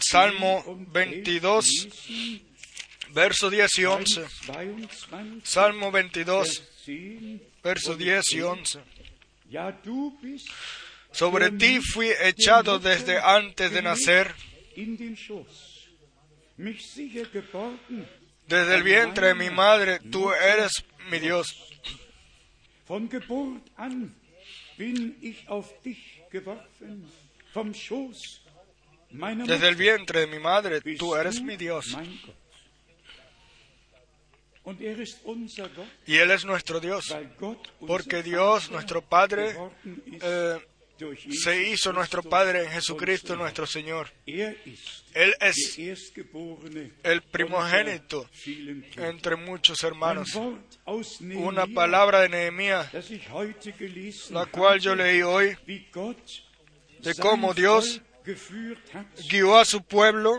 Salmo 0.00 0.64
22 0.92 1.88
verso 3.14 3.48
10 3.48 3.78
y 3.78 3.84
11. 3.84 4.26
Salmo 5.44 5.90
22, 5.92 6.62
verso 7.62 7.94
10 7.96 8.32
y 8.32 8.40
11. 8.42 8.80
Sobre 11.12 11.50
ti 11.52 11.80
fui 11.80 12.10
echado 12.20 12.78
desde 12.78 13.18
antes 13.20 13.70
de 13.70 13.82
nacer. 13.82 14.34
Desde 18.46 18.74
el 18.74 18.82
vientre 18.82 19.28
de 19.28 19.34
mi 19.34 19.48
madre, 19.50 20.00
tú 20.10 20.30
eres 20.32 20.84
mi 21.10 21.18
Dios. 21.18 21.54
Desde 29.46 29.68
el 29.68 29.76
vientre 29.76 30.20
de 30.20 30.26
mi 30.26 30.38
madre, 30.40 30.80
tú 30.98 31.14
eres 31.14 31.40
mi 31.40 31.56
Dios. 31.56 31.96
Y 36.06 36.16
Él 36.16 36.30
es 36.30 36.44
nuestro 36.44 36.80
Dios, 36.80 37.14
porque 37.86 38.22
Dios, 38.22 38.70
nuestro 38.70 39.02
Padre, 39.02 39.54
eh, 40.22 40.58
se 41.42 41.68
hizo 41.68 41.92
nuestro 41.92 42.22
Padre 42.22 42.64
en 42.64 42.70
Jesucristo 42.70 43.36
nuestro 43.36 43.66
Señor. 43.66 44.10
Él 44.26 44.56
es 45.40 45.78
el 47.02 47.22
primogénito 47.22 48.28
entre 48.96 49.36
muchos 49.36 49.82
hermanos. 49.82 50.34
Una 51.34 51.66
palabra 51.66 52.20
de 52.20 52.28
Nehemías, 52.28 52.90
la 54.30 54.46
cual 54.46 54.80
yo 54.80 54.94
leí 54.94 55.22
hoy, 55.22 55.56
de 57.00 57.14
cómo 57.16 57.52
Dios 57.54 58.00
guió 59.28 59.58
a 59.58 59.64
su 59.64 59.82
pueblo 59.82 60.38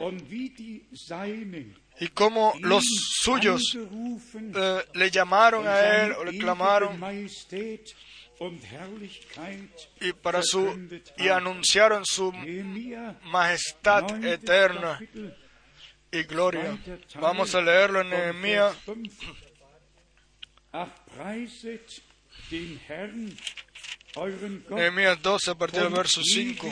y 2.00 2.08
cómo 2.10 2.54
los 2.62 2.84
suyos 3.22 3.62
eh, 3.76 4.86
le 4.94 5.12
llamaron 5.12 5.68
a 5.68 6.04
él 6.04 6.12
o 6.14 6.26
le 6.26 6.38
clamaron 6.38 7.00
y 10.02 10.14
para 10.14 10.42
su 10.44 11.02
y 11.18 11.28
anunciaron 11.30 12.04
su 12.06 12.32
majestad 13.24 14.24
eterna 14.26 15.00
y 16.12 16.24
gloria. 16.24 16.78
Vamos 17.20 17.56
a 17.56 17.62
leerlo 17.62 18.02
en 18.02 18.10
Nehemías. 18.10 18.76
Nehemías 24.70 25.22
12 25.22 25.52
a 25.52 25.56
partir 25.56 25.82
del 25.82 25.94
verso 25.94 26.22
5. 26.24 26.70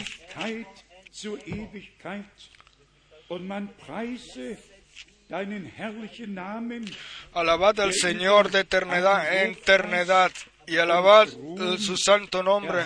Alabad 7.33 7.79
al 7.79 7.93
Señor 7.93 8.51
de 8.51 8.59
eternidad 8.59 9.43
en 9.43 9.51
eternidad 9.51 10.31
y 10.67 10.77
alabad 10.77 11.27
su 11.77 11.97
santo 11.97 12.43
nombre. 12.43 12.83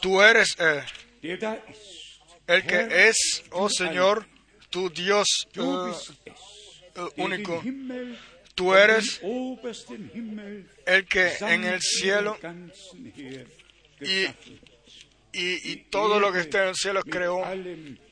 Tú 0.00 0.22
eres 0.22 0.56
el 2.46 2.66
que 2.66 3.08
es, 3.08 3.44
oh 3.52 3.68
Señor, 3.68 4.26
tu 4.70 4.90
Dios 4.90 5.48
eh, 5.54 5.92
eh, 6.96 7.08
único. 7.16 7.62
Tú 8.54 8.74
eres 8.74 9.20
el 10.86 11.06
que 11.06 11.32
en 11.40 11.64
el 11.64 11.80
cielo 11.80 12.38
y 14.00 14.26
y, 15.32 15.76
todo 15.90 16.20
lo 16.20 16.32
que 16.32 16.40
está 16.40 16.62
en 16.62 16.68
el 16.70 16.74
cielo 16.74 17.02
creó 17.02 17.42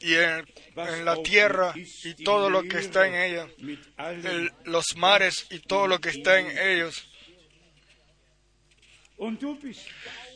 y 0.00 0.14
en, 0.14 1.04
la 1.04 1.22
tierra 1.22 1.74
y 1.76 2.24
todo 2.24 2.50
lo 2.50 2.62
que 2.62 2.78
está 2.78 3.06
en 3.06 3.14
ella, 3.14 3.48
los 4.64 4.96
mares 4.96 5.46
y 5.50 5.60
todo 5.60 5.86
lo 5.86 6.00
que 6.00 6.10
está 6.10 6.38
en 6.38 6.56
ellos. 6.56 7.08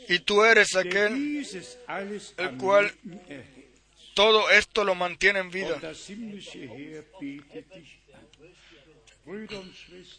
Y 0.09 0.19
tú 0.21 0.45
eres 0.45 0.75
aquel 0.77 1.47
el 2.37 2.57
cual 2.59 2.93
todo 4.15 4.51
esto 4.51 4.85
lo 4.85 4.95
mantiene 4.95 5.39
en 5.39 5.51
vida. 5.51 5.81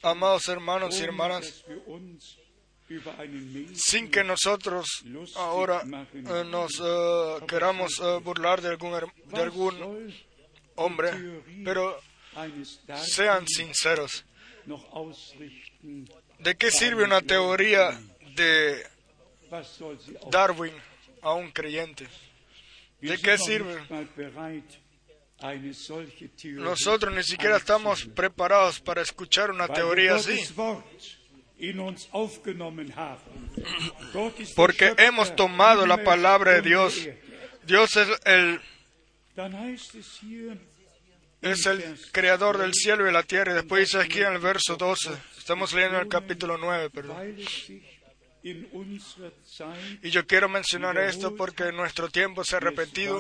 Amados 0.02 0.48
hermanos 0.48 1.00
y 1.00 1.04
hermanas, 1.04 1.66
sin 3.76 4.10
que 4.10 4.24
nosotros 4.24 5.04
ahora 5.36 5.84
eh, 6.14 6.44
nos 6.46 6.82
eh, 6.84 7.46
queramos 7.48 8.00
eh, 8.00 8.20
burlar 8.24 8.62
de 8.62 8.70
algún, 8.70 9.12
de 9.28 9.42
algún 9.42 10.14
hombre, 10.76 11.12
pero 11.64 12.00
sean 13.06 13.48
sinceros. 13.48 14.26
¿De 16.40 16.56
qué 16.56 16.72
sirve 16.72 17.04
una 17.04 17.22
teoría 17.22 18.00
de 18.36 18.84
Darwin 20.32 20.74
a 21.22 21.34
un 21.34 21.52
creyente? 21.52 22.08
¿De 23.02 23.18
qué 23.18 23.38
sirve? 23.38 23.82
Nosotros 26.54 27.14
ni 27.14 27.24
siquiera 27.24 27.58
estamos 27.58 28.06
preparados 28.06 28.80
para 28.80 29.02
escuchar 29.02 29.52
una 29.52 29.68
teoría 29.68 30.16
así, 30.16 30.40
Porque 34.56 34.94
hemos 34.98 35.36
tomado 35.36 35.86
la 35.86 36.04
palabra 36.04 36.52
de 36.54 36.62
Dios. 36.62 37.08
Dios 37.66 37.96
es 37.96 38.08
el, 38.26 38.60
es 41.42 41.66
el 41.66 41.82
creador 42.12 42.58
del 42.58 42.74
cielo 42.74 43.04
y 43.04 43.06
de 43.08 43.12
la 43.12 43.24
tierra. 43.24 43.52
Y 43.52 43.56
después 43.56 43.90
dice 43.90 44.04
aquí 44.04 44.20
en 44.22 44.34
el 44.34 44.40
verso 44.40 44.76
12, 44.76 45.10
estamos 45.38 45.74
leyendo 45.74 46.00
el 46.00 46.08
capítulo 46.08 46.58
9, 46.58 46.90
perdón. 46.90 47.18
Y 50.02 50.10
yo 50.10 50.26
quiero 50.28 50.50
mencionar 50.50 50.98
esto 50.98 51.36
porque 51.38 51.64
en 51.70 51.78
nuestro 51.78 52.10
tiempo 52.10 52.44
se 52.44 52.58
ha 52.58 52.60
repetido 52.60 53.20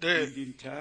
de 0.00 0.26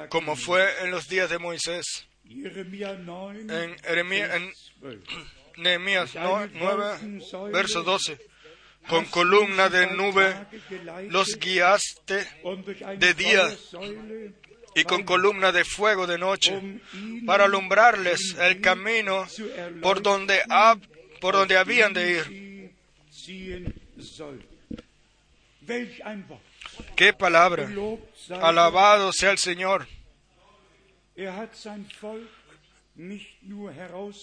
como 0.09 0.35
fue 0.35 0.65
en 0.83 0.91
los 0.91 1.07
días 1.07 1.29
de 1.29 1.37
Moisés. 1.37 1.85
Jeremia 2.27 2.93
9, 2.99 3.41
En, 3.41 3.77
Jeremías- 3.79 4.35
en 4.35 4.51
12. 4.81 4.99
Nehemías 5.60 6.16
no- 6.16 6.47
9, 6.47 6.84
Wolkensäule 6.84 7.53
verso 7.53 7.84
12. 7.84 8.18
Con 8.88 9.05
columna 9.05 9.70
de 9.70 9.88
nube 9.88 10.34
los 11.10 11.38
guiaste 11.38 12.26
de 12.97 13.14
día 13.14 13.49
y 14.76 14.84
con 14.86 15.03
columna 15.03 15.51
de 15.51 15.64
fuego 15.66 16.07
de 16.07 16.18
noche 16.18 16.80
para 17.26 17.45
alumbrarles 17.45 18.36
el 18.39 18.62
camino 18.62 19.28
por 19.82 20.01
donde, 20.01 20.41
por 21.20 21.36
donde 21.36 21.57
habían 21.57 21.93
de 21.93 22.12
ir. 22.12 22.72
¡Qué 26.95 27.14
palabra! 27.14 27.70
Alabado 28.41 29.12
sea 29.12 29.32
el 29.32 29.38
Señor. 29.38 29.88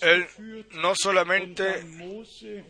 Él 0.02 0.26
no 0.74 0.94
solamente 0.94 1.82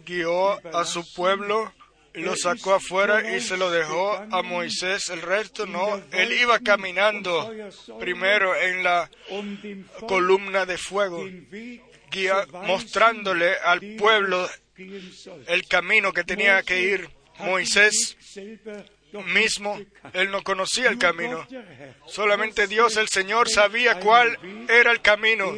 guió 0.07 0.53
a 0.75 0.85
su 0.85 1.03
pueblo 1.15 1.73
y 2.15 2.21
lo 2.21 2.35
sacó 2.37 2.75
afuera 2.75 3.37
y 3.37 3.41
se 3.41 3.57
lo 3.57 3.71
dejó 3.71 4.13
a 4.31 4.43
Moisés. 4.43 5.11
El 5.11 5.21
resto 5.23 5.67
no. 5.67 6.01
Él 6.13 6.33
iba 6.33 6.59
caminando 6.61 7.53
primero 7.99 8.55
en 8.57 8.83
la 8.83 9.11
um 9.31 9.59
columna 10.09 10.65
de 10.65 10.79
fuego, 10.79 11.25
guía- 12.11 12.47
mostrándole 12.67 13.55
al 13.57 13.81
pueblo 13.99 14.49
el 15.49 15.67
camino 15.69 16.13
que 16.13 16.25
tenía 16.25 16.63
que 16.63 16.81
ir. 16.81 17.11
Moisés 17.39 18.17
mismo, 19.35 19.79
él 20.15 20.31
no 20.31 20.43
conocía 20.43 20.89
el 20.89 20.99
camino. 20.99 21.47
Solamente 22.07 22.67
Dios, 22.67 22.97
el 22.97 23.09
Señor, 23.09 23.49
sabía 23.51 24.01
cuál 24.01 24.39
era 24.69 24.91
el 24.93 25.03
camino, 25.03 25.53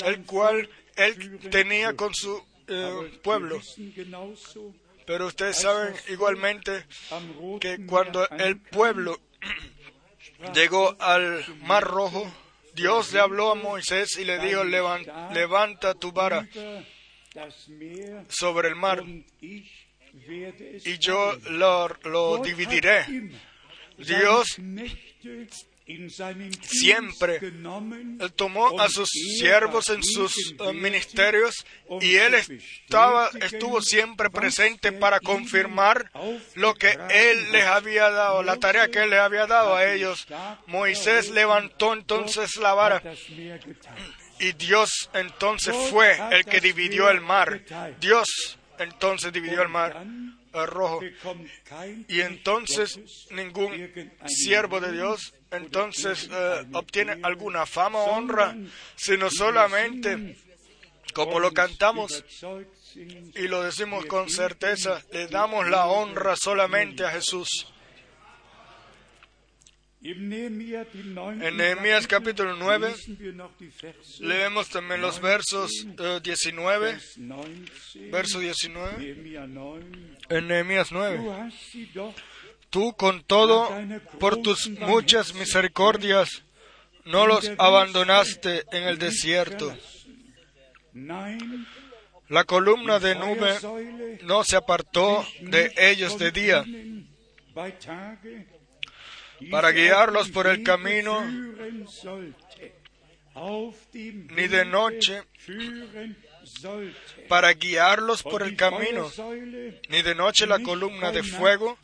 el 0.00 0.24
cual 0.24 0.68
él 0.96 1.38
tenía 1.50 1.94
con 1.94 2.14
su 2.14 2.42
eh, 2.68 3.18
pueblo. 3.22 3.60
Pero 5.06 5.26
ustedes 5.26 5.56
saben 5.60 5.94
igualmente 6.08 6.84
que 7.60 7.84
cuando 7.86 8.28
el 8.30 8.58
pueblo 8.60 9.20
llegó 10.54 10.96
al 11.00 11.44
Mar 11.62 11.82
Rojo, 11.84 12.32
Dios 12.74 13.12
le 13.12 13.20
habló 13.20 13.50
a 13.50 13.54
Moisés 13.54 14.16
y 14.18 14.24
le 14.24 14.38
dijo, 14.38 14.64
"Levan- 14.64 15.32
levanta 15.34 15.94
tu 15.94 16.12
vara 16.12 16.48
sobre 18.28 18.68
el 18.68 18.76
mar 18.76 19.02
y 20.84 20.98
yo 20.98 21.34
lo, 21.50 21.88
dividiré. 22.42 23.04
Dios 23.98 24.58
siempre 26.62 27.40
tomó 28.36 28.80
a 28.80 28.88
sus 28.88 29.10
er 29.14 29.38
siervos 29.38 29.90
en 29.90 30.02
sus 30.02 30.54
eh, 30.58 30.72
ministerios 30.72 31.66
y 32.00 32.14
él 32.16 32.34
estaba, 32.34 33.30
estuvo 33.40 33.82
siempre 33.82 34.30
presente 34.30 34.92
para 34.92 35.20
confirmar 35.20 36.10
lo 36.54 36.74
que 36.74 36.96
él 37.10 37.52
les 37.52 37.64
había 37.64 38.10
dado, 38.10 38.42
la 38.42 38.56
tarea 38.56 38.88
que 38.88 39.02
él 39.02 39.10
les 39.10 39.20
había 39.20 39.46
dado 39.46 39.74
a 39.74 39.92
ellos. 39.92 40.26
Moisés 40.66 41.30
levantó 41.30 41.92
entonces 41.92 42.56
la 42.56 42.74
vara 42.74 43.02
y 44.38 44.52
Dios 44.52 45.10
entonces 45.14 45.74
fue 45.90 46.16
el 46.30 46.44
que 46.44 46.60
dividió 46.60 47.10
el 47.10 47.20
mar. 47.20 47.60
Dios 48.00 48.58
entonces 48.78 49.32
dividió 49.32 49.62
el 49.62 49.68
mar 49.68 50.04
rojo. 50.52 51.00
Y 52.08 52.20
entonces 52.20 52.98
ningún 53.30 53.90
siervo 54.26 54.80
de 54.80 54.92
Dios 54.92 55.34
entonces 55.50 56.28
eh, 56.32 56.66
obtiene 56.72 57.18
alguna 57.22 57.66
fama 57.66 57.98
o 57.98 58.16
honra, 58.16 58.56
sino 58.96 59.30
solamente, 59.30 60.36
como 61.14 61.38
lo 61.40 61.52
cantamos 61.52 62.24
y 63.34 63.48
lo 63.48 63.62
decimos 63.62 64.06
con 64.06 64.30
certeza, 64.30 65.02
le 65.12 65.26
damos 65.28 65.68
la 65.68 65.86
honra 65.86 66.36
solamente 66.36 67.04
a 67.04 67.10
Jesús. 67.10 67.71
En 70.04 70.28
Nehemías 71.56 72.08
capítulo 72.08 72.56
9 72.56 72.88
lesen 72.90 73.18
wir 73.20 73.34
noch 73.34 73.56
die 73.56 73.70
Verse 73.70 74.20
leemos 74.20 74.68
también 74.68 75.00
los 75.00 75.20
versos 75.20 75.70
eh, 75.84 76.20
19, 76.20 76.80
Vers 76.80 77.14
19, 77.16 78.10
verso 78.10 78.40
19, 78.40 78.98
Nehemia 78.98 79.46
9. 79.46 79.84
en 80.28 80.48
Nehemías 80.48 80.90
9. 80.90 81.18
Du 81.18 81.30
hast 81.32 81.56
sie 81.70 81.86
doch 81.94 82.14
Tú 82.70 82.94
con 82.96 83.22
todo, 83.22 83.70
por 84.18 84.38
tus 84.38 84.70
muchas 84.70 85.34
misericordias, 85.34 86.42
no 87.04 87.26
los 87.26 87.50
abandonaste 87.58 88.64
en 88.72 88.84
el 88.84 88.98
desierto. 88.98 89.76
La 92.28 92.44
columna 92.44 92.98
de 92.98 93.14
nube 93.14 93.58
no 94.22 94.42
se 94.42 94.56
apartó 94.56 95.22
de 95.42 95.70
ellos 95.76 96.18
de 96.18 96.30
día 96.30 96.64
para 99.50 99.70
guiarlos 99.70 100.30
por 100.30 100.46
el 100.46 100.62
camino, 100.62 101.22
ni 104.30 104.48
de 104.48 104.64
noche 104.64 105.22
para 107.28 107.52
guiarlos 107.54 108.22
por 108.22 108.42
el 108.42 108.56
camino, 108.56 109.10
ni 109.88 110.02
de 110.02 110.14
noche 110.14 110.46
la 110.46 110.58
columna 110.60 111.12
de 111.12 111.22
fuego 111.22 111.78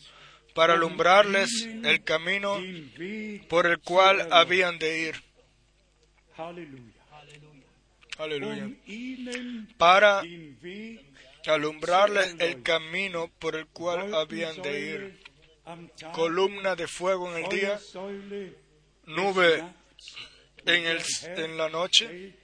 para 0.55 0.75
alumbrarles 0.75 1.69
el 1.85 2.03
camino 2.03 2.57
den 2.57 2.93
Weg 2.99 3.49
por 3.49 3.67
el 3.67 3.79
cual 3.79 4.27
habían 4.33 4.79
de 4.79 5.09
ir. 5.09 5.23
Aleluya. 8.19 8.65
Um 8.65 9.67
Para 9.79 10.23
alumbrarles 11.47 12.35
el 12.41 12.63
camino 12.63 13.31
por 13.39 13.55
el 13.55 13.67
cual 13.69 14.13
habían 14.15 14.61
de 14.61 14.81
ir. 14.81 15.28
Columna 16.13 16.75
de 16.75 16.87
fuego 16.87 17.31
en 17.35 17.45
el 17.45 17.51
día, 17.51 17.79
nube 19.05 19.65
en, 20.65 20.87
el, 20.87 21.03
en 21.37 21.57
la 21.57 21.69
noche, 21.69 22.39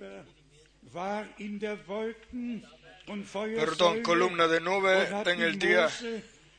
perdón, 3.33 4.03
columna 4.03 4.47
de 4.47 4.61
nube 4.61 5.09
en 5.27 5.41
el 5.41 5.59
día. 5.59 5.89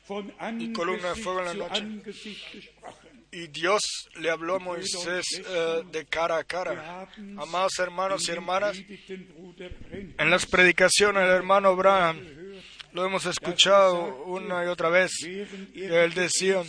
Von 0.08 0.34
columna 0.74 1.10
de 1.14 1.22
fuego 1.22 1.40
en 1.40 1.46
la 1.46 1.54
noche. 1.54 1.84
Y 3.32 3.48
Dios 3.48 3.82
le 4.16 4.30
habló 4.30 4.56
a 4.56 4.60
Moisés 4.60 5.26
eh, 5.46 5.84
de 5.92 6.06
cara 6.06 6.38
a 6.38 6.44
cara. 6.44 7.10
Amados 7.38 7.80
hermanos 7.80 8.28
y 8.28 8.32
hermanas, 8.32 8.78
en 8.78 10.30
las 10.30 10.46
predicaciones 10.46 11.24
del 11.24 11.32
hermano 11.32 11.70
Abraham 11.70 12.45
lo 12.96 13.06
hemos 13.06 13.26
escuchado 13.26 14.24
una 14.24 14.64
y 14.64 14.68
otra 14.68 14.88
vez. 14.90 15.12
él 15.24 16.14
decía, 16.14 16.64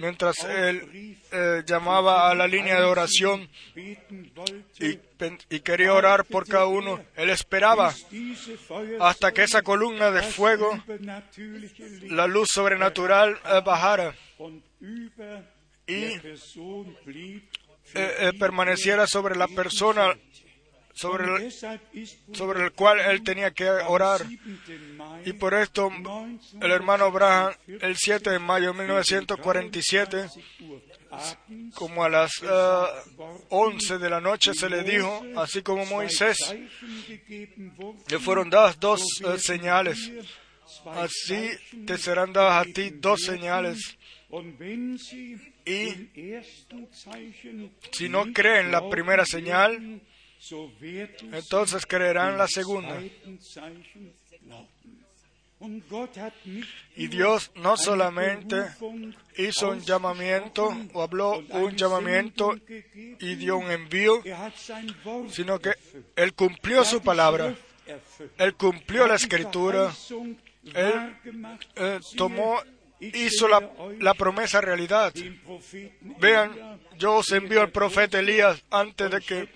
mientras 0.00 0.42
él 0.42 1.16
eh, 1.30 1.62
llamaba 1.64 2.28
a 2.28 2.34
la 2.34 2.48
línea 2.48 2.80
de 2.80 2.86
oración 2.86 3.48
y, 3.76 5.60
quería 5.60 5.94
orar 5.94 6.24
por 6.24 6.48
cada 6.48 6.66
uno, 6.66 7.00
él 7.14 7.30
esperaba 7.30 7.94
hasta 8.98 9.30
que 9.32 9.44
esa 9.44 9.62
columna 9.62 10.10
de 10.10 10.22
fuego, 10.22 10.76
la 12.08 12.26
luz 12.26 12.50
sobrenatural, 12.50 13.38
eh, 13.44 13.62
bajara 13.64 14.12
y 15.86 15.94
eh, 15.94 16.36
eh, 17.94 18.32
permaneciera 18.40 19.06
sobre 19.06 19.36
la 19.36 19.46
persona 19.46 20.16
sobre 20.92 21.46
el, 21.46 21.52
sobre 22.32 22.64
el 22.64 22.72
cual 22.72 23.00
él 23.00 23.22
tenía 23.22 23.50
que 23.52 23.68
orar. 23.68 24.22
am 24.22 24.38
7. 24.66 24.78
Mai 24.96 25.22
Y 25.28 25.32
por 25.32 25.54
esto 25.54 25.90
el 26.60 26.70
hermano 26.70 27.04
Abraham, 27.06 27.54
el 27.66 27.96
7 27.96 28.30
de 28.30 28.38
mayo 28.38 28.72
de 28.72 28.78
1947, 28.78 30.16
23 30.16 30.70
Uhr 30.70 30.82
abends 31.10 31.74
como 31.74 32.04
a 32.04 32.08
las 32.08 32.32
eh, 32.42 32.82
11 33.48 33.98
de 33.98 34.10
la 34.10 34.20
noche 34.20 34.54
se 34.54 34.70
le 34.70 34.82
dijo, 34.82 35.24
así 35.36 35.62
como 35.62 35.84
Moisés, 35.86 36.38
le 38.08 38.18
fueron 38.18 38.50
dadas 38.50 38.78
dos 38.78 39.02
eh, 39.22 39.38
señales. 39.38 40.10
Así 40.86 41.50
te 41.84 41.98
serán 41.98 42.32
dadas 42.32 42.66
a 42.66 42.72
ti 42.72 42.90
dos 42.90 43.20
señales. 43.22 43.98
Y 45.66 46.08
si 47.92 48.08
no 48.08 48.32
creen 48.32 48.70
la 48.70 48.88
primera 48.88 49.26
señal, 49.26 50.00
entonces 51.32 51.86
creerán 51.86 52.38
la 52.38 52.48
segunda. 52.48 52.98
Y 56.96 57.08
Dios 57.08 57.50
no 57.56 57.76
solamente 57.76 58.64
hizo 59.36 59.70
un 59.70 59.80
llamamiento 59.80 60.74
o 60.94 61.02
habló 61.02 61.38
un 61.50 61.76
llamamiento 61.76 62.58
y 63.18 63.34
dio 63.34 63.58
un 63.58 63.70
envío, 63.70 64.22
sino 65.28 65.58
que 65.58 65.72
Él 66.16 66.32
cumplió 66.32 66.82
su 66.84 67.02
palabra, 67.02 67.54
Él 68.38 68.54
cumplió 68.54 69.06
la 69.06 69.16
escritura, 69.16 69.92
Él 70.64 71.16
eh, 71.76 72.00
tomó, 72.16 72.62
hizo 73.00 73.48
la, 73.48 73.70
la 73.98 74.14
promesa 74.14 74.60
realidad. 74.60 75.12
Vean, 76.18 76.80
yo 76.96 77.16
os 77.16 77.32
envío 77.32 77.60
al 77.60 77.70
profeta 77.70 78.18
Elías 78.18 78.62
antes 78.70 79.10
de 79.10 79.20
que 79.20 79.48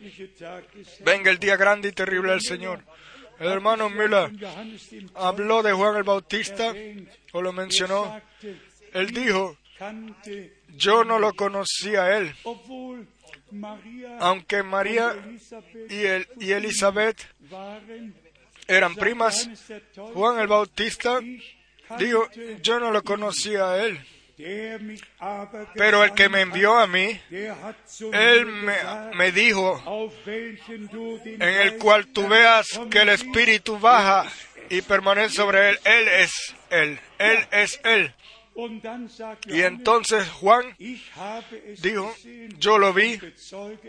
venga 1.05 1.31
el 1.31 1.39
día 1.39 1.57
grande 1.57 1.89
y 1.89 1.93
terrible 1.93 2.31
del 2.31 2.41
Señor. 2.43 2.83
El 3.39 3.49
hermano 3.49 3.91
Müller 3.91 4.31
habló 5.15 5.63
de 5.63 5.73
Juan 5.73 5.97
el 5.97 6.05
Bautista 6.05 6.73
o 7.33 7.43
lo 7.43 7.53
mencionó. 7.53 8.21
Él 8.93 9.11
dijo, 9.13 9.57
yo 10.77 11.05
no 11.05 11.19
lo 11.19 11.35
conocía 11.35 12.05
a 12.05 12.19
él, 12.19 12.33
aunque 14.21 14.63
María 14.63 15.17
y, 15.91 16.05
el, 16.05 16.29
y 16.39 16.53
Elizabeth 16.53 17.27
eran 18.69 18.95
primas. 18.95 19.49
Juan 20.15 20.39
el 20.39 20.47
Bautista 20.47 21.21
dijo, 21.99 22.29
yo 22.63 22.81
no 22.81 22.91
lo 22.91 23.03
conocía 23.03 23.71
a 23.71 23.85
él. 23.85 24.01
Pero 25.75 26.03
el 26.03 26.13
que 26.13 26.29
me 26.29 26.41
envió 26.41 26.79
a 26.79 26.87
mí, 26.87 27.21
él 28.13 28.47
me, 28.47 29.33
dijo, 29.33 29.81
en 30.27 31.43
el 31.43 31.79
cual 31.79 32.09
tú 32.09 32.27
veas 32.27 32.81
que 32.91 33.03
el 33.03 33.11
Espíritu 33.11 33.79
baja 33.79 34.31
y 34.69 34.83
permanece 34.83 35.37
sobre 35.37 35.71
él, 35.71 35.79
él 35.85 36.09
es 36.09 36.55
él, 36.71 37.01
él 37.19 37.47
es 37.53 37.81
él. 37.85 38.13
Y 39.47 39.63
entonces 39.63 40.29
Juan 40.29 40.77
dijo, 41.79 42.15
yo 42.59 42.79
lo 42.79 42.93
vi 42.93 43.21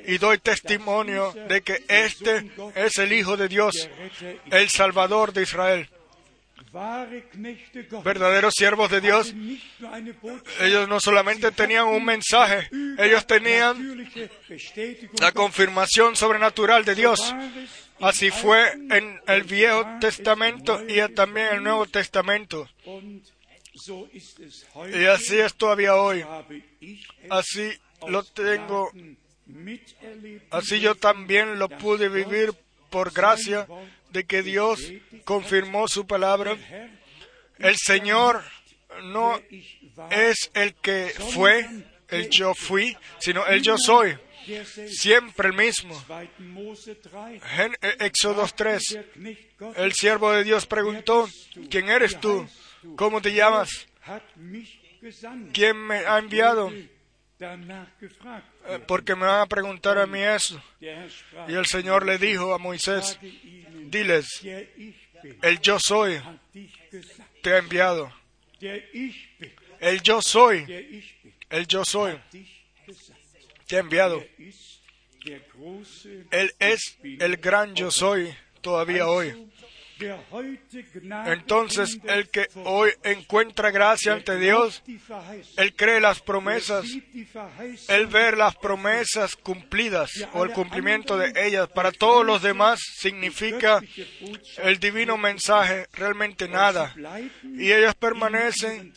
y 0.06 0.18
doy 0.18 0.38
testimonio 0.40 1.34
de 1.48 1.62
que 1.62 1.84
este 1.88 2.52
es 2.76 2.98
el 3.00 3.14
Hijo 3.14 3.36
de 3.36 3.48
Dios, 3.48 3.90
el 4.52 4.70
Salvador 4.70 5.34
de 5.34 5.44
Israel 5.44 5.90
verdaderos 8.04 8.54
siervos 8.54 8.92
de 8.92 9.02
Dios, 9.02 9.34
ellos 10.60 10.88
no 10.90 11.00
solamente 11.00 11.52
tenían 11.52 11.88
un 11.88 12.04
mensaje, 12.04 12.70
ellos 12.98 13.26
tenían 13.26 14.10
la 15.20 15.32
confirmación 15.32 16.16
sobrenatural 16.16 16.84
de 16.84 16.96
Dios. 16.96 17.34
Así 18.02 18.30
fue 18.30 18.74
en 18.74 19.22
el 19.26 19.44
Viejo 19.44 19.86
Testamento 20.02 20.82
y 20.88 21.00
también 21.14 21.48
en 21.48 21.56
el 21.56 21.64
Nuevo 21.64 21.86
Testamento. 21.86 22.68
Y 24.94 25.06
así 25.06 25.38
es 25.38 25.54
todavía 25.56 25.96
hoy. 25.96 26.26
Así 27.30 27.72
lo 28.08 28.24
tengo. 28.24 28.92
Así 30.50 30.80
yo 30.80 30.96
también 30.96 31.58
lo 31.58 31.70
pude 31.70 32.10
vivir 32.10 32.54
por 32.90 33.14
gracia 33.14 33.68
de 34.16 34.26
que 34.26 34.42
Dios 34.42 34.92
confirmó 35.26 35.88
su 35.88 36.08
palabra. 36.08 36.58
El 37.60 37.76
Señor 37.78 38.44
no 39.04 39.40
es 40.10 40.50
el 40.54 40.74
que 40.76 41.14
fue, 41.34 41.68
el 42.08 42.30
yo 42.30 42.54
fui, 42.56 42.98
sino 43.20 43.46
el 43.46 43.62
yo 43.62 43.76
soy. 43.78 44.18
Siempre 44.88 45.50
el 45.50 45.56
mismo. 45.56 46.02
En 47.58 47.76
Éxodo 48.00 48.48
3, 48.56 49.00
el 49.76 49.94
siervo 49.94 50.32
de 50.32 50.44
Dios 50.44 50.66
preguntó, 50.66 51.28
¿quién 51.70 51.90
eres 51.90 52.20
tú? 52.20 52.48
¿Cómo 52.96 53.22
te 53.22 53.34
llamas? 53.34 53.70
¿Quién 55.52 55.78
me 55.78 55.98
ha 56.06 56.20
enviado? 56.20 56.72
Eh, 57.38 58.80
porque 58.88 59.16
me 59.16 59.26
van 59.26 59.42
a 59.42 59.46
preguntar 59.46 59.98
a 59.98 60.06
mí 60.06 60.22
eso. 60.22 60.62
Y 60.80 61.54
el 61.54 61.66
Señor 61.66 62.06
le 62.06 62.18
dijo 62.18 62.54
a 62.54 62.58
Moisés, 62.58 63.20
diles, 63.90 64.42
el 65.42 65.60
yo 65.62 65.80
soy 65.80 66.22
te 67.42 67.54
ha 67.54 67.58
enviado. 67.58 68.12
El 69.80 70.02
yo 70.02 70.22
soy, 70.22 70.66
el 71.50 71.68
yo 71.68 71.84
soy 71.86 72.20
te 73.68 73.78
ha 73.78 73.80
enviado. 73.80 74.24
Él 76.32 76.54
es 76.60 76.98
el 77.04 77.38
gran 77.38 77.74
yo 77.76 77.92
soy 77.92 78.34
todavía 78.62 79.08
hoy. 79.08 79.50
Entonces, 81.26 82.00
el 82.04 82.30
que 82.30 82.48
hoy 82.66 82.92
encuentra 83.04 83.72
gracia 83.72 84.14
ante 84.14 84.38
Dios, 84.38 84.84
él 85.58 85.76
cree 85.76 86.02
las 86.02 86.22
promesas, 86.22 86.86
él 87.88 88.08
ve 88.08 88.36
las 88.36 88.56
promesas 88.56 89.36
cumplidas 89.36 90.12
o 90.34 90.44
el 90.44 90.52
cumplimiento 90.52 91.18
de 91.18 91.34
ellas. 91.48 91.70
Para 91.70 91.92
todos 91.92 92.26
los 92.26 92.42
demás 92.42 92.80
significa 92.98 93.82
el 94.58 94.80
divino 94.80 95.18
mensaje 95.18 95.88
realmente 95.94 96.48
nada. 96.48 96.94
Y 97.44 97.72
ellos 97.72 97.96
permanecen 97.96 98.94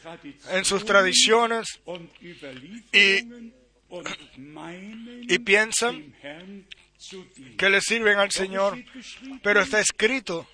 en 0.50 0.64
sus 0.64 0.84
tradiciones 0.84 1.80
y, 2.92 3.52
y 5.28 5.38
piensan 5.38 6.14
que 7.56 7.70
le 7.70 7.80
sirven 7.80 8.18
al 8.18 8.32
Señor, 8.32 8.82
pero 9.42 9.60
está 9.60 9.80
escrito 9.80 10.46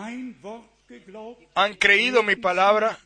han 1.55 1.73
creído 1.75 2.23
mi 2.23 2.35
palabra, 2.35 2.97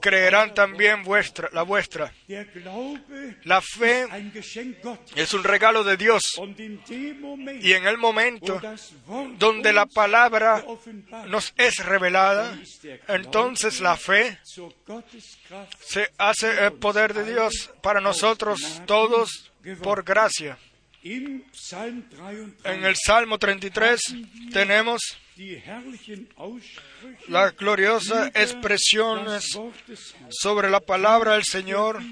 creerán 0.00 0.54
también 0.54 1.02
vuestra, 1.02 1.48
la 1.52 1.62
vuestra. 1.62 2.12
La 3.44 3.60
fe 3.62 4.06
es 5.16 5.34
un 5.34 5.44
regalo 5.44 5.84
de 5.84 5.96
Dios. 5.96 6.22
Y 7.60 7.72
en 7.72 7.86
el 7.86 7.96
momento 7.96 8.60
donde 9.38 9.72
la 9.72 9.86
palabra 9.86 10.64
nos 11.28 11.54
es 11.56 11.84
revelada, 11.84 12.58
entonces 13.08 13.80
la 13.80 13.96
fe 13.96 14.38
se 15.80 16.10
hace 16.18 16.66
el 16.66 16.72
poder 16.74 17.14
de 17.14 17.32
Dios 17.32 17.70
para 17.82 18.00
nosotros 18.00 18.82
todos 18.86 19.50
por 19.82 20.04
gracia. 20.04 20.58
En 21.02 22.84
el 22.84 22.94
Salmo 22.96 23.38
33 23.38 24.00
tenemos 24.52 25.00
las 27.28 27.56
gloriosas 27.56 28.30
expresiones 28.34 29.58
sobre 30.28 30.68
la 30.68 30.80
palabra 30.80 31.34
del 31.34 31.44
Señor, 31.44 32.02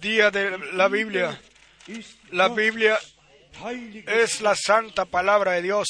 día 0.00 0.30
de 0.30 0.58
la 0.74 0.88
Biblia. 0.88 1.40
La 2.30 2.48
Biblia 2.48 2.98
es 4.06 4.42
la 4.42 4.54
santa 4.54 5.06
palabra 5.06 5.52
de 5.52 5.62
Dios. 5.62 5.86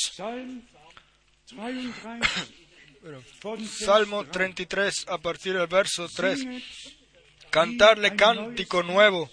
Salmo 3.66 4.24
33, 4.26 5.07
a 5.09 5.18
partir 5.18 5.55
del 5.55 5.66
verso 5.66 6.09
3. 6.09 6.47
Cantarle 7.51 8.14
cántico 8.14 8.84
nuevo 8.84 9.28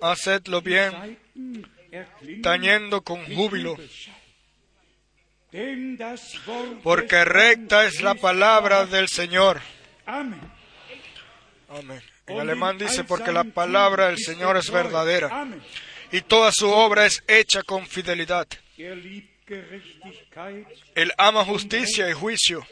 hacedlo 0.00 0.62
bien, 0.62 1.18
tañendo 2.42 3.02
con 3.02 3.24
júbilo, 3.34 3.76
porque 6.82 7.24
recta 7.24 7.86
es 7.86 8.02
la 8.02 8.14
palabra 8.14 8.86
del 8.86 9.08
Señor. 9.08 9.60
Amén. 10.06 10.40
En 12.26 12.40
alemán 12.40 12.78
dice, 12.78 13.04
porque 13.04 13.32
la 13.32 13.44
palabra 13.44 14.08
del 14.08 14.18
Señor 14.18 14.56
es 14.56 14.70
verdadera 14.70 15.46
y 16.10 16.20
toda 16.22 16.52
su 16.52 16.68
obra 16.68 17.06
es 17.06 17.22
hecha 17.26 17.62
con 17.62 17.86
fidelidad. 17.86 18.46
Él 20.94 21.12
ama 21.18 21.44
justicia 21.44 22.10
y 22.10 22.12
juicio. 22.12 22.66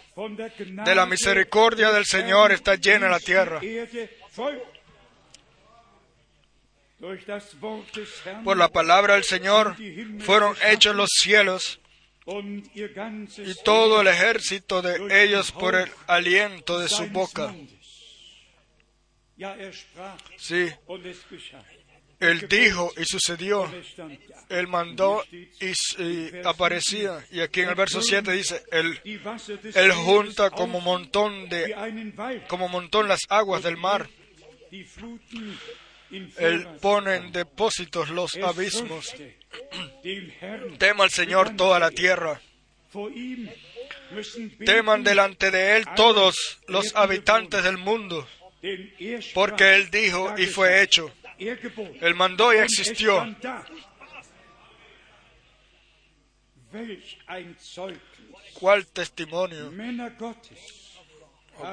De 0.85 0.95
la 0.95 1.07
misericordia 1.07 1.93
del 1.93 2.05
Señor 2.05 2.53
está 2.53 2.75
llena 2.75 3.09
la 3.09 3.21
tierra. 3.21 3.61
Por 8.45 8.57
la 8.57 8.69
palabra 8.69 9.15
del 9.15 9.25
Señor 9.25 9.77
fueron 10.21 10.57
hechos 10.67 10.95
los 10.95 11.11
cielos 11.11 11.81
y 12.27 13.55
todo 13.65 14.01
el 14.01 14.07
ejército 14.07 14.81
de 14.81 15.25
ellos 15.25 15.53
por 15.53 15.75
el 15.75 15.91
aliento 16.07 16.79
de 16.79 16.89
su 16.89 17.07
boca. 17.09 17.55
Sí, 20.37 20.69
él 22.21 22.47
dijo 22.49 22.93
y 22.97 23.05
sucedió. 23.05 23.71
Él 24.49 24.69
mandó 24.69 25.25
y, 25.31 26.31
aparecía. 26.45 27.25
Y 27.31 27.41
aquí 27.41 27.61
en 27.61 27.71
el 27.71 27.75
verso 27.75 28.01
7 28.03 28.33
dice, 28.33 28.63
él, 28.71 29.01
él 29.75 29.93
junta 29.93 30.51
como 30.51 30.81
montón 30.81 31.49
de, 31.49 31.75
como 32.49 32.69
montón 32.69 33.09
las 33.09 33.21
aguas 33.29 33.63
del 33.63 33.77
mar. 33.77 34.09
Él 36.39 36.67
pone 36.81 37.17
en 37.17 37.33
depósitos 37.33 38.11
los 38.11 38.37
abismos. 38.37 39.15
Tema 40.79 41.05
al 41.05 41.11
Señor 41.11 41.57
toda 41.57 41.79
la 41.79 41.91
tierra. 41.91 42.41
Teman 44.65 45.03
delante 45.03 45.51
de 45.51 45.77
Él 45.77 45.85
todos 45.97 46.61
los 46.69 46.95
habitantes 46.95 47.65
del 47.65 47.79
mundo, 47.79 48.27
porque 49.35 49.75
Él 49.75 49.91
dijo 49.91 50.35
y 50.39 50.47
fue 50.47 50.83
hecho. 50.83 51.11
Él 51.39 52.15
mandó 52.15 52.55
y 52.55 52.59
existió. 52.59 53.27
¿Cuál 58.55 58.87
testimonio? 58.87 59.73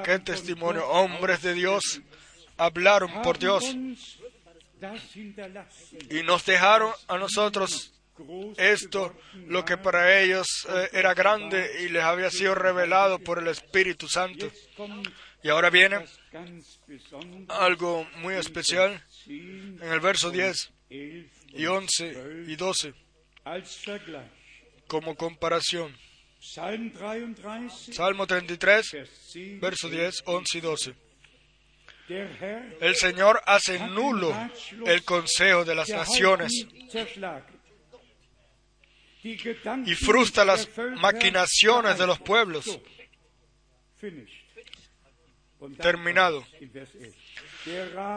¿Qué 0.04 0.18
testimonio? 0.18 0.88
Hombres 0.88 1.42
de 1.42 1.54
Dios 1.54 2.00
hablaron 2.56 3.22
por 3.22 3.38
Dios 3.38 3.64
y 6.10 6.22
nos 6.22 6.44
dejaron 6.44 6.92
a 7.08 7.18
nosotros 7.18 7.92
esto, 8.56 9.16
lo 9.46 9.64
que 9.64 9.76
para 9.76 10.20
ellos 10.20 10.46
eh, 10.68 10.90
era 10.92 11.14
grande 11.14 11.82
y 11.82 11.88
les 11.88 12.02
había 12.02 12.30
sido 12.30 12.54
revelado 12.54 13.18
por 13.18 13.38
el 13.38 13.48
Espíritu 13.48 14.08
Santo. 14.08 14.50
Y 15.42 15.48
ahora 15.48 15.70
viene 15.70 16.04
algo 17.48 18.06
muy 18.16 18.34
especial 18.34 19.02
en 19.26 19.82
el 19.82 20.00
verso 20.00 20.30
10 20.30 20.72
y 20.90 21.66
11 21.66 22.44
y 22.46 22.56
12 22.56 22.94
como 24.86 25.16
comparación. 25.16 25.96
Salmo 27.92 28.26
33, 28.26 28.90
verso 29.60 29.88
10, 29.88 30.22
11 30.26 30.58
y 30.58 30.60
12. 30.60 30.94
El 32.08 32.96
Señor 32.96 33.40
hace 33.46 33.78
nulo 33.78 34.34
el 34.86 35.04
consejo 35.04 35.64
de 35.64 35.74
las 35.74 35.88
naciones 35.88 36.66
y 39.22 39.94
frustra 39.94 40.44
las 40.44 40.68
maquinaciones 40.96 41.96
de 41.98 42.06
los 42.06 42.18
pueblos. 42.18 42.78
Terminado. 45.80 46.44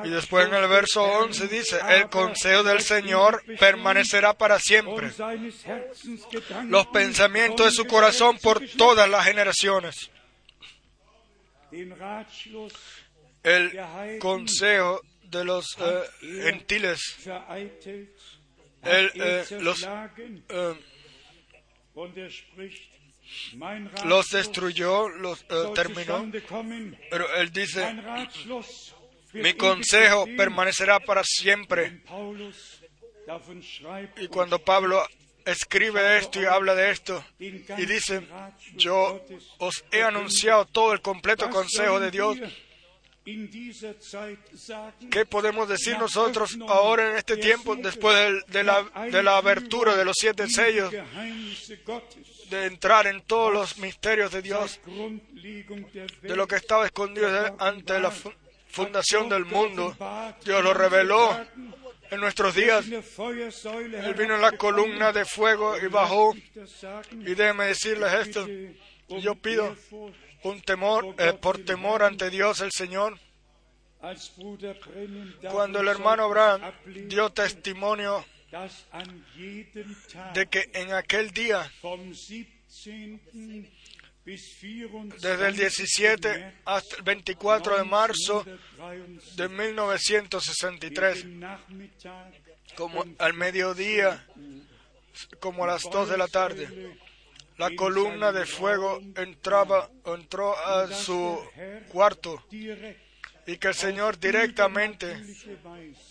Y 0.03 0.09
después 0.09 0.47
en 0.47 0.55
el 0.55 0.67
verso 0.67 1.03
11 1.03 1.47
dice, 1.47 1.79
el 1.89 2.09
consejo 2.09 2.63
del 2.63 2.81
Señor 2.81 3.43
permanecerá 3.59 4.33
para 4.33 4.57
siempre. 4.57 5.11
Los 6.65 6.87
pensamientos 6.87 7.67
de 7.67 7.71
su 7.71 7.85
corazón 7.85 8.39
por 8.39 8.67
todas 8.69 9.07
las 9.07 9.25
generaciones 9.25 10.09
el 13.45 14.19
consejo 14.19 15.01
de 15.23 15.45
los 15.45 15.77
eh, 15.79 16.41
gentiles. 16.43 16.99
Él 18.83 19.11
eh, 19.15 19.45
los, 19.61 19.87
eh, 20.49 20.75
los 24.05 24.29
destruyó, 24.29 25.09
los 25.09 25.45
terminó, 25.73 26.31
pero 27.09 27.35
él 27.35 27.51
dice, 27.51 27.95
mi 29.33 29.53
consejo 29.53 30.25
permanecerá 30.37 30.99
para 30.99 31.23
siempre. 31.23 32.03
Y 34.17 34.27
cuando 34.27 34.59
Pablo 34.59 35.03
escribe 35.45 36.17
esto 36.17 36.41
y 36.41 36.45
habla 36.45 36.75
de 36.75 36.91
esto 36.91 37.23
y 37.39 37.85
dice, 37.85 38.27
yo 38.73 39.23
os 39.59 39.83
he 39.91 40.03
anunciado 40.03 40.65
todo 40.65 40.93
el 40.93 41.01
completo 41.01 41.49
consejo 41.49 41.99
de 41.99 42.11
Dios, 42.11 42.37
¿Qué 45.11 45.25
podemos 45.25 45.67
decir 45.67 45.97
nosotros 45.97 46.57
ahora 46.67 47.09
en 47.09 47.17
este 47.17 47.37
tiempo, 47.37 47.75
después 47.75 48.15
de, 48.47 48.63
la, 48.63 48.83
de 49.11 49.23
la 49.23 49.37
abertura 49.37 49.95
de 49.95 50.05
los 50.05 50.15
siete 50.15 50.47
sellos, 50.47 50.93
de 52.51 52.65
entrar 52.65 53.07
en 53.07 53.21
todos 53.21 53.51
los 53.51 53.77
misterios 53.79 54.31
de 54.31 54.43
Dios, 54.43 54.79
de 56.21 56.35
lo 56.35 56.47
que 56.47 56.55
estaba 56.55 56.85
escondido 56.85 57.55
ante 57.57 57.99
la 57.99 58.11
fundación 58.69 59.27
del 59.27 59.45
mundo? 59.45 59.95
Dios 60.43 60.63
lo 60.63 60.75
reveló 60.75 61.35
en 62.11 62.19
nuestros 62.19 62.53
días. 62.53 62.85
Él 62.87 64.13
vino 64.15 64.35
en 64.35 64.41
la 64.41 64.51
columna 64.51 65.11
de 65.11 65.25
fuego 65.25 65.75
y 65.79 65.87
bajó. 65.87 66.35
Y 67.11 67.33
déjeme 67.33 67.65
decirles 67.65 68.13
esto. 68.13 68.47
Yo 69.09 69.33
pido 69.35 69.75
un 70.45 70.61
temor, 70.61 71.15
eh, 71.17 71.33
por 71.33 71.57
temor 71.65 72.03
ante 72.03 72.29
Dios 72.29 72.61
el 72.61 72.71
Señor. 72.71 73.19
Cuando 75.51 75.79
el 75.79 75.87
hermano 75.87 76.25
Abraham 76.25 76.71
dio 77.07 77.31
testimonio 77.31 78.23
de 80.33 80.47
que 80.47 80.69
en 80.73 80.93
aquel 80.93 81.31
día, 81.31 81.71
desde 85.19 85.47
el 85.47 85.55
17 85.55 86.53
hasta 86.65 86.95
el 86.97 87.01
24 87.01 87.77
de 87.77 87.83
marzo 87.83 88.45
de 89.35 89.49
1963, 89.49 91.25
como 92.75 93.03
al 93.17 93.33
mediodía, 93.33 94.27
como 95.39 95.63
a 95.63 95.67
las 95.67 95.81
2 95.83 96.09
de 96.09 96.17
la 96.17 96.27
tarde, 96.27 96.99
la 97.57 97.73
columna 97.75 98.31
de 98.31 98.45
fuego 98.45 98.99
entraba, 99.15 99.89
entró 100.05 100.57
a 100.57 100.87
su 100.87 101.39
cuarto 101.89 102.43
y 102.51 103.57
que 103.57 103.67
el 103.67 103.75
Señor 103.75 104.19
directamente, 104.19 105.15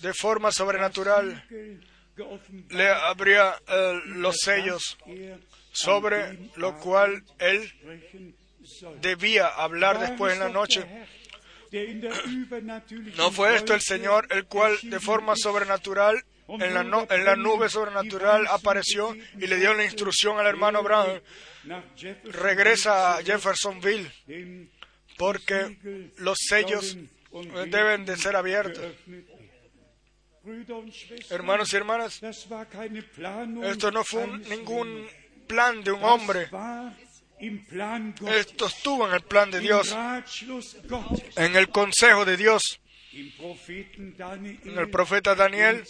de 0.01 0.14
forma 0.14 0.53
sobrenatural, 0.53 1.45
le 2.70 2.88
abría 2.88 3.61
eh, 3.66 4.01
los 4.07 4.36
sellos, 4.38 4.97
sobre 5.72 6.51
lo 6.57 6.78
cual 6.78 7.24
Él 7.38 7.72
debía 9.01 9.49
hablar 9.49 9.99
después 9.99 10.34
en 10.34 10.38
la 10.40 10.49
noche. 10.49 10.86
¿No 13.16 13.32
fue 13.32 13.57
esto 13.57 13.74
el 13.74 13.80
Señor 13.80 14.28
el 14.30 14.47
cual 14.47 14.78
de 14.84 15.01
forma 15.01 15.34
sobrenatural 15.34 16.24
en 16.49 16.74
la, 16.74 16.82
no- 16.84 17.07
en 17.11 17.24
la 17.24 17.36
nube 17.36 17.68
sobrenatural 17.68 18.47
apareció 18.49 19.14
y 19.14 19.47
le 19.47 19.57
dio 19.57 19.72
la 19.74 19.84
instrucción 19.84 20.38
al 20.38 20.47
hermano 20.47 20.82
Brown? 20.82 21.22
Regresa 22.24 23.16
a 23.16 23.22
Jeffersonville 23.22 24.11
porque 25.16 25.76
los 26.18 26.38
sellos 26.47 26.97
deben 27.70 28.05
de 28.05 28.16
ser 28.16 28.36
abiertos. 28.36 28.84
Hermanos 31.30 31.72
y 31.72 31.76
hermanas, 31.76 32.20
esto 33.64 33.90
no 33.90 34.05
fue 34.05 34.24
un- 34.24 34.42
ningún 34.42 35.07
plan 35.47 35.82
de 35.82 35.90
un 35.92 36.05
hombre. 36.05 36.49
Esto 38.30 38.66
estuvo 38.66 39.09
en 39.09 39.14
el 39.14 39.22
plan 39.22 39.51
de 39.51 39.61
Dios, 39.61 39.90
en 41.36 41.57
el 41.57 41.68
consejo 41.70 42.24
de 42.26 42.36
Dios. 42.36 42.80
En 43.14 44.78
el 44.78 44.90
profeta 44.90 45.34
Daniel, 45.34 45.84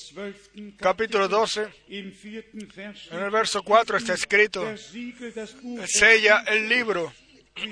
capítulo 0.79 1.29
12, 1.29 1.69
en 1.89 3.19
el 3.19 3.31
verso 3.31 3.63
4 3.63 3.97
está 3.97 4.15
escrito, 4.15 4.75
sella 5.87 6.45
el 6.47 6.69
libro, 6.69 7.13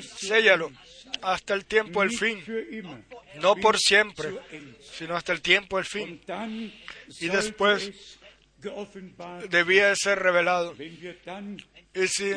séllalo 0.00 0.72
hasta 1.20 1.54
el 1.54 1.66
tiempo 1.66 2.00
del 2.00 2.16
fin, 2.16 2.42
no 3.40 3.56
por 3.56 3.78
siempre, 3.78 4.30
sino 4.80 5.16
hasta 5.16 5.32
el 5.32 5.42
tiempo 5.42 5.76
del 5.76 5.86
fin. 5.86 6.20
Y 7.20 7.28
después 7.28 8.18
Debía 9.48 9.88
de 9.88 9.96
ser 9.96 10.18
revelado. 10.20 10.74
Y 11.94 12.08
si 12.08 12.32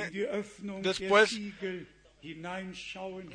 después 0.82 1.40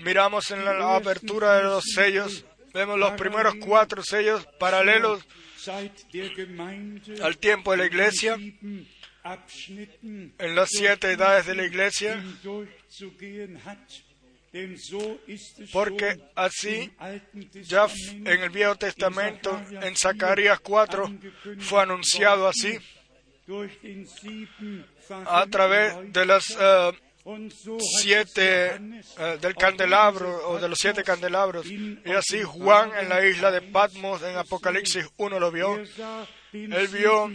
miramos 0.02 0.50
en 0.50 0.64
la 0.64 0.96
apertura 0.96 1.56
de 1.56 1.62
los 1.62 1.84
sellos, 1.94 2.44
vemos 2.72 2.98
los 2.98 3.12
primeros 3.12 3.54
cuatro 3.56 4.02
sellos 4.02 4.46
paralelos 4.58 5.22
al 7.22 7.38
tiempo 7.38 7.72
de 7.72 7.76
la 7.76 7.86
iglesia, 7.86 8.34
en 8.34 8.86
las 10.54 10.70
siete 10.70 11.12
edades 11.12 11.46
de 11.46 11.54
la 11.54 11.64
iglesia, 11.64 12.22
porque 15.72 16.20
así 16.34 16.90
ya 17.62 17.86
en 18.10 18.26
el 18.26 18.50
Viejo 18.50 18.76
Testamento, 18.76 19.60
en 19.70 19.96
Zacarías 19.96 20.60
4, 20.60 21.18
fue 21.58 21.82
anunciado 21.82 22.48
así 22.48 22.78
a 25.26 25.46
través 25.46 26.12
de 26.12 26.26
las 26.26 26.56
eh, 26.58 26.92
siete 27.78 28.74
eh, 29.18 29.38
del 29.40 29.54
candelabro 29.54 30.48
o 30.48 30.58
de 30.58 30.68
los 30.68 30.78
siete 30.78 31.02
candelabros. 31.02 31.66
Y 31.66 32.12
así 32.16 32.42
Juan 32.42 32.92
en 32.98 33.08
la 33.08 33.24
isla 33.24 33.50
de 33.50 33.62
Patmos 33.62 34.22
en 34.22 34.36
Apocalipsis 34.36 35.06
1 35.16 35.38
lo 35.38 35.50
vio. 35.50 35.76
Él 36.52 36.88
vio 36.88 37.30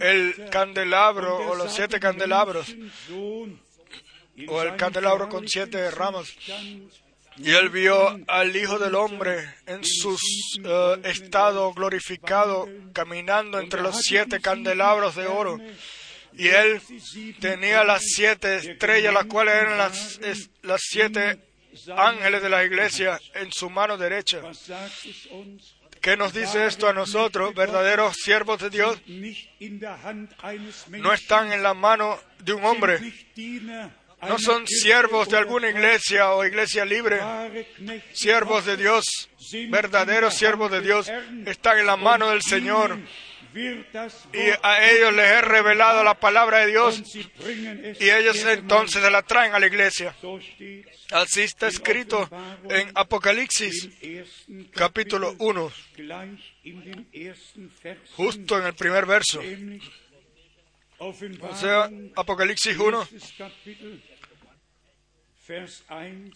el 0.00 0.48
candelabro 0.50 1.36
o 1.48 1.54
los 1.54 1.72
siete 1.72 1.98
candelabros 1.98 2.74
o 4.46 4.62
el 4.62 4.76
candelabro 4.76 5.28
con 5.28 5.48
siete 5.48 5.90
ramas. 5.90 6.28
Y 7.40 7.52
él 7.52 7.68
vio 7.68 8.18
al 8.26 8.54
Hijo 8.56 8.78
del 8.78 8.96
Hombre 8.96 9.54
en 9.66 9.84
su 9.84 10.18
eh, 10.64 11.00
estado 11.04 11.72
glorificado, 11.72 12.68
caminando 12.92 13.60
entre 13.60 13.80
los 13.80 14.00
siete 14.00 14.40
candelabros 14.40 15.14
de 15.14 15.26
oro. 15.28 15.58
Y 16.34 16.48
él 16.48 16.80
tenía 17.40 17.84
las 17.84 18.02
siete 18.02 18.56
estrellas, 18.56 19.12
las 19.12 19.26
cuales 19.26 19.54
eran 19.54 19.78
las, 19.78 20.20
las 20.62 20.80
siete 20.82 21.38
ángeles 21.96 22.42
de 22.42 22.48
la 22.48 22.64
iglesia 22.64 23.20
en 23.34 23.52
su 23.52 23.70
mano 23.70 23.96
derecha. 23.96 24.40
¿Qué 26.00 26.16
nos 26.16 26.32
dice 26.32 26.66
esto 26.66 26.88
a 26.88 26.92
nosotros, 26.92 27.54
verdaderos 27.54 28.16
siervos 28.16 28.60
de 28.60 28.70
Dios? 28.70 29.00
No 30.88 31.12
están 31.12 31.52
en 31.52 31.62
la 31.62 31.74
mano 31.74 32.18
de 32.38 32.52
un 32.52 32.64
hombre, 32.64 33.00
no 34.22 34.38
son 34.38 34.66
siervos 34.66 35.28
de 35.28 35.38
alguna 35.38 35.70
iglesia 35.70 36.32
o 36.32 36.44
iglesia 36.44 36.84
libre. 36.84 37.20
Siervos 38.12 38.64
de 38.64 38.76
Dios, 38.76 39.28
verdaderos 39.68 40.34
siervos 40.34 40.70
de 40.70 40.80
Dios, 40.80 41.10
están 41.46 41.78
en 41.78 41.86
la 41.86 41.96
mano 41.96 42.30
del 42.30 42.42
Señor. 42.42 42.98
Y 43.54 44.38
a 44.62 44.90
ellos 44.90 45.14
les 45.14 45.26
he 45.26 45.40
revelado 45.40 46.04
la 46.04 46.14
palabra 46.14 46.58
de 46.58 46.66
Dios 46.68 47.02
y 47.14 48.10
ellos 48.10 48.44
entonces 48.44 49.02
se 49.02 49.10
la 49.10 49.22
traen 49.22 49.54
a 49.54 49.58
la 49.58 49.66
iglesia. 49.66 50.14
Así 51.10 51.42
está 51.42 51.68
escrito 51.68 52.28
en 52.68 52.90
Apocalipsis 52.94 53.88
capítulo 54.72 55.34
1, 55.38 55.72
justo 58.16 58.58
en 58.58 58.66
el 58.66 58.74
primer 58.74 59.06
verso. 59.06 59.40
O 61.00 61.54
sea, 61.54 61.88
Apocalipsis 62.16 62.76
1, 62.76 63.08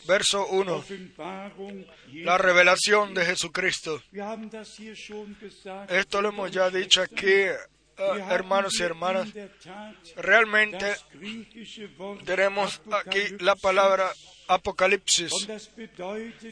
verso 0.07 0.47
1, 0.49 0.85
la 2.15 2.39
revelación 2.39 3.15
de 3.15 3.25
Jesucristo. 3.25 4.03
Esto 5.89 6.23
lo 6.23 6.29
hemos 6.31 6.51
ya 6.51 6.71
dicho 6.71 7.03
aquí, 7.03 7.31
eh, 7.31 7.57
hermanos 8.31 8.79
y 8.81 8.83
hermanas. 8.83 9.29
Realmente 10.17 10.95
tenemos 12.25 12.81
aquí 12.91 13.37
la 13.41 13.55
palabra 13.57 14.11
Apocalipsis. 14.49 15.33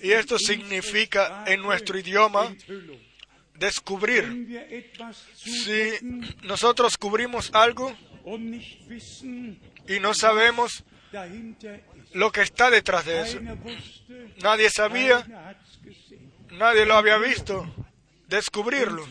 Y 0.03 0.13
esto 0.13 0.39
significa 0.39 1.45
en 1.47 1.63
nuestro 1.63 1.99
idioma 1.99 2.55
descubrir. 3.55 4.65
Si 5.35 5.93
nosotros 6.43 6.97
cubrimos 6.97 7.51
algo 7.55 7.95
y 9.87 10.01
no 10.01 10.15
sabemos 10.15 10.85
lo 12.15 12.31
que 12.33 12.43
está 12.43 12.71
detrás 12.71 13.05
de 13.05 13.23
eso, 13.23 13.39
nadie 14.43 14.71
sabía, 14.71 15.25
nadie 16.53 16.85
lo 16.87 16.95
había 16.97 17.17
visto, 17.19 17.67
descubrirlo, 18.27 19.07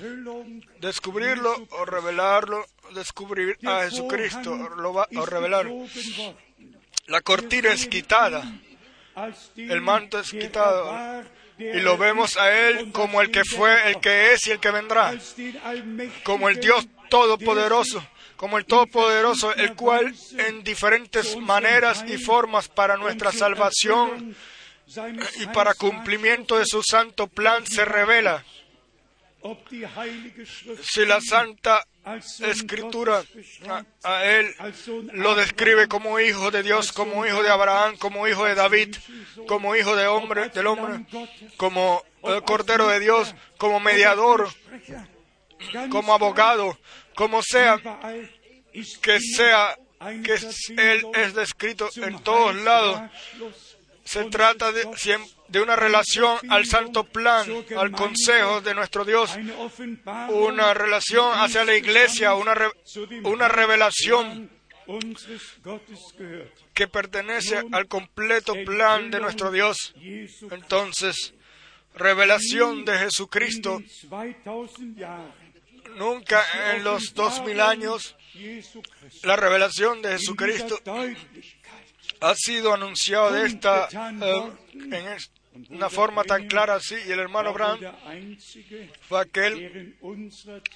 descubrirlo 0.80 1.56
o 1.72 1.86
revelarlo, 1.86 2.66
descubrir 2.94 3.58
a 3.66 3.84
Jesucristo 3.84 4.56
lo 4.78 4.94
va- 4.94 5.08
o 5.16 5.26
revelarlo. 5.26 5.86
La 7.08 7.22
cortina 7.22 7.72
es 7.74 7.88
quitada, 7.88 8.44
el 9.56 9.82
manto 9.82 10.20
es 10.20 10.32
quitado 10.32 11.24
y 11.58 11.80
lo 11.82 11.98
vemos 11.98 12.38
a 12.38 12.52
Él 12.70 12.92
como 12.92 13.22
el 13.22 13.32
que 13.32 13.44
fue, 13.44 13.90
el 13.90 14.00
que 14.00 14.34
es 14.34 14.48
y 14.48 14.52
el 14.52 14.60
que 14.60 14.72
vendrá, 14.72 15.14
como 16.24 16.48
el 16.50 16.60
Dios 16.60 16.88
todopoderoso, 17.10 18.06
como 18.40 18.58
el 18.58 18.66
todopoderoso, 18.66 19.54
el 19.54 19.76
cual 19.76 20.16
en 20.38 20.64
diferentes 20.64 21.36
maneras 21.36 22.06
y 22.08 22.18
formas 22.18 22.70
para 22.70 22.96
nuestra 22.96 23.34
salvación 23.34 24.34
y 25.42 25.46
para 25.48 25.74
cumplimiento 25.74 26.58
de 26.58 26.66
su 26.66 26.82
santo 26.82 27.28
plan 27.28 27.68
se 27.68 27.84
revela. 27.84 28.46
Si 30.82 31.06
la 31.06 31.20
Santa 31.20 31.86
Escritura 32.40 33.22
a, 34.04 34.26
él 34.26 34.56
lo 35.12 35.36
describe 35.36 35.90
como 35.90 36.18
hijo 36.22 36.50
de 36.50 36.64
Dios, 36.64 36.94
como 36.94 37.26
hijo 37.26 37.44
de 37.44 37.50
Abraham, 37.50 37.98
como 37.98 38.26
hijo 38.26 38.46
de 38.46 38.56
David, 38.56 38.96
como 39.50 39.76
hijo 39.76 39.98
de 39.98 40.08
hombre, 40.08 40.48
del 40.48 40.68
hombre, 40.68 41.06
como 41.58 42.06
eh, 42.24 42.40
cordero 42.46 42.88
de 42.88 43.02
Dios, 43.02 43.36
como 43.58 43.82
mediador, 43.82 44.48
como 45.92 46.14
abogado, 46.14 46.78
como 47.20 47.42
sea 47.44 47.78
que 49.02 49.20
sea 49.20 49.76
que 50.24 50.34
él 50.78 51.02
es 51.14 51.34
descrito 51.34 51.90
en 51.98 52.20
todos 52.24 52.56
lados. 52.56 53.02
Se 54.06 54.24
trata 54.26 54.72
de, 54.72 54.88
de 55.50 55.62
una 55.62 55.76
relación 55.76 56.38
al 56.50 56.66
santo 56.66 57.04
plan, 57.04 57.46
al 57.78 57.92
consejo 57.92 58.62
de 58.62 58.74
nuestro 58.74 59.04
Dios, 59.04 59.38
una 60.30 60.74
relación 60.74 61.32
hacia 61.38 61.66
la 61.66 61.76
iglesia, 61.76 62.34
una, 62.36 62.54
re- 62.56 62.72
una 63.24 63.50
revelación 63.50 64.50
que 66.74 66.88
pertenece 66.88 67.62
al 67.72 67.88
completo 67.88 68.54
plan 68.66 69.12
de 69.12 69.20
nuestro 69.20 69.52
Dios. 69.52 69.94
Entonces, 70.50 71.34
revelación 71.94 72.86
de 72.86 72.98
Jesucristo, 72.98 73.82
nunca 75.96 76.44
en 76.76 76.84
los 76.84 77.14
dos 77.14 77.42
mil 77.44 77.60
años, 77.62 78.16
la 79.24 79.36
revelación 79.36 80.02
de 80.02 80.12
Jesucristo 80.18 80.80
ha 82.22 82.36
sido 82.36 82.74
anunciado 82.74 83.32
de 83.32 83.48
esta, 83.48 83.88
eh, 84.22 84.52
en 84.74 84.94
es- 85.08 85.32
una 85.70 85.90
forma 85.90 86.24
tan 86.24 86.48
clara 86.48 86.76
así, 86.76 86.96
y 87.08 87.12
el 87.12 87.20
hermano 87.20 87.52
Brown 87.54 87.80
fue 89.10 89.20
aquel 89.22 89.96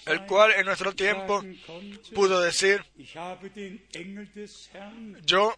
el 0.05 0.25
cual 0.25 0.51
en 0.53 0.65
nuestro 0.65 0.93
tiempo 0.93 1.41
pudo 2.13 2.41
decir, 2.41 2.83
yo 5.25 5.55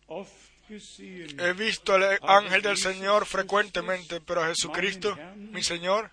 He 0.67 1.53
visto 1.53 1.93
al 1.93 2.19
ángel 2.23 2.61
del 2.61 2.77
Señor 2.77 3.25
frecuentemente, 3.25 4.19
pero 4.21 4.43
a 4.43 4.47
Jesucristo, 4.47 5.17
mi 5.35 5.61
Señor, 5.61 6.11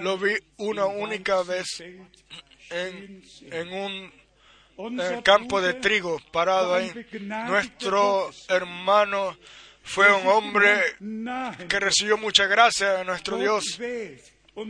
lo 0.00 0.18
vi 0.18 0.34
una 0.56 0.86
única 0.86 1.42
vez 1.42 1.80
en, 1.80 3.22
en 3.50 3.72
un 3.72 4.24
en 4.76 5.00
el 5.00 5.22
campo 5.22 5.60
de 5.60 5.74
trigo, 5.74 6.20
parado 6.32 6.74
ahí. 6.74 6.92
Nuestro 7.20 8.30
hermano 8.48 9.36
fue 9.82 10.12
un 10.12 10.26
hombre 10.26 10.80
que 11.68 11.80
recibió 11.80 12.16
mucha 12.16 12.46
gracia 12.46 12.94
de 12.94 13.04
nuestro 13.04 13.38
Dios. 13.38 13.78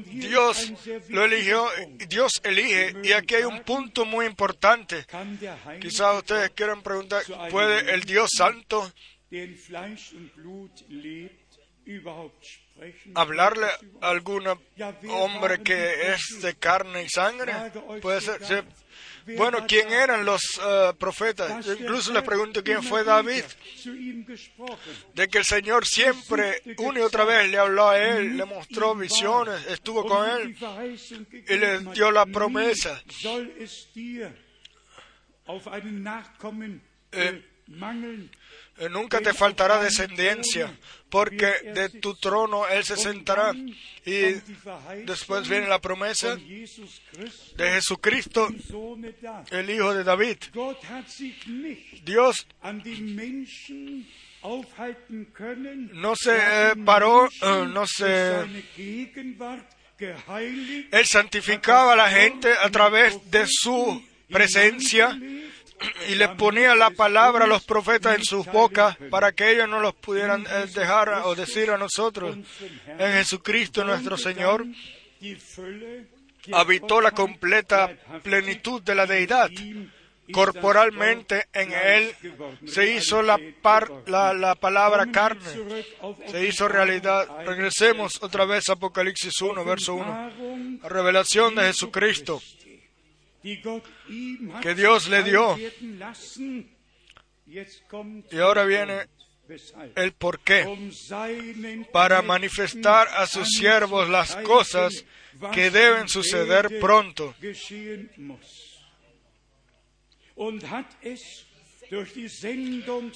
Dios 0.06 0.72
lo 1.08 1.24
eligió, 1.24 1.68
Dios 2.08 2.32
elige, 2.42 2.94
y 3.02 3.12
aquí 3.12 3.34
hay 3.34 3.44
un 3.44 3.62
punto 3.62 4.04
muy 4.06 4.24
importante. 4.26 5.04
Quizás 5.80 6.16
ustedes 6.18 6.50
quieran 6.50 6.82
preguntar, 6.82 7.22
¿puede 7.50 7.92
el 7.92 8.02
Dios 8.02 8.30
Santo 8.34 8.90
hablarle 13.14 13.66
a 14.00 14.08
algún 14.08 14.46
hombre 15.10 15.62
que 15.62 16.12
es 16.12 16.40
de 16.40 16.54
carne 16.54 17.02
y 17.02 17.08
sangre? 17.08 17.52
Puede 18.00 18.20
ser, 18.22 18.64
bueno, 19.36 19.64
¿quién 19.66 19.92
eran 19.92 20.24
los 20.24 20.42
uh, 20.58 20.96
profetas? 20.96 21.64
Yo 21.64 21.74
incluso 21.74 22.12
le 22.12 22.22
pregunto 22.22 22.62
quién 22.62 22.82
fue 22.82 23.04
David. 23.04 23.44
De 25.14 25.28
que 25.28 25.38
el 25.38 25.44
Señor 25.44 25.86
siempre, 25.86 26.62
una 26.78 27.00
y 27.00 27.02
otra 27.02 27.24
vez, 27.24 27.50
le 27.50 27.58
habló 27.58 27.88
a 27.88 27.98
él, 27.98 28.36
le 28.36 28.44
mostró 28.44 28.94
visiones, 28.94 29.66
estuvo 29.66 30.04
con 30.06 30.28
él 30.28 30.56
y 31.48 31.56
le 31.56 31.80
dio 31.92 32.10
la 32.10 32.26
promesa. 32.26 33.02
Eh, 37.12 37.44
eh, 38.76 38.88
nunca 38.90 39.20
te 39.20 39.32
faltará 39.32 39.82
descendencia, 39.82 40.76
porque 41.14 41.46
de 41.72 41.90
tu 42.00 42.16
trono 42.16 42.66
Él 42.66 42.82
se 42.82 42.96
sentará. 42.96 43.52
Y 44.04 44.34
después 45.06 45.48
viene 45.48 45.68
la 45.68 45.80
promesa 45.80 46.34
de 46.34 47.70
Jesucristo, 47.70 48.48
el 49.52 49.70
Hijo 49.70 49.94
de 49.94 50.02
David. 50.02 50.38
Dios 52.02 52.48
no 55.92 56.16
se 56.16 56.36
eh, 56.36 56.72
paró, 56.84 57.26
eh, 57.26 57.66
no 57.72 57.86
se... 57.86 58.40
Él 60.90 61.06
santificaba 61.06 61.92
a 61.92 61.96
la 61.96 62.10
gente 62.10 62.52
a 62.60 62.68
través 62.70 63.30
de 63.30 63.46
su 63.46 64.04
presencia 64.28 65.16
y 66.08 66.14
le 66.14 66.28
ponía 66.30 66.74
la 66.74 66.90
palabra 66.90 67.44
a 67.44 67.48
los 67.48 67.64
profetas 67.64 68.16
en 68.16 68.24
sus 68.24 68.46
bocas 68.46 68.96
para 69.10 69.32
que 69.32 69.52
ellos 69.52 69.68
no 69.68 69.80
los 69.80 69.94
pudieran 69.94 70.46
eh, 70.46 70.66
dejar 70.74 71.08
o 71.24 71.34
decir 71.34 71.70
a 71.70 71.78
nosotros. 71.78 72.36
En 72.98 73.12
Jesucristo 73.12 73.84
nuestro 73.84 74.16
Señor 74.16 74.64
habitó 76.52 77.00
la 77.00 77.12
completa 77.12 77.90
plenitud 78.22 78.82
de 78.82 78.94
la 78.94 79.06
deidad. 79.06 79.50
Corporalmente 80.32 81.48
en 81.52 81.70
Él 81.72 82.14
se 82.66 82.94
hizo 82.94 83.20
la, 83.20 83.38
la, 84.06 84.32
la 84.32 84.54
palabra 84.54 85.12
carne, 85.12 85.42
se 86.30 86.46
hizo 86.46 86.66
realidad. 86.66 87.28
Regresemos 87.44 88.22
otra 88.22 88.46
vez 88.46 88.70
a 88.70 88.72
Apocalipsis 88.72 89.42
1, 89.42 89.64
verso 89.66 89.94
1. 89.94 90.80
revelación 90.88 91.54
de 91.54 91.64
Jesucristo 91.64 92.40
que 94.62 94.74
Dios 94.74 95.08
le 95.08 95.22
dio. 95.22 95.56
Y 98.30 98.38
ahora 98.38 98.64
viene 98.64 99.06
el 99.96 100.12
por 100.12 100.40
qué. 100.40 100.66
Para 101.92 102.22
manifestar 102.22 103.08
a 103.08 103.26
sus 103.26 103.48
siervos 103.50 104.08
las 104.08 104.34
cosas 104.36 105.04
que 105.52 105.70
deben 105.70 106.08
suceder 106.08 106.80
pronto. 106.80 107.34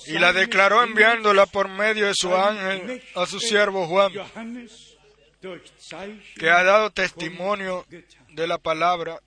Y 0.07 0.18
la 0.18 0.33
declaró 0.35 0.83
enviándola 0.83 1.47
por 1.47 1.68
medio 1.68 2.07
de 2.07 2.14
su 2.14 2.35
ángel 2.37 3.03
a 3.14 3.24
su 3.24 3.41
siervo 3.41 3.87
Juan, 3.87 4.12
que 6.37 6.51
ha 6.51 6.62
dado 6.62 6.91
testimonio 6.91 7.87
de 8.29 8.47
la 8.47 8.59
palabra 8.59 9.20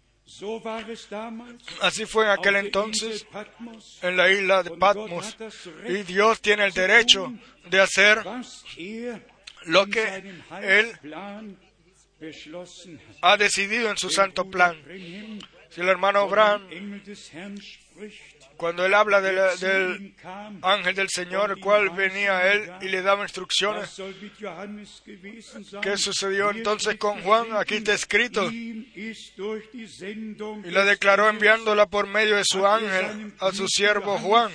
Así 1.82 2.06
fue 2.06 2.26
en 2.26 2.32
aquel 2.32 2.56
entonces 2.58 3.26
en 4.02 4.18
la 4.18 4.32
isla 4.32 4.64
de 4.64 4.72
Patmos. 4.72 5.38
Y 5.88 6.04
Dios 6.04 6.42
tiene 6.42 6.66
el 6.66 6.74
derecho 6.74 7.34
de 7.70 7.80
hacer 7.80 8.24
lo 9.66 9.86
que 9.88 10.34
Él 10.62 10.92
ha 13.22 13.38
decidido 13.38 13.90
en 13.90 13.98
su 13.98 14.10
santo 14.10 14.50
plan. 14.50 14.78
Si 15.72 15.80
el 15.80 15.88
hermano 15.88 16.20
Abraham 16.20 16.68
cuando 18.58 18.86
él 18.86 18.94
habla 18.94 19.22
del 19.22 20.14
ángel 20.62 20.96
del 20.96 21.10
Señor, 21.10 21.52
el 21.52 21.60
cual 21.60 21.90
venía 21.90 22.38
a 22.38 22.54
él 22.54 22.72
y 22.82 22.90
le 22.90 23.02
daba 23.02 23.24
instrucciones, 23.24 24.00
¿qué 25.82 25.98
sucedió 25.98 26.52
entonces 26.52 26.98
con 26.98 27.22
Juan? 27.24 27.56
Aquí 27.56 27.76
está 27.76 27.94
escrito. 27.94 28.52
Y 28.52 28.86
la 30.66 30.86
declaró 30.86 31.30
enviándola 31.30 31.88
por 31.88 32.06
medio 32.06 32.36
de 32.36 32.44
su 32.44 32.68
ángel 32.68 33.34
a 33.40 33.52
su 33.52 33.68
siervo 33.68 34.20
Juan. 34.20 34.52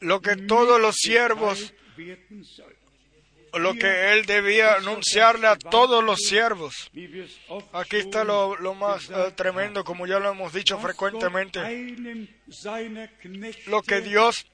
Lo 0.00 0.20
que 0.22 0.36
todos 0.36 0.80
los 0.80 0.96
siervos 0.96 1.74
lo 3.54 3.74
que 3.74 4.12
él 4.12 4.26
debía 4.26 4.74
anunciarle 4.74 5.46
a 5.46 5.56
todos 5.56 6.02
los 6.04 6.20
siervos. 6.20 6.90
Aquí 7.72 7.96
está 7.96 8.24
lo, 8.24 8.74
más 8.74 9.10
eh, 9.10 9.32
tremendo, 9.34 9.84
como 9.84 10.06
ya 10.06 10.18
lo 10.18 10.30
hemos 10.30 10.52
dicho 10.52 10.78
frecuentemente. 10.78 11.60
Lo 13.66 13.82
que 13.82 14.00
Dios 14.00 14.46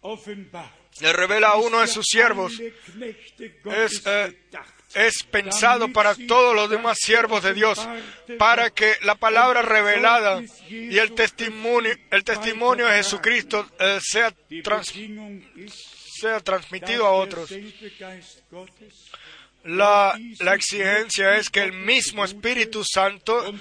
le 1.01 1.13
revela 1.13 1.49
a 1.49 1.57
uno 1.57 1.81
de 1.81 1.89
sus 1.89 2.07
siervos 2.07 2.59
es, 2.61 4.03
eh, 4.07 4.39
es 4.95 5.23
pensado 5.25 5.93
para 5.93 6.15
todos 6.15 6.55
los 6.55 6.71
demás 6.71 6.99
siervos 7.01 7.43
de 7.43 7.53
Dios, 7.55 7.87
para 8.39 8.71
que 8.71 8.95
la 9.03 9.15
palabra 9.15 9.63
revelada 9.63 10.43
y 10.69 10.97
el 10.99 11.13
testimonio, 11.13 11.95
el 12.11 12.25
testimonio 12.25 12.87
de 12.87 12.97
Jesucristo 12.97 13.69
eh, 13.79 13.99
sea 14.03 14.33
transmitido 14.63 15.27
sea 16.19 16.41
transmitido 16.41 17.07
a 17.07 17.13
otros. 17.13 17.51
La, 19.65 20.19
la, 20.41 20.55
exigencia 20.55 21.37
es 21.39 21.51
que 21.51 21.61
el 21.61 21.73
mismo 21.73 22.25
Espíritu 22.25 22.85
Santo 22.85 23.53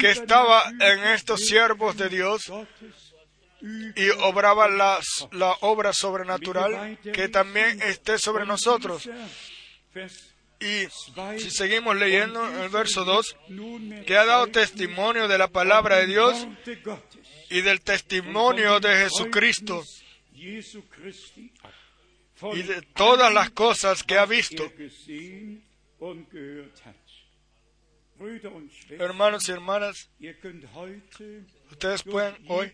que 0.00 0.10
estaba 0.10 0.62
en 0.80 1.04
estos 1.08 1.44
siervos 1.44 1.96
de 1.98 2.08
Dios 2.08 2.50
y 3.60 4.08
obraba 4.20 4.68
las, 4.68 5.04
la 5.32 5.52
obra 5.60 5.92
sobrenatural, 5.92 6.98
que 7.12 7.28
también 7.28 7.82
esté 7.82 8.18
sobre 8.18 8.46
nosotros. 8.46 9.08
Y 10.58 10.86
si 11.38 11.50
seguimos 11.50 11.96
leyendo 11.96 12.46
el 12.62 12.70
verso 12.70 13.04
2, 13.04 13.36
que 14.06 14.16
ha 14.16 14.24
dado 14.24 14.46
testimonio 14.46 15.28
de 15.28 15.36
la 15.36 15.48
palabra 15.48 15.96
de 15.96 16.06
Dios 16.06 16.46
y 17.50 17.60
del 17.60 17.82
testimonio 17.82 18.80
de 18.80 18.96
Jesucristo 18.96 19.84
y 22.54 22.62
de 22.62 22.82
todas 22.82 23.32
las 23.32 23.50
cosas 23.50 24.02
que 24.02 24.18
ha 24.18 24.26
visto. 24.26 24.70
Hermanos 28.90 29.48
y 29.48 29.52
hermanas, 29.52 30.10
ustedes 31.70 32.02
pueden 32.02 32.36
hoy 32.48 32.72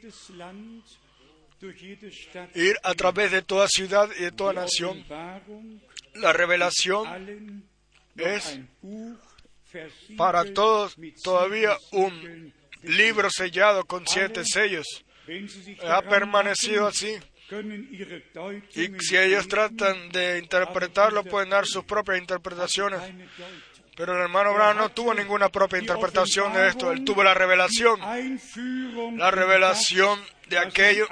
ir 2.54 2.76
a 2.82 2.94
través 2.94 3.30
de 3.30 3.42
toda 3.42 3.68
ciudad 3.68 4.08
y 4.18 4.24
de 4.24 4.32
toda 4.32 4.52
nación. 4.52 5.04
La 6.14 6.32
revelación 6.32 7.64
es 8.16 8.60
para 10.16 10.44
todos 10.52 10.96
todavía 11.22 11.76
un 11.92 12.52
libro 12.82 13.28
sellado 13.30 13.84
con 13.84 14.06
siete 14.06 14.44
sellos. 14.44 15.04
Ha 15.84 16.02
permanecido 16.02 16.88
así 16.88 17.16
y 18.74 19.00
si 19.00 19.16
ellos 19.16 19.46
tratan 19.46 20.08
de 20.10 20.38
interpretarlo, 20.38 21.24
pueden 21.24 21.50
dar 21.50 21.66
sus 21.66 21.84
propias 21.84 22.18
interpretaciones. 22.18 23.00
Pero 23.96 24.14
el 24.16 24.22
hermano 24.22 24.54
Brown 24.54 24.76
no 24.76 24.88
tuvo 24.90 25.12
ninguna 25.12 25.50
propia 25.50 25.78
interpretación 25.78 26.52
de 26.54 26.68
esto. 26.68 26.90
Él 26.92 27.04
tuvo 27.04 27.22
la 27.22 27.34
revelación. 27.34 28.00
La 29.18 29.30
revelación 29.30 30.18
de 30.52 30.58
aquello, 30.58 31.06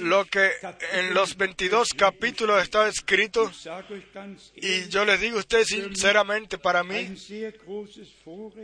lo 0.00 0.24
que 0.26 0.50
en 0.92 1.14
los 1.14 1.36
22 1.36 1.94
capítulos 1.96 2.62
está 2.62 2.86
escrito, 2.88 3.50
y 4.54 4.88
yo 4.88 5.04
les 5.06 5.20
digo 5.20 5.38
a 5.38 5.40
ustedes 5.40 5.68
sinceramente, 5.68 6.58
para 6.58 6.84
mí, 6.84 7.14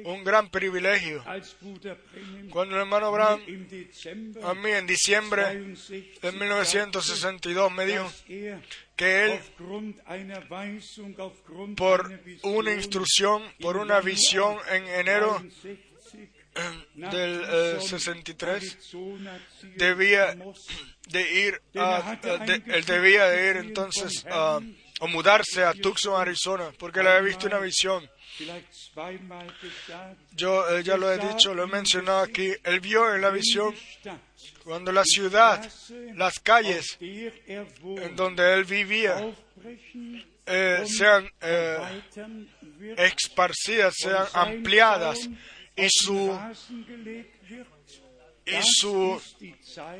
un 0.05 0.23
gran 0.23 0.51
privilegio. 0.51 1.25
Cuando 2.51 2.75
el 2.75 2.83
hermano 2.83 3.11
Brown 3.11 3.41
a 4.43 4.55
mí 4.55 4.71
en 4.71 4.87
diciembre 4.87 5.75
de 6.21 6.33
1962 6.33 7.73
me 7.73 7.87
dijo 7.87 8.13
que 8.97 9.25
él, 9.25 9.41
por 11.77 12.21
una 12.43 12.73
instrucción, 12.73 13.43
por 13.61 13.77
una 13.77 14.01
visión 14.01 14.57
en 14.71 14.87
enero 14.87 15.43
del 16.95 17.81
63 17.81 18.79
debía 19.77 20.37
de 21.09 21.33
ir 21.33 21.63
a, 21.75 22.19
él 22.67 22.85
debía 22.85 23.25
de 23.27 23.51
ir 23.51 23.57
entonces 23.57 24.25
a, 24.31 24.61
o 25.01 25.09
mudarse 25.09 25.65
a 25.65 25.73
Tucson, 25.75 26.21
Arizona, 26.21 26.71
porque 26.79 27.03
le 27.03 27.11
había 27.11 27.29
visto 27.29 27.47
una 27.47 27.59
visión. 27.59 28.09
Yo 30.33 30.69
eh, 30.69 30.83
ya 30.83 30.97
lo 30.97 31.13
he 31.13 31.19
dicho, 31.19 31.55
lo 31.55 31.65
he 31.65 31.67
mencionado 31.67 32.21
aquí. 32.21 32.53
Él 32.65 32.81
vio 32.81 33.15
en 33.15 33.21
la 33.21 33.31
visión 33.31 33.75
cuando 34.65 34.93
la 34.93 35.05
ciudad, 35.05 35.71
las 36.15 36.39
calles 36.41 36.97
en 37.01 38.17
donde 38.17 38.55
él 38.55 38.65
vivía, 38.65 39.33
eh, 40.47 40.85
sean 40.87 41.31
eh, 41.41 42.03
esparcidas, 42.97 43.95
sean 43.97 44.27
ampliadas 44.33 45.29
y 45.77 45.89
su 45.89 46.39
y 48.47 48.63
su 48.63 49.21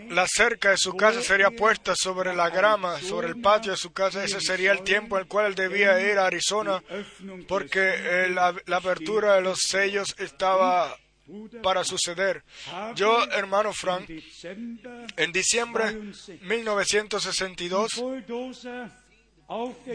la 0.09 0.27
cerca 0.27 0.71
de 0.71 0.77
su 0.77 0.95
casa 0.95 1.23
sería 1.23 1.51
puesta 1.51 1.95
sobre 1.97 2.35
la 2.35 2.51
grama, 2.51 3.01
sobre 3.01 3.29
el 3.29 3.41
patio 3.41 3.73
de 3.73 3.79
su 3.79 3.93
casa. 3.93 4.25
Ese 4.25 4.41
sería 4.41 4.73
el 4.73 4.83
tiempo 4.83 5.17
en 5.17 5.23
el 5.23 5.29
cual 5.29 5.47
él 5.47 5.55
debía 5.55 6.01
ir 6.01 6.19
a 6.19 6.27
Arizona, 6.27 6.83
porque 7.49 8.29
la, 8.31 8.55
la 8.67 8.77
apertura 8.77 9.37
de 9.37 9.43
los 9.43 9.61
sellos 9.61 10.15
estaba 10.19 10.97
para 11.63 11.85
suceder. 11.85 12.43
Yo, 12.95 13.25
hermano 13.31 13.73
Frank, 13.73 14.11
en 15.17 15.33
diciembre 15.33 15.93
1962, 16.43 18.05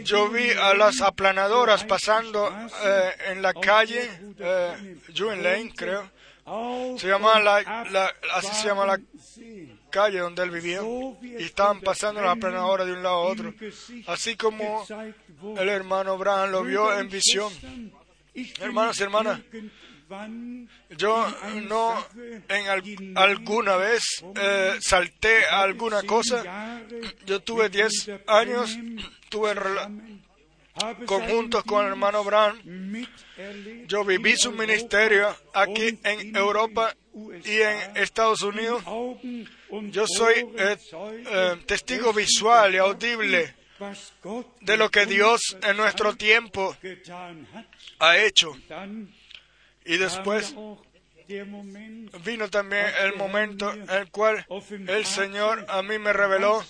yo 0.04 0.30
vi 0.30 0.50
a 0.52 0.74
las 0.74 1.02
aplanadoras 1.02 1.84
pasando 1.84 2.50
eh, 2.84 3.12
en 3.28 3.42
la 3.42 3.54
calle, 3.54 4.10
eh, 4.38 4.98
Lane, 5.18 5.74
creo. 5.76 6.12
Se 6.98 7.08
llama 7.08 7.40
la, 7.40 8.14
así 8.34 8.48
se 8.54 8.68
llama 8.68 8.86
la 8.86 9.00
calle 9.90 10.20
donde 10.20 10.44
él 10.44 10.52
vivía. 10.52 10.82
Y 11.22 11.44
estaban 11.44 11.82
pasando 11.82 12.22
las 12.22 12.36
aplanadoras 12.36 12.88
de 12.88 12.94
un 12.94 13.04
lado 13.04 13.16
a 13.16 13.20
otro. 13.20 13.54
Así 14.08 14.36
como 14.36 14.86
el 15.58 15.70
hermano 15.70 16.14
Abraham 16.14 16.52
lo 16.52 16.64
vio 16.64 16.98
en 16.98 17.10
visión. 17.10 17.52
Hermanos 18.60 19.00
y 19.00 19.04
hermanas, 19.04 19.42
yo 20.98 21.28
no 21.68 22.06
en 22.48 23.18
alguna 23.18 23.76
vez 23.76 24.24
eh, 24.36 24.78
salté 24.82 25.46
alguna 25.46 26.04
cosa. 26.04 26.82
Yo 27.26 27.42
tuve 27.42 27.70
10 27.70 28.10
años, 28.28 28.78
tuve 29.30 29.54
conjuntos 31.06 31.64
con 31.64 31.86
el 31.86 31.92
hermano 31.92 32.24
Brown. 32.24 33.08
Yo 33.88 34.04
viví 34.04 34.36
su 34.36 34.52
ministerio 34.52 35.36
aquí 35.54 36.00
en 36.04 36.36
Europa 36.36 36.96
y 37.14 37.62
en 37.62 37.98
Estados 37.98 38.42
Unidos. 38.42 38.84
Yo 39.92 40.06
soy 40.08 40.48
eh, 40.58 40.78
eh, 40.92 41.64
testigo 41.66 42.14
visual 42.14 42.74
y 42.74 42.78
audible 42.78 43.56
de 44.62 44.78
lo 44.78 44.90
que 44.90 45.06
Dios 45.06 45.58
en 45.64 45.78
nuestro 45.78 46.16
tiempo 46.16 46.76
ha 48.00 48.18
hecho. 48.18 48.56
Y 49.86 49.98
después 49.98 50.56
vino 52.26 52.50
también 52.50 52.86
el 53.02 53.16
momento 53.16 53.72
en 53.72 53.90
el 53.90 54.10
cual 54.10 54.46
el 54.88 55.06
Señor 55.06 55.66
a 55.70 55.82
mí 55.82 55.98
me 56.00 56.14
reveló 56.14 56.64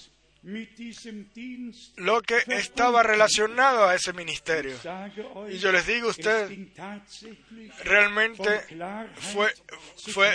lo 1.98 2.22
que 2.22 2.38
estaba 2.48 3.04
relacionado 3.04 3.86
a 3.88 3.96
ese 3.96 4.14
ministerio. 4.14 4.76
Y 5.50 5.58
yo 5.58 5.72
les 5.72 5.86
digo 5.86 6.08
a 6.08 6.12
ustedes, 6.12 6.58
realmente 7.84 8.62
fue, 9.34 9.52
fue 10.14 10.32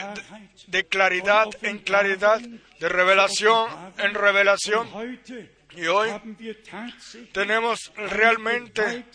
de 0.66 0.84
claridad 0.84 1.46
en 1.62 1.78
claridad, 1.78 2.40
de 2.40 2.88
revelación 2.88 3.68
en 3.98 4.14
revelación. 4.14 4.88
Y 5.76 5.86
hoy 5.86 6.08
tenemos 7.32 7.92
realmente 7.96 9.06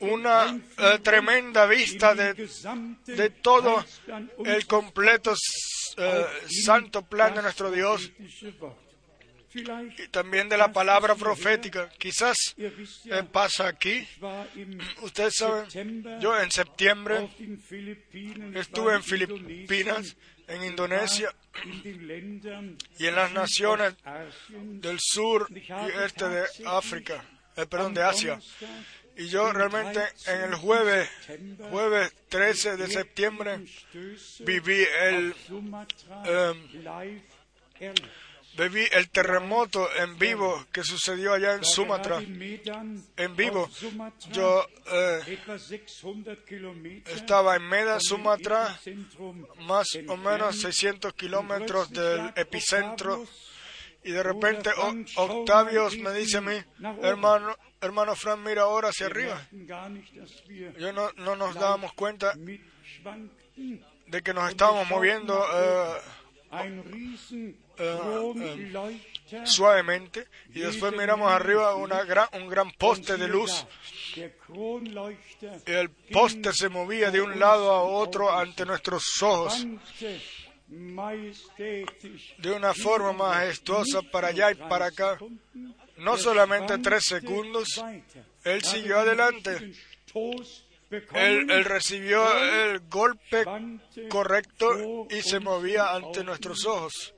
una 0.00 0.60
eh, 0.78 0.98
tremenda 1.00 1.66
vista 1.66 2.12
de, 2.14 2.34
de, 3.06 3.30
todo 3.30 3.84
el 4.44 4.66
completo 4.66 5.34
eh, 5.96 6.26
santo 6.48 7.02
plan 7.02 7.34
de 7.34 7.42
nuestro 7.42 7.70
Dios 7.70 8.10
y 9.54 10.08
también 10.08 10.48
de 10.48 10.58
la 10.58 10.72
palabra 10.72 11.14
profética. 11.14 11.88
Quizás 11.98 12.36
eh, 12.56 13.22
pasa 13.30 13.68
aquí. 13.68 14.06
Ustedes 15.02 15.34
saben, 15.36 16.20
yo 16.20 16.38
en 16.38 16.50
septiembre 16.50 17.28
estuve 18.54 18.94
en 18.94 19.02
Filipinas, 19.02 20.16
en 20.46 20.64
Indonesia 20.64 21.32
y 22.98 23.06
en 23.06 23.14
las 23.14 23.32
naciones 23.32 23.94
del 24.48 24.98
sur 25.00 25.48
y 25.50 26.02
este 26.04 26.28
de 26.28 26.44
África, 26.66 27.24
eh, 27.56 27.66
perdón, 27.66 27.94
de 27.94 28.02
Asia. 28.02 28.40
Y 29.16 29.28
yo 29.28 29.52
realmente 29.52 30.00
en 30.26 30.42
el 30.42 30.54
jueves, 30.54 31.10
jueves 31.70 32.14
13 32.28 32.76
de 32.76 32.86
septiembre, 32.86 33.64
viví 34.44 34.86
el, 35.00 35.34
eh, 36.24 37.22
Viví 38.58 38.84
el 38.90 39.08
terremoto 39.10 39.88
en 39.94 40.18
vivo 40.18 40.66
que 40.72 40.82
sucedió 40.82 41.32
allá 41.32 41.54
en 41.54 41.64
Sumatra. 41.64 42.18
En 42.18 43.36
vivo. 43.36 43.70
Yo 44.32 44.66
eh, 44.90 45.38
estaba 47.06 47.54
en 47.54 47.68
Meda, 47.68 48.00
Sumatra, 48.00 48.76
más 49.60 49.86
o 50.08 50.16
menos 50.16 50.60
600 50.60 51.14
kilómetros 51.14 51.90
del 51.90 52.32
epicentro. 52.34 53.24
Y 54.02 54.10
de 54.10 54.22
repente 54.24 54.70
Octavio 55.16 55.88
me 56.00 56.12
dice 56.14 56.38
a 56.38 56.40
mí, 56.40 56.56
hermano, 57.02 57.54
hermano 57.80 58.16
Fran, 58.16 58.42
mira 58.42 58.62
ahora 58.62 58.88
hacia 58.88 59.06
arriba. 59.06 59.40
Yo 60.78 60.92
no, 60.92 61.12
no 61.12 61.36
nos 61.36 61.54
dábamos 61.54 61.92
cuenta 61.92 62.34
de 64.06 64.22
que 64.22 64.34
nos 64.34 64.50
estábamos 64.50 64.88
moviendo. 64.88 65.46
Eh, 65.52 65.98
eh, 67.78 69.00
suavemente 69.44 70.26
y 70.54 70.60
después 70.60 70.92
miramos 70.96 71.30
arriba 71.30 71.74
una 71.74 72.02
gran, 72.04 72.28
un 72.32 72.48
gran 72.48 72.70
poste 72.72 73.16
de 73.16 73.28
luz. 73.28 73.66
Y 74.16 75.72
el 75.72 75.90
poste 75.90 76.52
se 76.52 76.68
movía 76.68 77.10
de 77.10 77.20
un 77.20 77.38
lado 77.38 77.70
a 77.70 77.82
otro 77.82 78.32
ante 78.36 78.64
nuestros 78.64 79.22
ojos 79.22 79.66
de 82.38 82.50
una 82.50 82.74
forma 82.74 83.12
majestuosa 83.12 84.02
para 84.02 84.28
allá 84.28 84.50
y 84.52 84.54
para 84.54 84.86
acá. 84.86 85.18
No 85.98 86.16
solamente 86.16 86.78
tres 86.78 87.04
segundos, 87.04 87.68
él 88.44 88.62
siguió 88.62 88.98
adelante. 89.00 89.72
Él, 90.90 91.64
recibió 91.64 92.26
el 92.38 92.80
golpe 92.88 93.44
correcto 94.08 95.06
y 95.10 95.20
se 95.22 95.38
movía 95.38 95.94
ante 95.94 96.24
nuestros 96.24 96.64
ojos, 96.64 97.14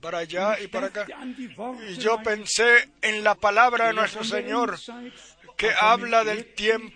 para 0.00 0.18
allá 0.18 0.60
y 0.60 0.66
para 0.68 0.88
acá. 0.88 1.06
Y 1.88 1.96
yo 1.96 2.22
pensé 2.22 2.90
en 3.00 3.24
la 3.24 3.34
palabra 3.34 3.88
de 3.88 3.94
nuestro 3.94 4.24
Señor, 4.24 4.78
que 5.56 5.70
habla 5.70 6.22
del 6.22 6.52
tiempo, 6.52 6.94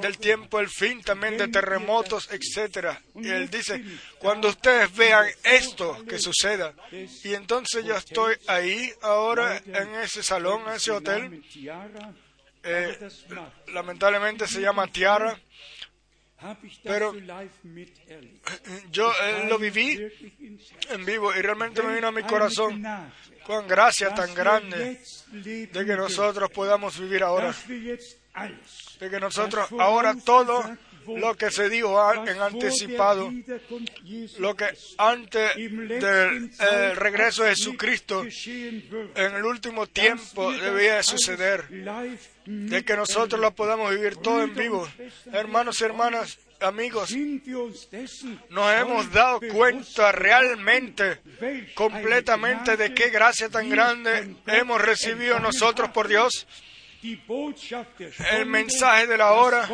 del 0.00 0.18
tiempo, 0.18 0.60
el 0.60 0.70
fin 0.70 1.02
también 1.02 1.36
de 1.36 1.48
terremotos, 1.48 2.30
etcétera. 2.32 3.00
Y 3.14 3.28
él 3.28 3.50
dice, 3.50 3.84
cuando 4.18 4.48
ustedes 4.48 4.94
vean 4.96 5.26
esto 5.44 6.04
que 6.06 6.18
suceda, 6.18 6.74
y 6.90 7.34
entonces 7.34 7.84
yo 7.84 7.96
estoy 7.96 8.36
ahí 8.46 8.90
ahora 9.02 9.58
en 9.66 9.94
ese 9.96 10.22
salón, 10.22 10.62
en 10.68 10.74
ese 10.74 10.90
hotel, 10.90 11.44
eh, 12.62 13.08
lamentablemente 13.72 14.46
se 14.46 14.60
llama 14.60 14.86
Tiara, 14.86 15.38
pero 16.82 17.14
yo 18.90 19.12
eh, 19.22 19.46
lo 19.48 19.58
viví 19.58 19.98
en 20.88 21.04
vivo 21.04 21.34
y 21.34 21.42
realmente 21.42 21.82
me 21.82 21.94
vino 21.94 22.08
a 22.08 22.12
mi 22.12 22.22
corazón 22.22 22.82
con 23.44 23.66
gracia 23.68 24.14
tan 24.14 24.34
grande 24.34 25.00
de 25.32 25.68
que 25.72 25.96
nosotros 25.96 26.50
podamos 26.50 26.98
vivir 26.98 27.22
ahora, 27.22 27.54
de 27.66 29.10
que 29.10 29.20
nosotros 29.20 29.68
ahora 29.78 30.14
todo 30.24 30.64
lo 31.06 31.36
que 31.36 31.50
se 31.50 31.68
dijo 31.68 32.12
en 32.26 32.40
anticipado, 32.40 33.32
lo 34.38 34.56
que 34.56 34.66
antes 34.98 35.56
del 35.56 36.50
eh, 36.58 36.94
regreso 36.94 37.44
de 37.44 37.50
Jesucristo 37.50 38.24
en 38.24 39.34
el 39.34 39.44
último 39.44 39.86
tiempo 39.86 40.52
debía 40.52 41.02
suceder, 41.02 41.64
de 42.46 42.84
que 42.84 42.96
nosotros 42.96 43.40
lo 43.40 43.54
podamos 43.54 43.90
vivir 43.90 44.16
todo 44.16 44.42
en 44.42 44.54
vivo. 44.54 44.88
Hermanos 45.32 45.80
y 45.80 45.84
hermanas, 45.84 46.38
amigos, 46.60 47.14
nos 48.50 48.72
hemos 48.74 49.12
dado 49.12 49.40
cuenta 49.52 50.12
realmente, 50.12 51.20
completamente, 51.74 52.76
de 52.76 52.94
qué 52.94 53.10
gracia 53.10 53.48
tan 53.48 53.68
grande 53.68 54.36
hemos 54.46 54.80
recibido 54.80 55.38
nosotros 55.38 55.90
por 55.90 56.08
Dios. 56.08 56.46
El 57.02 58.46
mensaje 58.46 59.06
de 59.06 59.16
la 59.16 59.32
hora, 59.32 59.68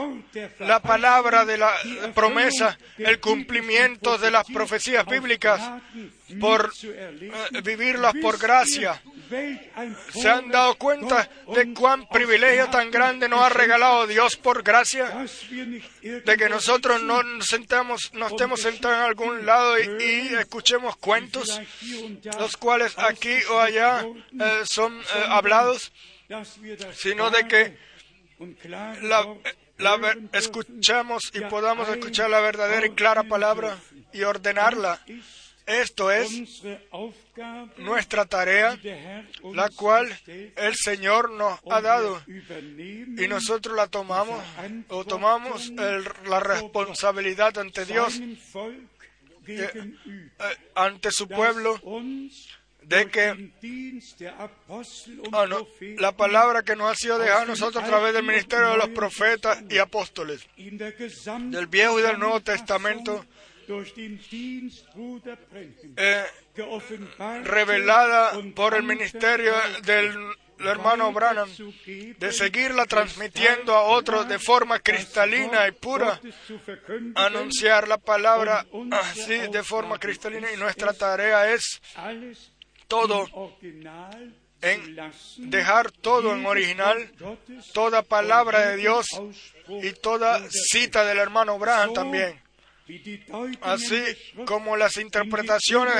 la 0.60 0.80
palabra 0.80 1.44
de 1.44 1.58
la 1.58 1.74
promesa, 2.14 2.78
el 2.98 3.18
cumplimiento 3.18 4.16
de 4.16 4.30
las 4.30 4.46
profecías 4.46 5.04
bíblicas, 5.06 5.60
por 6.40 6.72
eh, 6.82 7.30
vivirlas 7.64 8.14
por 8.20 8.38
gracia. 8.38 9.00
¿Se 10.12 10.28
han 10.28 10.50
dado 10.50 10.76
cuenta 10.76 11.28
de 11.52 11.72
cuán 11.74 12.08
privilegio 12.08 12.68
tan 12.68 12.90
grande 12.90 13.28
nos 13.28 13.42
ha 13.42 13.48
regalado 13.48 14.06
Dios 14.06 14.36
por 14.36 14.62
gracia? 14.62 15.26
De 16.00 16.36
que 16.36 16.48
nosotros 16.48 17.02
no, 17.02 17.22
nos 17.22 17.46
sentamos, 17.46 18.12
no 18.14 18.28
estemos 18.28 18.60
sentados 18.60 18.98
en 18.98 19.02
algún 19.04 19.46
lado 19.46 19.78
y, 19.78 20.34
escuchemos 20.38 20.96
cuentos, 20.96 21.60
los 22.38 22.56
cuales 22.56 22.96
aquí 22.98 23.34
o 23.50 23.58
allá 23.58 24.06
eh, 24.38 24.62
son 24.64 25.00
eh, 25.00 25.04
hablados 25.28 25.92
sino 26.92 27.30
de 27.30 27.48
que 27.48 27.76
la, 29.08 29.36
escuchamos 30.32 31.30
y 31.34 31.40
podamos 31.40 31.88
escuchar 31.88 32.30
la 32.30 32.40
verdadera 32.40 32.86
y 32.86 32.90
clara 32.90 33.24
palabra 33.24 33.78
y 34.12 34.22
ordenarla. 34.22 35.00
Esto 35.66 36.12
es 36.12 36.62
nuestra 37.78 38.24
tarea, 38.24 38.78
la 39.52 39.68
cual 39.70 40.16
el 40.26 40.74
Señor 40.76 41.32
nos 41.32 41.58
ha 41.68 41.80
dado 41.80 42.22
y 42.28 43.26
nosotros 43.26 43.74
la 43.76 43.88
tomamos 43.88 44.40
o 44.88 45.04
tomamos 45.04 45.70
la 45.70 46.38
responsabilidad 46.38 47.58
ante 47.58 47.84
Dios, 47.84 48.20
eh, 49.48 49.70
eh, 49.74 50.56
ante 50.76 51.10
su 51.10 51.26
pueblo, 51.26 51.80
de 52.86 53.10
que 53.10 53.52
ah, 55.32 55.46
la 55.98 56.12
palabra 56.12 56.62
que 56.62 56.76
nos 56.76 56.92
ha 56.92 56.94
sido 56.94 57.18
dejada 57.18 57.42
a 57.42 57.46
nosotros 57.46 57.82
a 57.82 57.86
través 57.86 58.14
del 58.14 58.24
ministerio 58.24 58.70
de 58.70 58.76
los 58.76 58.88
profetas 58.90 59.64
y 59.68 59.78
apóstoles, 59.78 60.46
del 60.56 61.66
Viejo 61.66 61.98
y 61.98 62.02
del 62.02 62.18
Nuevo 62.18 62.40
Testamento, 62.40 63.24
eh, 65.96 66.24
revelada 67.42 68.32
por 68.54 68.74
el 68.74 68.84
ministerio 68.84 69.52
del 69.82 70.14
hermano 70.60 71.12
Branham, 71.12 71.48
de 72.18 72.32
seguirla 72.32 72.86
transmitiendo 72.86 73.74
a 73.74 73.82
otros 73.82 74.28
de 74.28 74.38
forma 74.38 74.78
cristalina 74.78 75.66
y 75.66 75.72
pura, 75.72 76.20
anunciar 77.16 77.88
la 77.88 77.98
palabra 77.98 78.64
así 78.92 79.38
de 79.50 79.62
forma 79.64 79.98
cristalina 79.98 80.52
y 80.52 80.56
nuestra 80.56 80.92
tarea 80.92 81.52
es 81.52 81.82
todo 82.88 83.26
en 84.62 84.96
dejar 85.50 85.90
todo 85.90 86.34
en 86.34 86.46
original, 86.46 87.12
toda 87.72 88.02
palabra 88.02 88.70
de 88.70 88.76
Dios 88.76 89.06
y 89.68 89.92
toda 89.92 90.40
cita 90.50 91.04
del 91.04 91.18
hermano 91.18 91.52
Abraham 91.52 91.92
también. 91.92 92.40
Así 93.62 94.00
como 94.46 94.76
las 94.76 94.96
interpretaciones 94.96 95.94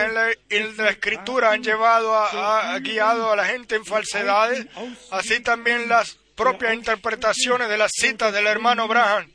en 0.48 0.76
la, 0.76 0.90
escritura 0.90 1.50
han 1.50 1.62
llevado 1.62 2.14
a, 2.14 2.78
guiado 2.78 3.32
a 3.32 3.36
la 3.36 3.44
gente 3.44 3.74
en 3.74 3.84
falsedades, 3.84 4.66
así 5.10 5.40
también 5.40 5.88
las 5.88 6.16
propias 6.36 6.74
interpretaciones 6.74 7.68
de 7.68 7.78
las 7.78 7.90
citas 7.92 8.32
del 8.32 8.46
hermano 8.46 8.84
Abraham 8.84 9.28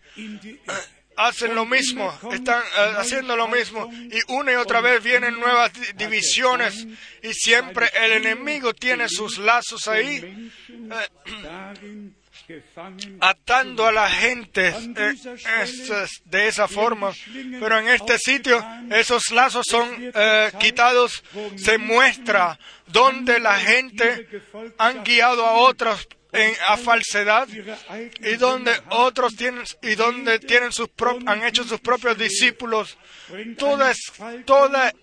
hacen 1.27 1.55
lo 1.55 1.65
mismo, 1.65 2.11
están 2.31 2.61
eh, 2.61 2.93
haciendo 2.97 3.35
lo 3.35 3.47
mismo 3.47 3.89
y 3.93 4.19
una 4.33 4.53
y 4.53 4.55
otra 4.55 4.81
vez 4.81 5.03
vienen 5.03 5.39
nuevas 5.39 5.71
divisiones 5.95 6.87
y 7.21 7.33
siempre 7.33 7.89
el 7.93 8.13
enemigo 8.13 8.73
tiene 8.73 9.07
sus 9.07 9.37
lazos 9.37 9.87
ahí. 9.87 10.51
Eh, 10.69 12.11
atando 13.21 13.87
a 13.87 13.93
la 13.93 14.09
gente 14.09 14.67
eh, 14.67 15.13
de 16.25 16.47
esa 16.47 16.67
forma. 16.67 17.13
Pero 17.59 17.79
en 17.79 17.87
este 17.87 18.17
sitio 18.17 18.61
esos 18.89 19.31
lazos 19.31 19.65
son 19.69 20.11
quitados, 20.59 21.23
se 21.55 21.77
muestra 21.77 22.59
donde 22.87 23.39
la 23.39 23.57
gente 23.57 24.27
han 24.77 25.03
guiado 25.03 25.45
a 25.45 25.53
otros 25.53 26.07
en, 26.31 26.53
a 26.67 26.77
falsedad 26.77 27.47
y 28.19 28.35
donde 28.35 28.71
otros 28.89 29.35
tienen 29.35 29.63
y 29.81 29.95
donde 29.95 30.39
tienen 30.39 30.71
sus 30.71 30.89
han 31.25 31.43
hecho 31.43 31.63
sus 31.63 31.79
propios 31.79 32.17
discípulos 32.17 32.97
toda 33.57 33.93
toda 34.45 34.93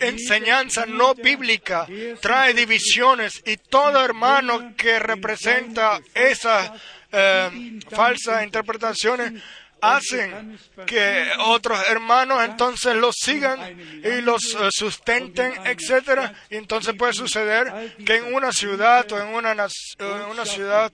enseñanza 0.00 0.86
no 0.86 1.14
bíblica 1.14 1.86
trae 2.20 2.54
divisiones 2.54 3.42
y 3.44 3.56
todo 3.56 4.04
hermano 4.04 4.74
que 4.76 4.98
representa 4.98 6.00
esas 6.14 6.70
eh, 7.12 7.78
falsas 7.90 8.44
interpretaciones 8.44 9.42
hacen 9.80 10.58
que 10.86 11.28
otros 11.38 11.78
hermanos 11.88 12.42
entonces 12.44 12.94
los 12.96 13.14
sigan 13.16 13.78
y 14.02 14.20
los 14.20 14.54
eh, 14.54 14.68
sustenten, 14.70 15.52
etcétera. 15.64 16.32
Y 16.50 16.56
entonces 16.56 16.94
puede 16.94 17.12
suceder 17.12 17.94
que 18.04 18.16
en 18.16 18.34
una 18.34 18.52
ciudad 18.52 19.10
o 19.12 19.20
en 19.20 19.28
una, 19.28 19.52
en 19.52 20.30
una 20.30 20.44
ciudad 20.44 20.92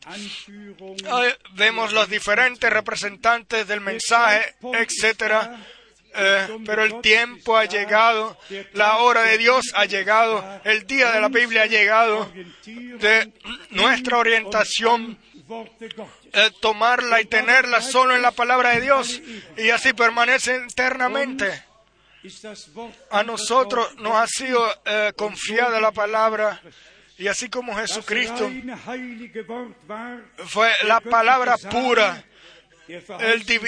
vemos 1.55 1.93
los 1.93 2.09
diferentes 2.09 2.71
representantes 2.71 3.67
del 3.67 3.81
mensaje, 3.81 4.55
etcétera. 4.75 5.59
Eh, 6.15 6.59
pero 6.67 6.85
el 6.85 7.01
tiempo 7.01 7.57
ha 7.57 7.65
llegado, 7.65 8.37
la 8.75 8.99
hora 8.99 9.23
de 9.23 9.39
Dios 9.39 9.73
ha 9.75 9.87
llegado, 9.87 10.45
el 10.65 10.87
día 10.87 11.11
de 11.11 11.21
la 11.23 11.29
Biblia 11.29 11.63
ha 11.63 11.67
llegado, 11.67 12.31
de 12.67 13.33
nuestra 13.71 14.19
orientación 14.19 15.19
eh, 16.33 16.51
tomarla 16.61 17.21
y 17.21 17.27
tenerla 17.27 17.83
solo 17.83 18.15
en 18.15 18.23
la 18.23 18.31
palabra 18.31 18.71
de 18.71 18.81
Dios 18.81 19.21
y 19.57 19.71
así 19.71 19.93
permanece 19.93 20.57
eternamente. 20.57 21.65
A 23.11 23.23
nosotros 23.23 23.97
nos 23.97 24.15
ha 24.15 24.27
sido 24.27 24.65
eh, 24.85 25.13
confiada 25.17 25.81
la 25.81 25.93
palabra 25.93 26.61
y 27.19 27.29
así 27.29 27.49
como 27.49 27.77
Jesucristo 27.77 28.51
fue 30.47 30.71
la 30.85 31.01
palabra 31.01 31.57
pura, 31.59 32.25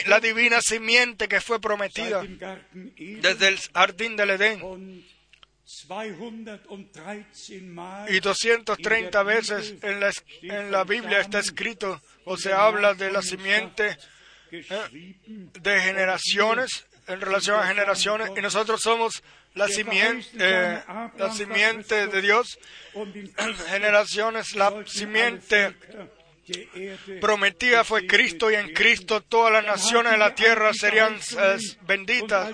la 0.07 0.20
divina 0.20 0.61
simiente 0.61 1.28
que 1.28 1.41
fue 1.41 1.61
prometida 1.61 2.23
desde 2.23 3.49
el 3.49 3.59
jardín 3.59 4.16
del 4.16 4.31
Edén. 4.31 5.05
Y 8.09 8.20
230 8.20 9.23
veces 9.23 9.74
en 9.82 10.01
la, 10.01 10.11
en 10.43 10.70
la 10.70 10.85
Biblia 10.85 11.20
está 11.20 11.39
escrito 11.39 12.01
o 12.24 12.36
se 12.36 12.52
habla 12.52 12.94
de 12.94 13.10
la 13.10 13.22
simiente 13.22 13.96
eh, 14.51 15.16
de 15.26 15.80
generaciones 15.80 16.86
en 17.06 17.20
relación 17.20 17.60
a 17.60 17.66
generaciones 17.66 18.30
y 18.36 18.40
nosotros 18.40 18.80
somos 18.80 19.22
la 19.55 19.68
simiente, 19.68 20.28
eh, 20.38 20.82
la 21.16 21.32
simiente 21.32 22.09
de 22.09 22.22
Dios, 22.22 22.59
generaciones, 23.68 24.56
la 24.56 24.84
simiente 24.86 25.76
prometida 27.20 27.84
fue 27.84 28.06
Cristo 28.06 28.51
y 28.51 28.55
en 28.55 28.72
Cristo 28.74 29.22
todas 29.22 29.52
las 29.52 29.64
naciones 29.64 30.12
de 30.12 30.18
la 30.18 30.34
tierra 30.34 30.72
serían 30.74 31.14
eh, 31.14 31.56
benditas 31.82 32.51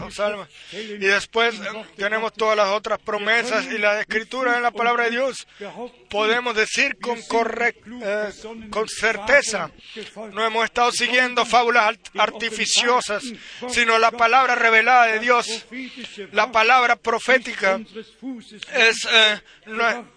Y 0.72 0.98
después 0.98 1.54
tenemos 1.96 2.32
todas 2.34 2.56
las 2.56 2.68
otras 2.68 2.98
promesas 3.00 3.66
y 3.66 3.78
las 3.78 4.00
escrituras 4.00 4.56
en 4.56 4.62
la 4.62 4.70
palabra 4.70 5.04
de 5.04 5.10
Dios. 5.10 5.46
Podemos 6.10 6.56
decir 6.56 6.98
con, 6.98 7.18
eh, 7.18 8.32
con 8.68 8.88
certeza, 8.88 9.70
no 10.32 10.44
hemos 10.44 10.64
estado 10.64 10.90
siguiendo 10.90 11.46
fábulas 11.46 11.96
artificiosas, 12.18 13.22
sino 13.68 13.98
la 13.98 14.10
palabra 14.10 14.56
revelada 14.56 15.06
de 15.06 15.20
Dios, 15.20 15.66
la 16.32 16.50
palabra 16.50 16.96
profética 16.96 17.80
es, 18.74 19.08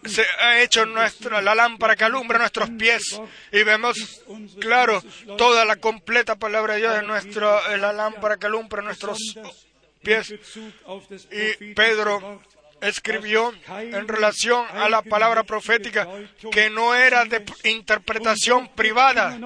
se 0.05 0.25
ha 0.39 0.61
hecho 0.61 0.85
nuestra, 0.87 1.41
la 1.41 1.53
lámpara 1.53 1.95
que 1.95 2.05
alumbra 2.05 2.39
nuestros 2.39 2.71
pies 2.71 3.21
y 3.51 3.63
vemos, 3.63 4.23
claro, 4.59 5.01
toda 5.37 5.63
la 5.63 5.75
completa 5.75 6.35
palabra 6.35 6.73
de 6.73 6.79
Dios 6.79 6.99
en, 6.99 7.07
nuestro, 7.07 7.71
en 7.71 7.81
la 7.81 7.93
lámpara 7.93 8.37
que 8.37 8.47
alumbra 8.47 8.81
nuestros 8.81 9.19
pies. 10.01 10.33
Y 11.31 11.73
Pedro 11.73 12.41
escribió 12.83 13.53
en 13.79 14.07
relación 14.07 14.65
a 14.73 14.89
la 14.89 15.01
palabra 15.01 15.43
profética 15.43 16.07
que 16.51 16.69
no 16.69 16.93
era 16.95 17.25
de 17.25 17.43
interpretación 17.63 18.67
privada 18.69 19.39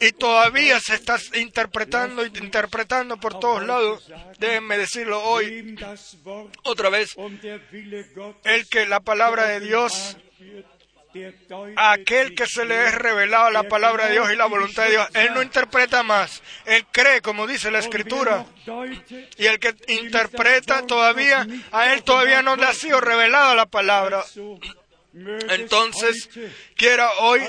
y 0.00 0.12
todavía 0.12 0.80
se 0.80 0.94
está 0.94 1.16
interpretando 1.34 2.24
y 2.24 2.30
interpretando 2.38 3.18
por 3.18 3.38
todos 3.38 3.64
lados. 3.64 4.10
Déjenme 4.38 4.78
decirlo 4.78 5.22
hoy 5.22 5.76
otra 6.64 6.88
vez, 6.88 7.14
el 8.44 8.68
que 8.68 8.86
la 8.86 9.00
palabra 9.00 9.46
de 9.46 9.60
Dios 9.60 10.16
aquel 11.76 12.34
que 12.34 12.46
se 12.46 12.64
le 12.64 12.86
es 12.86 12.94
revelado 12.94 13.50
la 13.50 13.64
palabra 13.64 14.06
de 14.06 14.12
Dios 14.12 14.32
y 14.32 14.36
la 14.36 14.46
voluntad 14.46 14.84
de 14.84 14.90
Dios, 14.90 15.08
él 15.14 15.34
no 15.34 15.42
interpreta 15.42 16.02
más, 16.02 16.42
él 16.64 16.84
cree 16.90 17.20
como 17.20 17.46
dice 17.46 17.70
la 17.70 17.78
escritura. 17.78 18.46
Y 19.38 19.46
el 19.46 19.58
que 19.58 19.74
interpreta 19.88 20.86
todavía, 20.86 21.46
a 21.72 21.92
él 21.92 22.02
todavía 22.02 22.42
no 22.42 22.56
le 22.56 22.64
ha 22.64 22.74
sido 22.74 23.00
revelada 23.00 23.54
la 23.54 23.66
palabra. 23.66 24.24
Entonces, 25.50 26.28
quiera 26.74 27.08
hoy 27.20 27.40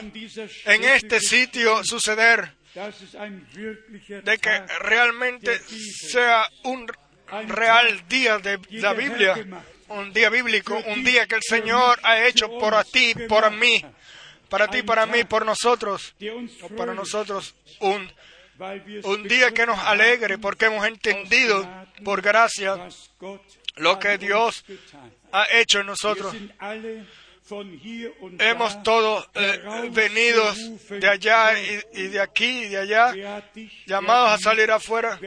en 0.65 0.83
este 0.83 1.19
sitio 1.19 1.83
suceder 1.83 2.53
de 2.75 4.37
que 4.37 4.61
realmente 4.79 5.59
sea 5.59 6.47
un 6.63 6.87
real 7.47 8.07
día 8.07 8.37
de 8.37 8.59
la 8.69 8.93
Biblia 8.93 9.35
un 9.89 10.11
día 10.13 10.29
bíblico, 10.29 10.81
un 10.87 11.03
día 11.03 11.27
que 11.27 11.35
el 11.35 11.41
Señor 11.47 11.99
ha 12.03 12.25
hecho 12.25 12.49
por 12.59 12.83
ti, 12.85 13.13
por 13.27 13.51
mí, 13.51 13.83
para 14.49 14.67
ti, 14.67 14.83
para 14.83 15.05
mí, 15.05 15.23
por 15.23 15.45
nosotros, 15.45 16.15
para 16.75 16.93
nosotros, 16.93 17.55
un, 17.79 18.11
un 19.03 19.27
día 19.27 19.51
que 19.51 19.65
nos 19.65 19.79
alegre 19.79 20.37
porque 20.37 20.65
hemos 20.65 20.85
entendido 20.87 21.67
por 22.03 22.21
gracia 22.21 22.87
lo 23.75 23.99
que 23.99 24.17
Dios 24.17 24.63
ha 25.31 25.45
hecho 25.53 25.79
en 25.81 25.87
nosotros. 25.87 26.33
Hemos 28.39 28.83
todos 28.83 29.29
eh, 29.35 29.89
venido 29.91 30.43
de 30.89 31.07
allá 31.07 31.51
y, 31.93 32.07
de 32.07 32.19
aquí 32.19 32.63
y 32.63 32.67
de 32.69 32.77
allá, 32.77 33.43
llamados 33.85 34.31
a 34.31 34.37
salir 34.37 34.71
afuera. 34.71 35.19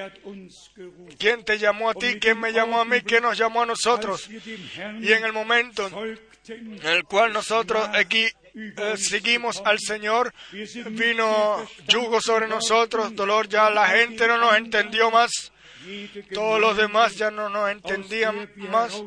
¿Quién 1.19 1.45
te 1.45 1.59
llamó 1.59 1.91
a 1.91 1.95
ti? 1.95 2.19
¿Quién 2.21 2.41
me 2.41 2.53
llamó 2.53 2.81
a 2.81 2.85
mí? 2.85 3.01
¿Quién 3.03 3.23
nos 3.23 3.39
llamó 3.39 3.63
a 3.63 3.67
nosotros? 3.67 4.29
Y 4.29 5.13
en 5.13 5.25
el 5.25 5.33
momento 5.33 5.89
en 6.49 6.87
el 6.87 7.05
cual 7.05 7.33
nosotros 7.33 7.89
aquí 7.93 8.27
eh, 8.55 8.97
seguimos 8.97 9.63
al 9.65 9.79
Señor, 9.79 10.33
vino 10.91 11.67
yugo 11.87 12.21
sobre 12.21 12.49
nosotros, 12.49 13.15
dolor, 13.15 13.49
ya 13.49 13.71
la 13.71 13.87
gente 13.89 14.27
no 14.27 14.39
nos 14.39 14.57
entendió 14.57 15.11
más. 15.11 15.53
Todos 16.33 16.61
los 16.61 16.77
demás 16.77 17.17
ya 17.17 17.31
no 17.31 17.49
nos 17.49 17.71
entendían 17.71 18.51
más. 18.57 19.03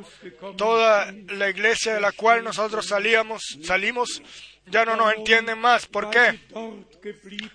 Toda 0.58 1.12
la 1.28 1.49
iglesia 1.49 1.94
de 1.94 2.02
la 2.02 2.12
cual 2.12 2.44
nosotros 2.44 2.88
salíamos, 2.88 3.44
salimos, 3.64 4.22
ya 4.66 4.86
no 4.86 4.95
nos 4.95 5.14
entienden 5.14 5.60
más. 5.60 5.86
¿Por 5.88 6.10
qué? 6.10 6.40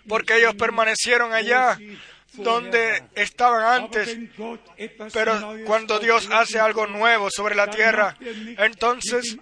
Porque 0.08 0.38
ellos 0.38 0.54
permanecieron 0.54 1.32
allá 1.32 1.78
donde 2.38 3.02
estaban 3.14 3.82
antes. 3.82 4.16
Pero 5.12 5.56
cuando 5.66 5.98
Dios 5.98 6.28
hace 6.32 6.58
algo 6.58 6.86
nuevo 6.86 7.30
sobre 7.30 7.54
la 7.54 7.68
tierra, 7.68 8.16
entonces 8.58 9.36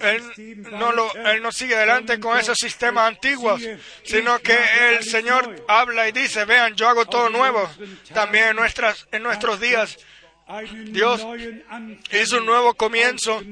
Él 0.00 0.58
no, 0.72 0.92
lo, 0.92 1.14
él 1.14 1.42
no 1.42 1.52
sigue 1.52 1.76
adelante 1.76 2.18
con 2.20 2.38
esos 2.38 2.58
sistemas 2.58 3.08
antiguos, 3.08 3.62
sino 4.02 4.38
que 4.40 4.58
el 4.90 5.04
Señor 5.04 5.64
habla 5.68 6.08
y 6.08 6.12
dice, 6.12 6.44
vean, 6.44 6.74
yo 6.74 6.88
hago 6.88 7.06
todo 7.06 7.28
nuevo. 7.30 7.68
También 8.12 8.48
en, 8.48 8.56
nuestras, 8.56 9.06
en 9.12 9.22
nuestros 9.22 9.60
días 9.60 9.98
Dios 10.86 11.26
hizo 12.12 12.38
un 12.38 12.46
nuevo 12.46 12.74
comienzo 12.74 13.42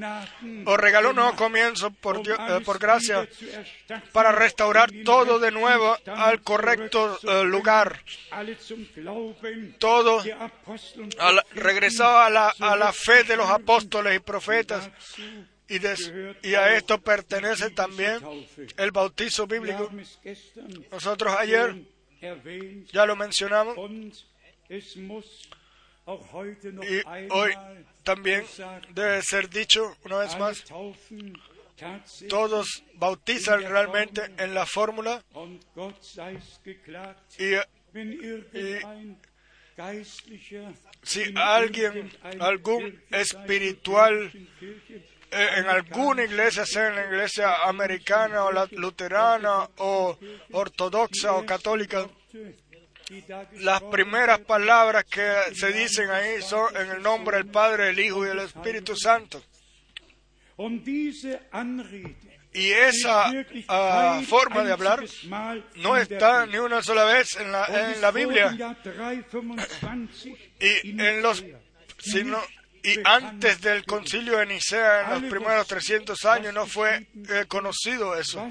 o 0.65 0.77
regaló 0.77 1.09
un 1.09 1.15
nuevo 1.15 1.35
comienzo 1.35 1.89
por, 1.89 2.17
eh, 2.17 2.61
por 2.63 2.77
gracia 2.77 3.27
para 4.11 4.31
restaurar 4.31 4.91
todo 5.03 5.39
de 5.39 5.51
nuevo 5.51 5.97
al 6.05 6.41
correcto 6.41 7.19
eh, 7.23 7.43
lugar. 7.45 7.99
Todo 9.79 10.23
regresaba 11.55 12.27
a 12.27 12.29
la, 12.29 12.53
a 12.59 12.75
la 12.75 12.93
fe 12.93 13.23
de 13.23 13.37
los 13.37 13.49
apóstoles 13.49 14.15
y 14.15 14.19
profetas. 14.19 14.89
Y, 15.67 15.77
y, 16.47 16.55
a 16.55 16.75
esto 16.75 17.01
pertenece 17.01 17.71
también 17.71 18.19
el 18.77 18.91
bautizo 18.91 19.47
bíblico. 19.47 19.89
Nosotros 20.91 21.35
ayer 21.39 21.75
ya 22.91 23.05
lo 23.05 23.15
mencionamos 23.15 23.75
y 26.05 27.01
hoy 27.31 27.53
también 28.03 28.43
debe 28.93 29.21
ser 29.21 29.49
dicho 29.49 29.95
una 30.03 30.17
vez 30.17 30.37
más, 30.37 30.63
todos 32.29 32.83
bautizan 32.95 33.61
realmente 33.61 34.21
en 34.37 34.53
la 34.53 34.65
fórmula 34.65 35.23
y, 37.39 37.55
si 41.03 41.33
alguien, 41.35 42.11
algún 42.39 43.01
espiritual 43.09 44.31
eh, 45.31 45.49
en 45.57 45.65
alguna 45.65 46.23
iglesia, 46.23 46.63
sea 46.65 46.89
en 46.89 46.95
la 46.95 47.05
iglesia 47.05 47.63
americana 47.63 48.43
o 48.43 48.51
la 48.51 48.67
luterana 48.71 49.67
o 49.77 50.15
ortodoxa 50.51 51.33
o 51.33 51.45
católica, 51.45 52.07
las 53.59 53.81
primeras 53.83 54.39
palabras 54.39 55.05
que 55.05 55.31
se 55.53 55.71
dicen 55.71 56.09
ahí 56.09 56.41
son 56.41 56.75
en 56.75 56.91
el 56.91 57.01
nombre 57.01 57.37
del 57.37 57.47
Padre, 57.47 57.85
del 57.87 57.99
Hijo 57.99 58.25
y 58.25 58.29
del 58.29 58.39
Espíritu 58.39 58.95
Santo. 58.95 59.43
Y 62.55 62.71
esa 62.71 63.31
ah, 63.67 64.21
forma 64.27 64.63
de 64.63 64.71
hablar 64.71 65.03
no 65.77 65.97
está 65.97 66.45
ni 66.45 66.57
una 66.57 66.83
sola 66.83 67.03
vez 67.05 67.35
en 67.37 67.51
la, 67.51 68.11
Biblia. 68.11 68.77
Y 70.59 71.01
en 71.01 71.21
los, 71.23 71.43
y 72.83 72.99
antes 73.05 73.61
del 73.61 73.85
concilio 73.85 74.37
de 74.37 74.45
Nicea, 74.45 75.03
en 75.03 75.21
los 75.21 75.31
primeros 75.31 75.65
300 75.67 76.25
años, 76.25 76.53
no 76.53 76.67
fue 76.67 77.07
eh, 77.29 77.45
conocido 77.47 78.17
eso. 78.17 78.45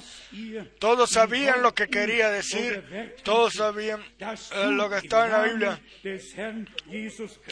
Todos 0.78 1.10
sabían 1.10 1.62
lo 1.62 1.74
que 1.74 1.88
quería 1.88 2.30
decir, 2.30 3.14
todos 3.22 3.54
sabían 3.54 4.00
eh, 4.18 4.66
lo 4.70 4.88
que 4.88 4.96
estaba 4.96 5.26
en 5.26 5.32
la 5.32 5.42
Biblia. 5.42 5.80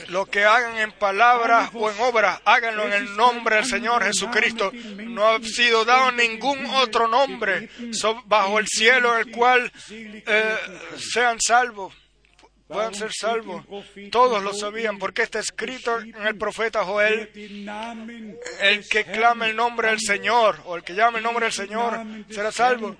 Lo 0.08 0.24
que 0.24 0.44
hagan 0.44 0.78
en 0.78 0.92
palabras 0.92 1.70
o 1.74 1.90
en 1.90 2.00
obras, 2.00 2.40
háganlo 2.46 2.86
en 2.86 2.94
el 2.94 3.16
nombre 3.16 3.56
del 3.56 3.66
Señor 3.66 4.02
Jesucristo. 4.02 4.72
No 4.72 5.28
ha 5.28 5.42
sido 5.42 5.84
dado 5.84 6.12
ningún 6.12 6.64
otro 6.66 7.08
nombre 7.08 7.68
bajo 8.24 8.58
el 8.58 8.66
cielo 8.66 9.18
en 9.18 9.28
el 9.28 9.34
cual 9.34 9.70
eh, 9.90 10.56
sean 10.96 11.38
salvos 11.40 11.99
puedan 12.70 12.94
ser 12.94 13.12
salvos. 13.12 13.64
Todos 14.10 14.42
lo 14.42 14.54
sabían 14.54 14.98
porque 14.98 15.22
está 15.22 15.40
escrito 15.40 16.00
en 16.00 16.26
el 16.26 16.36
profeta 16.36 16.84
Joel, 16.84 17.30
el 18.60 18.88
que 18.88 19.04
clame 19.04 19.50
el 19.50 19.56
nombre 19.56 19.88
del 19.88 20.00
Señor 20.00 20.60
o 20.64 20.76
el 20.76 20.84
que 20.84 20.94
llame 20.94 21.18
el 21.18 21.24
nombre 21.24 21.46
del 21.46 21.52
Señor 21.52 22.00
será 22.30 22.52
salvo. 22.52 22.96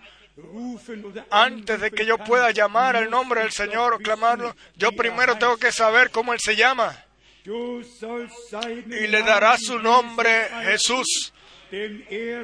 Antes 1.30 1.80
de 1.80 1.90
que 1.90 2.06
yo 2.06 2.18
pueda 2.18 2.50
llamar 2.50 2.96
el 2.96 3.10
nombre 3.10 3.42
del 3.42 3.52
Señor 3.52 3.94
o 3.94 3.98
clamarlo, 3.98 4.56
yo 4.76 4.92
primero 4.92 5.36
tengo 5.36 5.56
que 5.56 5.70
saber 5.70 6.10
cómo 6.10 6.32
Él 6.32 6.40
se 6.40 6.56
llama. 6.56 7.04
Y 7.44 9.06
le 9.06 9.22
dará 9.22 9.56
su 9.58 9.78
nombre 9.78 10.48
Jesús, 10.64 11.32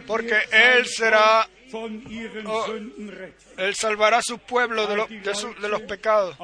porque 0.07 0.37
Él 0.51 0.87
será 0.87 1.49
Oh, 1.73 2.67
él 3.57 3.75
salvará 3.75 4.19
a 4.19 4.23
su 4.23 4.39
pueblo 4.39 4.87
de, 4.87 4.97
los 5.69 5.83
pecados. 5.83 6.37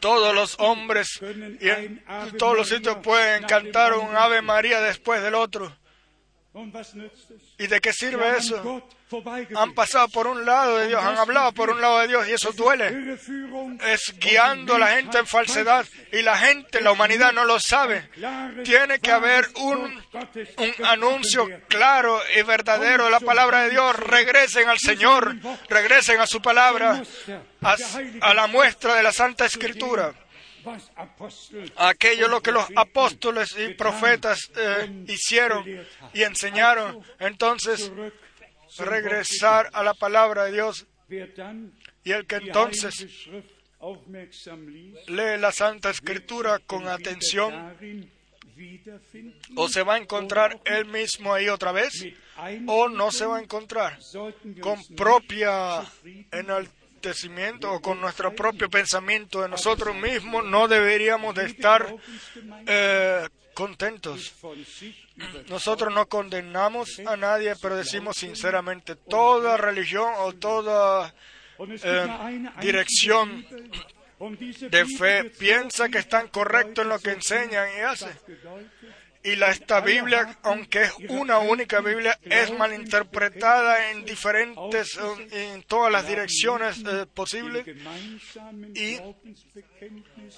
Todos 0.00 0.34
los 0.34 0.56
hombres 0.58 1.20
y 1.60 1.68
en 1.68 2.02
todos 2.38 2.56
los 2.56 2.68
sitios 2.68 2.98
pueden 3.02 3.44
cantar 3.44 3.94
un 3.94 4.16
Ave 4.16 4.42
María 4.42 4.80
después 4.80 5.22
del 5.22 5.34
otro. 5.34 5.76
¿Y 7.58 7.66
de 7.66 7.80
qué 7.80 7.92
sirve 7.92 8.36
eso? 8.36 8.82
Han 9.56 9.74
pasado 9.74 10.08
por 10.08 10.26
un 10.26 10.44
lado 10.44 10.78
de 10.78 10.88
Dios, 10.88 11.02
han 11.02 11.18
hablado 11.18 11.52
por 11.52 11.70
un 11.70 11.80
lado 11.80 12.00
de 12.00 12.08
Dios 12.08 12.28
y 12.28 12.32
eso 12.32 12.52
duele. 12.52 13.16
Es 13.86 14.14
guiando 14.18 14.76
a 14.76 14.78
la 14.78 14.88
gente 14.88 15.18
en 15.18 15.26
falsedad 15.26 15.84
y 16.12 16.22
la 16.22 16.38
gente, 16.38 16.80
la 16.80 16.92
humanidad 16.92 17.32
no 17.32 17.44
lo 17.44 17.58
sabe. 17.58 18.08
Tiene 18.64 19.00
que 19.00 19.10
haber 19.10 19.48
un, 19.56 19.80
un 19.82 20.86
anuncio 20.86 21.48
claro 21.68 22.20
y 22.36 22.42
verdadero 22.42 23.04
de 23.06 23.10
la 23.10 23.20
palabra 23.20 23.64
de 23.64 23.70
Dios. 23.70 23.96
Regresen 23.96 24.68
al 24.68 24.78
Señor, 24.78 25.36
regresen 25.68 26.20
a 26.20 26.26
su 26.26 26.40
palabra, 26.40 27.02
a, 27.62 28.34
la 28.34 28.46
muestra 28.46 28.94
de 28.94 29.02
la 29.02 29.12
Santa 29.12 29.46
Escritura 29.46 30.14
aquello 31.76 32.28
lo 32.28 32.42
que 32.42 32.52
los 32.52 32.66
apóstoles 32.76 33.56
y 33.58 33.74
profetas 33.74 34.50
eh, 34.56 35.04
hicieron 35.08 35.64
y 36.12 36.22
enseñaron. 36.22 37.02
Entonces, 37.18 37.90
regresar 38.78 39.70
a 39.72 39.82
la 39.82 39.94
palabra 39.94 40.44
de 40.44 40.52
Dios. 40.52 40.86
Y 42.04 42.12
el 42.12 42.26
que 42.26 42.36
entonces 42.36 43.06
lee 45.06 45.38
la 45.38 45.52
Santa 45.52 45.90
Escritura 45.90 46.58
con 46.60 46.86
atención, 46.88 47.76
O 49.56 49.68
se 49.68 49.82
va 49.82 49.94
a 49.94 49.98
encontrar 49.98 50.60
él 50.64 50.84
mismo 50.84 51.32
ahí 51.32 51.48
otra 51.48 51.72
vez, 51.72 52.06
o 52.66 52.88
no 52.88 53.10
se 53.10 53.24
va 53.24 53.38
a 53.38 53.42
encontrar 53.42 53.98
con 54.60 54.84
propia 54.96 55.82
enaltecimiento 56.30 57.72
o 57.72 57.80
con 57.80 58.00
nuestro 58.00 58.34
propio 58.34 58.68
pensamiento 58.68 59.40
de 59.40 59.48
nosotros 59.48 59.96
mismos. 59.96 60.44
No 60.44 60.68
deberíamos 60.68 61.34
de 61.34 61.46
estar 61.46 61.96
eh, 62.66 63.26
contentos. 63.54 64.34
Nosotros 65.48 65.92
no 65.92 66.06
condenamos 66.06 67.00
a 67.06 67.16
nadie, 67.16 67.54
pero 67.60 67.76
decimos 67.76 68.16
sinceramente, 68.16 68.96
toda 68.96 69.56
religión 69.56 70.12
o 70.18 70.32
toda 70.32 71.14
eh, 71.58 72.48
dirección 72.60 73.44
de 74.70 74.86
fe 74.86 75.30
piensa 75.30 75.88
que 75.88 75.98
están 75.98 76.28
correctos 76.28 76.84
en 76.84 76.88
lo 76.90 76.98
que 76.98 77.12
enseñan 77.12 77.68
y 77.76 77.80
hacen. 77.80 78.12
Y 79.22 79.42
esta 79.42 79.80
Biblia, 79.80 80.38
aunque 80.42 80.82
es 80.82 80.94
una 81.08 81.38
única 81.38 81.80
Biblia, 81.80 82.18
es 82.22 82.50
malinterpretada 82.56 83.90
en 83.90 84.04
diferentes, 84.06 84.98
en 85.30 85.62
todas 85.64 85.92
las 85.92 86.08
direcciones 86.08 86.78
eh, 86.78 87.04
posibles. 87.12 87.66
Y, 88.74 88.98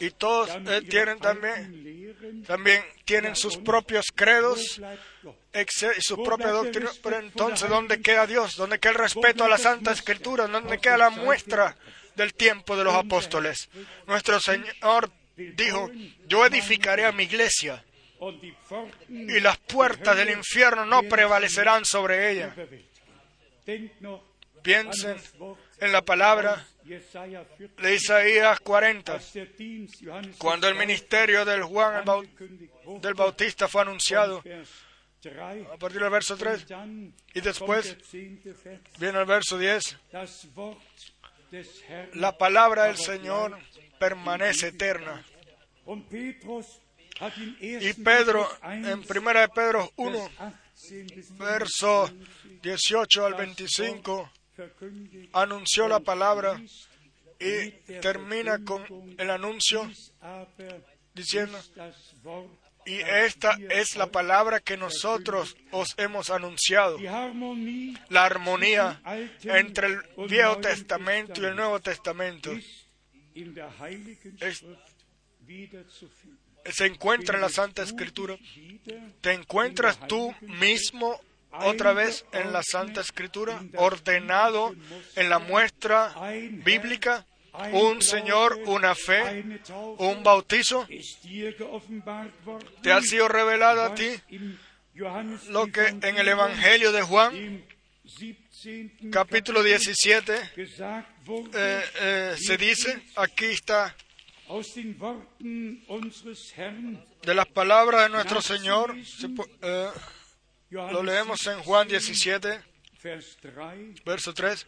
y 0.01 0.11
todos 0.11 0.51
eh, 0.67 0.83
tienen 0.89 1.21
también, 1.21 2.45
también 2.45 2.83
tienen 3.05 3.37
sus 3.37 3.57
propios 3.57 4.07
credos 4.13 4.81
y 5.55 6.01
sus 6.01 6.19
propias 6.19 6.51
doctrinas. 6.51 6.99
Pero 6.99 7.21
entonces, 7.21 7.69
¿dónde 7.69 8.01
queda 8.01 8.27
Dios? 8.27 8.57
¿Dónde 8.57 8.81
queda 8.81 8.93
el 8.93 8.99
respeto 8.99 9.45
a 9.45 9.49
la 9.49 9.59
Santa 9.59 9.93
Escritura? 9.93 10.49
¿Dónde 10.49 10.79
queda 10.79 10.99
la 10.99 11.11
muestra 11.11 11.77
del 12.17 12.35
tiempo 12.35 12.77
de 12.77 12.83
los 12.83 12.95
apóstoles? 12.95 13.69
Nuestro 14.09 14.41
Señor 14.41 15.13
dijo, 15.37 15.89
yo 16.27 16.45
edificaré 16.45 17.05
a 17.05 17.13
mi 17.13 17.23
iglesia 17.23 17.85
y 19.09 19.41
las 19.41 19.59
puertas 19.59 20.17
del 20.17 20.31
infierno 20.31 20.87
no 20.87 21.03
prevalecerán 21.03 21.85
sobre 21.85 22.31
ella. 22.31 22.55
Piensen 24.63 25.17
en 25.81 25.93
la 25.93 26.03
palabra 26.03 26.65
de 26.85 27.95
Isaías 27.95 28.61
40, 28.61 29.21
cuando 30.39 30.69
el 30.69 30.77
ministerio 30.77 31.45
del 31.45 31.65
Juan 31.65 32.05
del 33.01 33.15
Bautista 33.15 33.67
fue 33.67 33.83
anunciado, 33.83 34.39
a 34.39 35.77
partir 35.77 36.01
del 36.01 36.11
verso 36.11 36.37
3, 36.37 36.67
y 37.35 37.41
después 37.41 37.97
viene 38.99 39.19
el 39.19 39.27
verso 39.27 39.59
10, 39.59 39.97
la 42.15 42.39
palabra 42.39 42.85
del 42.85 42.97
Señor 42.97 43.59
permanece 43.99 44.69
eterna. 44.69 45.25
Y 47.61 47.93
Pedro, 47.95 48.49
en 48.63 49.03
primera 49.03 49.43
de 49.43 49.49
Pedro 49.49 49.93
1, 49.97 50.31
verso 51.39 52.11
18 52.63 53.27
al 53.27 53.35
25, 53.35 54.31
anunció 55.33 55.89
la 55.89 56.01
palabra 56.01 56.61
y 57.39 57.71
termina 58.01 58.65
con 58.65 58.85
el 59.19 59.31
anuncio 59.31 59.91
diciendo, 61.15 61.59
y 62.85 62.95
esta 62.97 63.57
es 63.71 63.97
la 63.97 64.09
palabra 64.09 64.61
que 64.61 64.77
nosotros 64.77 65.57
os 65.71 65.95
hemos 65.99 66.31
anunciado. 66.31 66.99
La 68.09 68.25
armonía 68.25 69.01
entre 69.45 69.87
el 69.87 70.03
Viejo 70.29 70.59
Testamento 70.59 71.41
y 71.41 71.45
el 71.45 71.57
Nuevo 71.57 71.79
Testamento 71.81 72.51
se 76.71 76.87
encuentra 76.87 77.37
en 77.37 77.43
la 77.43 77.49
Santa 77.49 77.83
Escritura. 77.83 78.37
¿Te 79.21 79.33
encuentras 79.33 79.99
tú 80.07 80.35
mismo 80.41 81.21
otra 81.51 81.93
vez 81.93 82.25
en 82.33 82.53
la 82.53 82.63
Santa 82.63 83.01
Escritura, 83.01 83.63
ordenado 83.77 84.75
en 85.17 85.29
la 85.29 85.39
muestra 85.39 86.15
bíblica? 86.65 87.27
un 87.73 88.01
Señor, 88.03 88.59
una 88.67 88.95
fe, 88.95 89.45
un 89.99 90.23
bautizo. 90.23 90.87
¿Te 92.83 92.93
ha 92.93 93.01
sido 93.03 93.29
revelado 93.29 93.83
a 93.83 93.95
ti 93.95 94.11
lo 95.49 95.67
que 95.67 95.87
en 95.87 96.17
el 96.19 96.29
Evangelio 96.29 96.93
de 96.93 97.03
Juan, 97.03 97.65
capítulo 99.11 99.63
17, 99.63 100.35
eh, 100.57 101.83
eh, 102.01 102.35
se 102.39 102.57
dice? 102.57 103.03
Aquí 103.17 103.47
está. 103.47 103.95
De 107.23 107.35
las 107.35 107.47
palabras 107.47 108.03
de 108.03 108.09
nuestro 108.11 108.43
Señor, 108.43 108.95
eh, 109.63 109.91
lo 110.71 111.03
leemos 111.03 111.47
en 111.47 111.59
Juan 111.61 111.89
17, 111.89 112.61
verso 114.05 114.35
3 114.35 114.67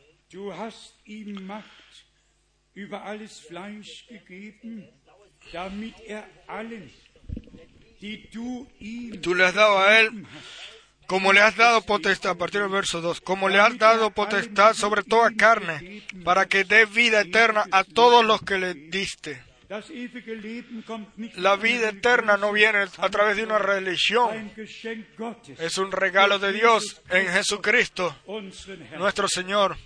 über 2.74 3.04
alles 3.04 3.40
Fleisch 3.40 4.04
gegeben, 4.08 4.88
damit 5.52 5.94
er 6.06 6.24
Tú 9.22 9.34
le 9.34 9.44
has 9.44 9.54
dado 9.54 9.78
a 9.78 10.00
él 10.00 10.26
como 11.06 11.32
le 11.32 11.40
has 11.40 11.56
dado 11.56 11.82
potestad, 11.82 12.32
a 12.32 12.34
partir 12.34 12.60
del 12.60 12.70
verso 12.70 13.00
2, 13.00 13.20
como 13.20 13.48
le 13.48 13.60
has 13.60 13.76
dado 13.78 14.10
potestad 14.10 14.74
sobre 14.74 15.02
toda 15.02 15.30
carne, 15.36 16.02
para 16.24 16.46
que 16.46 16.64
dé 16.64 16.86
vida 16.86 17.20
eterna 17.20 17.64
a 17.70 17.84
todos 17.84 18.24
los 18.24 18.42
que 18.42 18.58
le 18.58 18.74
diste. 18.74 19.42
La 21.36 21.56
vida 21.56 21.88
eterna 21.88 22.36
no 22.36 22.52
viene 22.52 22.86
a 22.98 23.08
través 23.08 23.36
de 23.36 23.44
una 23.44 23.58
religión, 23.58 24.52
es 25.58 25.78
un 25.78 25.92
regalo 25.92 26.38
de 26.38 26.52
Dios 26.52 27.02
en 27.10 27.28
Jesucristo, 27.28 28.16
nuestro 28.98 29.28
Señor. 29.28 29.76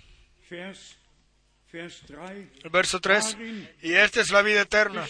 El 1.70 2.70
verso 2.70 3.00
3, 3.00 3.36
y 3.82 3.92
esta 3.92 4.20
es 4.20 4.30
la 4.30 4.42
vida 4.42 4.62
eterna, 4.62 5.06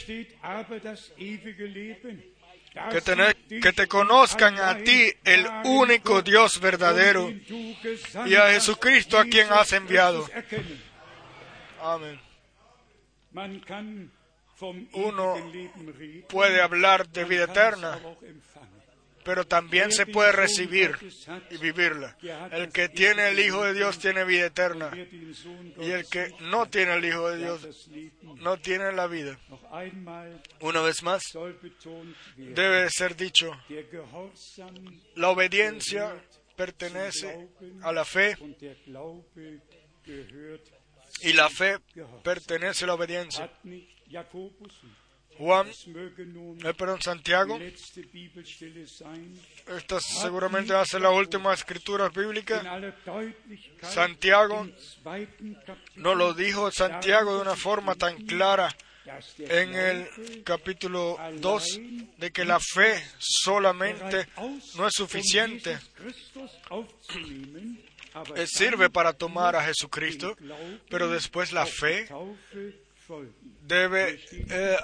que 2.90 3.00
te, 3.00 3.60
que 3.60 3.72
te 3.72 3.86
conozcan 3.86 4.58
a 4.58 4.76
ti, 4.78 5.12
el 5.24 5.46
único 5.64 6.20
Dios 6.22 6.60
verdadero, 6.60 7.30
y 7.30 8.34
a 8.34 8.50
Jesucristo 8.50 9.18
a 9.18 9.24
quien 9.24 9.50
has 9.52 9.72
enviado. 9.72 10.28
Amén. 11.80 12.20
Uno 14.93 15.36
puede 16.28 16.60
hablar 16.60 17.09
de 17.09 17.24
vida 17.24 17.44
eterna, 17.44 17.98
pero 19.24 19.47
también 19.47 19.93
se 19.93 20.06
puede 20.06 20.32
recibir 20.32 20.97
y 21.51 21.59
vivirla. 21.59 22.16
El 22.51 22.70
que 22.70 22.89
tiene 22.89 23.28
el 23.28 23.39
Hijo 23.39 23.62
de 23.64 23.74
Dios 23.74 23.98
tiene 23.98 24.24
vida 24.24 24.47
eterna 24.47 24.90
y 24.97 25.90
el 25.90 26.06
que 26.09 26.35
no 26.40 26.66
tiene 26.66 26.94
el 26.94 27.05
Hijo 27.05 27.28
de 27.30 27.39
Dios 27.39 27.89
no 28.22 28.56
tiene 28.59 28.93
la 28.93 29.06
vida. 29.06 29.39
Una 30.60 30.80
vez 30.80 31.02
más, 31.02 31.22
debe 32.36 32.89
ser 32.90 33.16
dicho, 33.16 33.52
la 35.14 35.28
obediencia 35.28 36.20
pertenece 36.56 37.48
a 37.82 37.93
la 37.93 38.05
fe 38.05 38.36
y 41.20 41.32
la 41.32 41.48
fe 41.48 41.78
pertenece 42.24 42.85
a 42.85 42.86
la 42.89 42.94
obediencia. 42.94 43.51
Juan, 45.39 45.68
eh, 45.68 46.74
perdón, 46.76 47.01
Santiago. 47.01 47.59
Esta 49.68 50.01
seguramente 50.01 50.72
va 50.72 50.80
a 50.80 50.85
ser 50.85 51.01
la 51.01 51.10
última 51.10 51.55
escritura 51.55 52.09
bíblica. 52.09 52.60
Santiago 53.82 54.66
no 55.94 56.14
lo 56.16 56.35
dijo 56.35 56.70
Santiago 56.72 57.36
de 57.36 57.43
una 57.43 57.55
forma 57.55 57.94
tan 57.94 58.16
clara 58.26 58.74
en 59.39 59.74
el 59.74 60.43
capítulo 60.44 61.16
2 61.40 61.80
de 62.18 62.30
que 62.32 62.44
la 62.44 62.59
fe 62.59 63.01
solamente 63.18 64.26
no 64.76 64.89
es 64.89 64.94
suficiente. 64.94 65.78
Sirve 68.47 68.90
para 68.90 69.12
tomar 69.12 69.55
a 69.55 69.62
Jesucristo, 69.62 70.36
pero 70.90 71.09
después 71.09 71.52
la 71.52 71.64
fe 71.64 72.09
debe, 73.68 74.18
eh, 74.32 74.76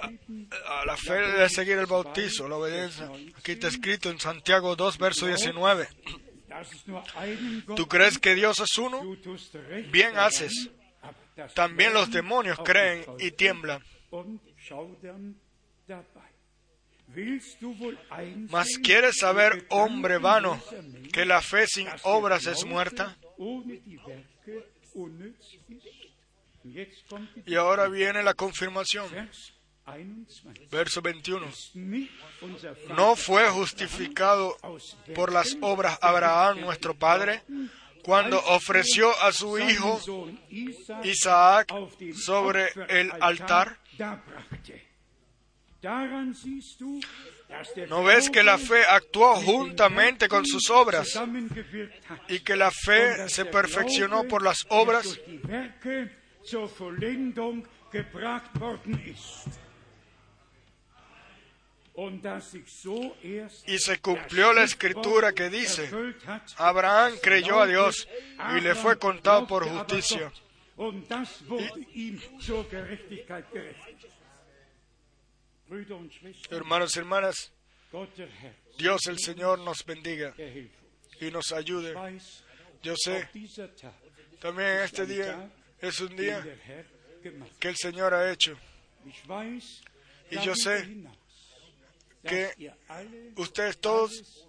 a 0.66 0.85
la 0.85 0.97
fe 0.97 1.15
debe 1.15 1.48
seguir 1.48 1.78
el 1.78 1.86
bautizo, 1.86 2.48
la 2.48 2.56
obediencia. 2.56 3.11
Aquí 3.36 3.52
está 3.52 3.69
escrito 3.69 4.11
en 4.11 4.20
Santiago 4.20 4.77
2, 4.77 4.98
verso 4.98 5.27
19. 5.27 5.89
¿Tú 7.74 7.89
crees 7.89 8.19
que 8.19 8.35
Dios 8.35 8.61
es 8.61 8.78
uno? 8.78 9.02
Bien 9.90 10.16
haces. 10.19 10.70
También 11.55 11.93
los 11.93 12.11
demonios 12.11 12.59
creen 12.65 13.05
y 13.19 13.32
tiemblan. 13.32 13.82
Mas 18.51 18.78
quieres 18.82 19.16
saber, 19.19 19.66
hombre 19.70 20.19
vano, 20.19 20.61
que 21.12 21.24
la 21.24 21.40
fe 21.40 21.66
sin 21.66 21.89
obras 22.02 22.47
es 22.47 22.65
muerta. 22.65 23.16
Y 27.47 27.55
ahora 27.55 27.89
viene 27.89 28.23
la 28.23 28.35
confirmación. 28.35 29.07
Verso 30.70 31.03
21. 31.03 31.47
¿No 32.97 33.16
fue 33.16 33.49
justificado 33.51 34.57
por 35.15 35.32
las 35.32 35.57
obras 35.61 35.99
Abraham, 36.01 36.61
nuestro 36.61 36.95
padre, 36.95 37.43
cuando 38.03 38.39
ofreció 38.47 39.11
a 39.20 39.32
su 39.32 39.59
hijo 39.59 40.01
Isaac 41.03 41.73
sobre 42.15 42.73
el 42.89 43.12
altar? 43.20 43.78
¿No 47.89 48.03
ves 48.05 48.31
que 48.31 48.43
la 48.43 48.57
fe 48.57 48.85
actuó 48.89 49.35
juntamente 49.36 50.28
con 50.28 50.47
sus 50.47 50.70
obras 50.70 51.20
y 52.28 52.41
que 52.41 52.57
la 52.57 52.70
fe 52.70 53.28
se 53.28 53.45
perfeccionó 53.45 54.24
por 54.24 54.43
las 54.43 54.65
obras? 54.70 55.20
Y 63.66 63.79
se 63.79 64.01
cumplió 64.01 64.53
la 64.53 64.65
escritura 64.65 65.33
que 65.33 65.49
dice, 65.49 65.89
Abraham 66.57 67.15
creyó 67.23 67.61
a 67.61 67.66
Dios 67.66 68.09
y 68.57 68.61
le 68.61 68.75
fue 68.75 68.99
contado 68.99 69.47
por 69.47 69.69
justicia. 69.69 70.33
Hermanos 76.51 76.97
y 76.97 76.99
hermanas, 76.99 77.53
Dios 78.77 79.07
el 79.07 79.19
Señor 79.21 79.61
nos 79.61 79.85
bendiga 79.85 80.35
y 81.21 81.31
nos 81.31 81.53
ayude. 81.53 81.95
Yo 82.83 82.95
sé, 82.97 83.29
también 84.41 84.81
este 84.81 85.07
día 85.07 85.49
es 85.81 86.01
un 86.01 86.17
día 86.17 86.45
que 87.59 87.69
el 87.69 87.77
Señor 87.77 88.15
ha 88.15 88.31
hecho. 88.31 88.57
Y 90.31 90.39
yo 90.41 90.55
sé 90.55 90.89
que 92.23 92.73
ustedes 93.37 93.79
todos 93.79 94.49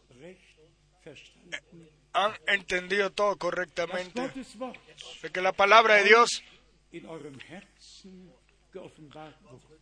han 2.13 2.33
entendido 2.47 3.11
todo 3.11 3.37
correctamente, 3.37 4.31
de 5.21 5.29
que 5.29 5.41
la 5.41 5.51
palabra 5.51 5.95
de 5.95 6.05
Dios 6.05 6.43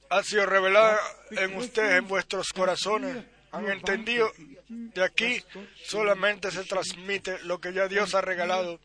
ha 0.10 0.24
sido 0.24 0.46
revelada 0.46 1.00
en 1.32 1.56
ustedes, 1.56 2.00
en 2.00 2.08
vuestros 2.08 2.52
corazones. 2.52 3.26
Han 3.52 3.70
entendido, 3.70 4.32
de 4.68 5.04
aquí 5.04 5.44
solamente 5.86 6.50
se 6.50 6.64
transmite 6.64 7.38
lo 7.44 7.62
que 7.62 7.72
ya 7.72 7.88
Dios 7.88 8.16
ha 8.16 8.22
regalado. 8.22 8.80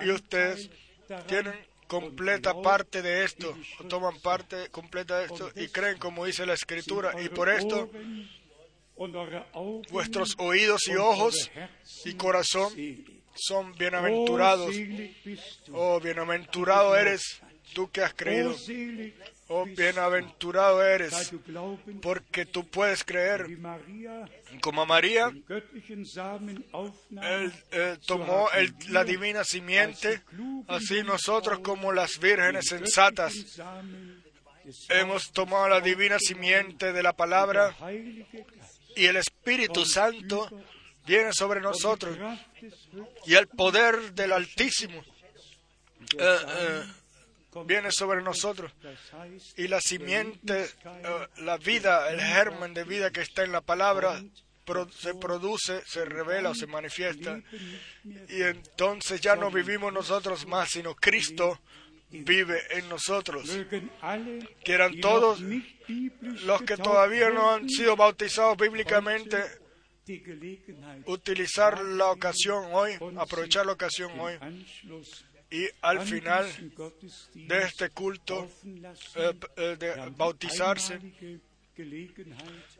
Y 0.00 0.10
ustedes 0.10 0.70
tienen 1.26 1.54
completa 1.86 2.60
parte 2.60 3.02
de 3.02 3.24
esto, 3.24 3.56
o 3.80 3.84
toman 3.84 4.20
parte 4.20 4.68
completa 4.70 5.18
de 5.18 5.26
esto 5.26 5.50
y 5.56 5.68
creen 5.68 5.98
como 5.98 6.26
dice 6.26 6.46
la 6.46 6.54
Escritura. 6.54 7.20
Y 7.22 7.28
por 7.30 7.48
esto 7.48 7.90
vuestros 9.90 10.34
oídos 10.38 10.82
y 10.88 10.96
ojos 10.96 11.50
y 12.04 12.14
corazón 12.14 12.72
son 13.34 13.72
bienaventurados. 13.74 14.74
Oh, 15.72 16.00
bienaventurado 16.00 16.96
eres 16.96 17.40
tú 17.74 17.90
que 17.90 18.02
has 18.02 18.14
creído. 18.14 18.54
Oh, 19.50 19.64
bienaventurado 19.64 20.84
eres, 20.84 21.32
porque 22.02 22.44
tú 22.44 22.66
puedes 22.66 23.02
creer. 23.02 23.46
Como 24.60 24.84
María, 24.84 25.32
él, 27.22 27.52
tomó 28.06 28.48
la 28.90 29.04
divina 29.04 29.44
simiente, 29.44 30.22
así 30.66 31.02
nosotros 31.02 31.60
como 31.60 31.92
las 31.92 32.18
vírgenes 32.18 32.66
sensatas 32.66 33.34
hemos 34.90 35.32
tomado 35.32 35.68
la 35.68 35.80
divina 35.80 36.18
simiente 36.18 36.92
de 36.92 37.02
la 37.02 37.14
palabra 37.14 37.74
y 38.94 39.06
el 39.06 39.16
Espíritu 39.16 39.84
Santo 39.84 40.48
viene 41.06 41.32
sobre 41.32 41.60
nosotros 41.60 42.18
y 43.24 43.34
el 43.34 43.46
poder 43.48 44.12
del 44.12 44.32
Altísimo. 44.32 45.02
Eh, 46.18 46.38
eh, 46.48 46.82
viene 47.66 47.90
sobre 47.90 48.22
nosotros 48.22 48.72
y 49.56 49.68
la 49.68 49.80
simiente, 49.80 50.64
eh, 50.64 51.28
la 51.38 51.56
vida, 51.56 52.10
el 52.10 52.20
germen 52.20 52.74
de 52.74 52.84
vida 52.84 53.10
que 53.10 53.20
está 53.20 53.44
en 53.44 53.52
la 53.52 53.60
palabra 53.60 54.22
se 54.90 55.14
produce, 55.14 55.82
se 55.86 56.04
revela 56.04 56.50
o 56.50 56.54
se 56.54 56.66
manifiesta 56.66 57.40
y 58.04 58.42
entonces 58.42 59.20
ya 59.20 59.34
no 59.34 59.50
vivimos 59.50 59.92
nosotros 59.92 60.46
más, 60.46 60.70
sino 60.70 60.94
Cristo 60.94 61.58
vive 62.10 62.60
en 62.70 62.88
nosotros. 62.88 63.48
Que 64.64 64.72
eran 64.72 65.00
todos 65.00 65.40
los 65.40 66.62
que 66.62 66.76
todavía 66.76 67.30
no 67.30 67.50
han 67.50 67.68
sido 67.68 67.96
bautizados 67.96 68.56
bíblicamente, 68.58 69.38
utilizar 71.06 71.82
la 71.82 72.10
ocasión 72.10 72.66
hoy, 72.72 72.92
aprovechar 73.16 73.66
la 73.66 73.72
ocasión 73.72 74.18
hoy 74.18 74.34
y 75.50 75.66
al 75.80 76.00
final 76.02 76.46
de 77.34 77.58
este 77.58 77.90
culto 77.90 78.48
eh, 79.16 79.34
eh, 79.56 79.76
de 79.78 80.12
bautizarse, 80.16 80.98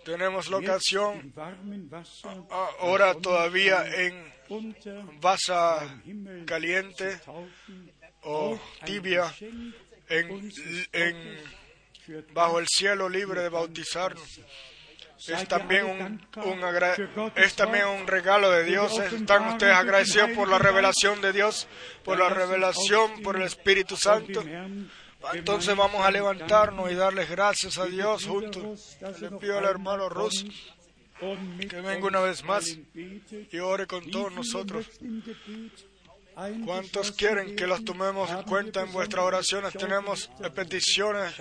tenemos 0.05 0.51
la 0.51 0.57
ocasión 0.59 1.33
ahora 2.81 3.15
todavía 3.15 3.87
en 3.87 4.33
basa 5.21 6.01
caliente 6.45 7.21
o 8.23 8.59
tibia, 8.85 9.33
en, 10.09 11.39
bajo 12.35 12.59
el 12.59 12.67
cielo 12.67 13.09
libre 13.09 13.43
de 13.43 13.49
bautizarnos 13.49 14.41
es 15.27 15.49
también 15.49 15.85
un, 15.87 16.21
es 17.35 17.55
también 17.55 17.87
un 17.87 18.07
regalo 18.07 18.51
de 18.51 18.65
Dios. 18.65 18.99
¿Están 18.99 19.49
ustedes 19.49 19.75
agradecidos 19.75 20.31
por 20.31 20.49
la 20.49 20.59
revelación 20.59 21.21
de 21.21 21.33
Dios, 21.33 21.67
por 22.05 22.19
la 22.19 22.29
revelación, 22.29 23.23
por 23.23 23.37
el 23.37 23.43
Espíritu 23.43 23.97
Santo? 23.97 24.43
Entonces 25.33 25.77
vamos 25.77 26.07
a 26.07 26.11
levantarnos 26.11 26.91
y 26.91 26.95
darles 26.95 27.29
gracias 27.29 27.79
a 27.79 27.87
Dios 27.87 28.27
juntos. 28.27 28.97
Le 29.21 29.31
pido 29.33 29.59
al 29.59 29.65
hermano 29.65 30.09
Rus 30.09 30.45
que 31.69 31.81
venga 31.81 32.07
una 32.07 32.21
vez 32.21 32.45
más 32.45 32.79
y 32.95 33.59
ore 33.59 33.87
con 33.87 34.09
todos 34.11 34.33
nosotros. 34.33 34.87
¿Cuántos 36.65 37.11
quieren 37.11 37.57
que 37.57 37.67
los 37.67 37.85
tomemos 37.85 38.31
en 38.31 38.45
cuenta 38.45 38.83
en 38.83 38.93
vuestras 38.93 39.25
oraciones? 39.25 39.73
Tenemos 39.73 40.31
peticiones, 40.55 41.35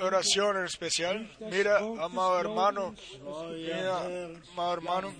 oraciones 0.00 0.70
especial. 0.72 1.30
Mira, 1.50 1.76
amado 1.76 2.40
hermano, 2.40 2.94
mira, 3.50 3.98
amado 4.52 4.72
hermano, 4.72 5.14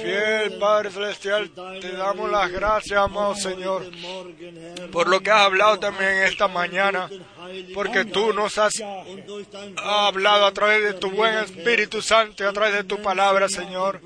fiel 0.00 0.58
Padre 0.58 0.90
Celestial, 0.90 1.50
te 1.82 1.92
damos 1.92 2.30
las 2.30 2.50
gracias, 2.50 2.98
amado 2.98 3.34
Señor, 3.34 3.84
por 4.90 5.06
lo 5.06 5.20
que 5.20 5.30
has 5.30 5.42
hablado 5.42 5.78
también 5.78 6.22
esta 6.22 6.48
mañana, 6.48 7.10
porque 7.74 8.06
tú 8.06 8.32
nos 8.32 8.56
has 8.56 8.72
hablado 9.76 10.46
a 10.46 10.52
través 10.52 10.82
de 10.82 10.94
tu 10.94 11.10
buen 11.10 11.34
Espíritu 11.34 12.00
Santo 12.00 12.42
y 12.42 12.46
a 12.46 12.52
través 12.52 12.72
de 12.72 12.84
tu 12.84 13.02
palabra, 13.02 13.50
Señor. 13.50 14.00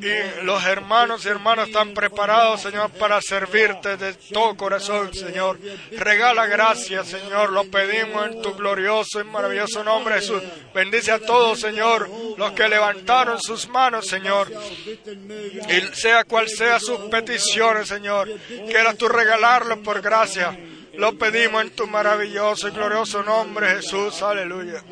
Y 0.00 0.44
los 0.44 0.64
hermanos 0.64 1.07
hermanos 1.08 1.24
y 1.24 1.28
hermanas 1.28 1.68
están 1.68 1.94
preparados, 1.94 2.60
Señor, 2.60 2.90
para 2.90 3.22
servirte 3.22 3.96
de 3.96 4.12
todo 4.12 4.54
corazón, 4.56 5.14
Señor. 5.14 5.58
Regala 5.92 6.46
gracias, 6.46 7.08
Señor. 7.08 7.50
Lo 7.50 7.64
pedimos 7.64 8.26
en 8.26 8.42
tu 8.42 8.54
glorioso 8.54 9.18
y 9.20 9.24
maravilloso 9.24 9.82
nombre, 9.82 10.16
Jesús. 10.16 10.42
Bendice 10.74 11.12
a 11.12 11.18
todos, 11.18 11.60
Señor, 11.60 12.10
los 12.36 12.52
que 12.52 12.68
levantaron 12.68 13.40
sus 13.40 13.68
manos, 13.68 14.06
Señor. 14.06 14.52
Y 14.52 15.96
sea 15.96 16.24
cual 16.24 16.46
sea 16.48 16.78
sus 16.78 16.98
peticiones, 17.10 17.88
Señor. 17.88 18.28
Quieras 18.66 18.98
tú 18.98 19.08
regalarlo 19.08 19.82
por 19.82 20.02
gracia. 20.02 20.58
Lo 20.94 21.16
pedimos 21.16 21.62
en 21.62 21.70
tu 21.70 21.86
maravilloso 21.86 22.68
y 22.68 22.72
glorioso 22.72 23.22
nombre, 23.22 23.76
Jesús. 23.76 24.20
Aleluya. 24.22 24.82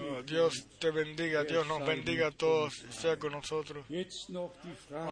Oh, 0.00 0.22
Dios 0.22 0.66
te 0.78 0.90
bendiga, 0.90 1.44
Dios 1.44 1.66
nos 1.66 1.86
bendiga 1.86 2.28
a 2.28 2.30
todos 2.30 2.74
sea 2.90 3.18
con 3.18 3.32
nosotros. 3.32 3.84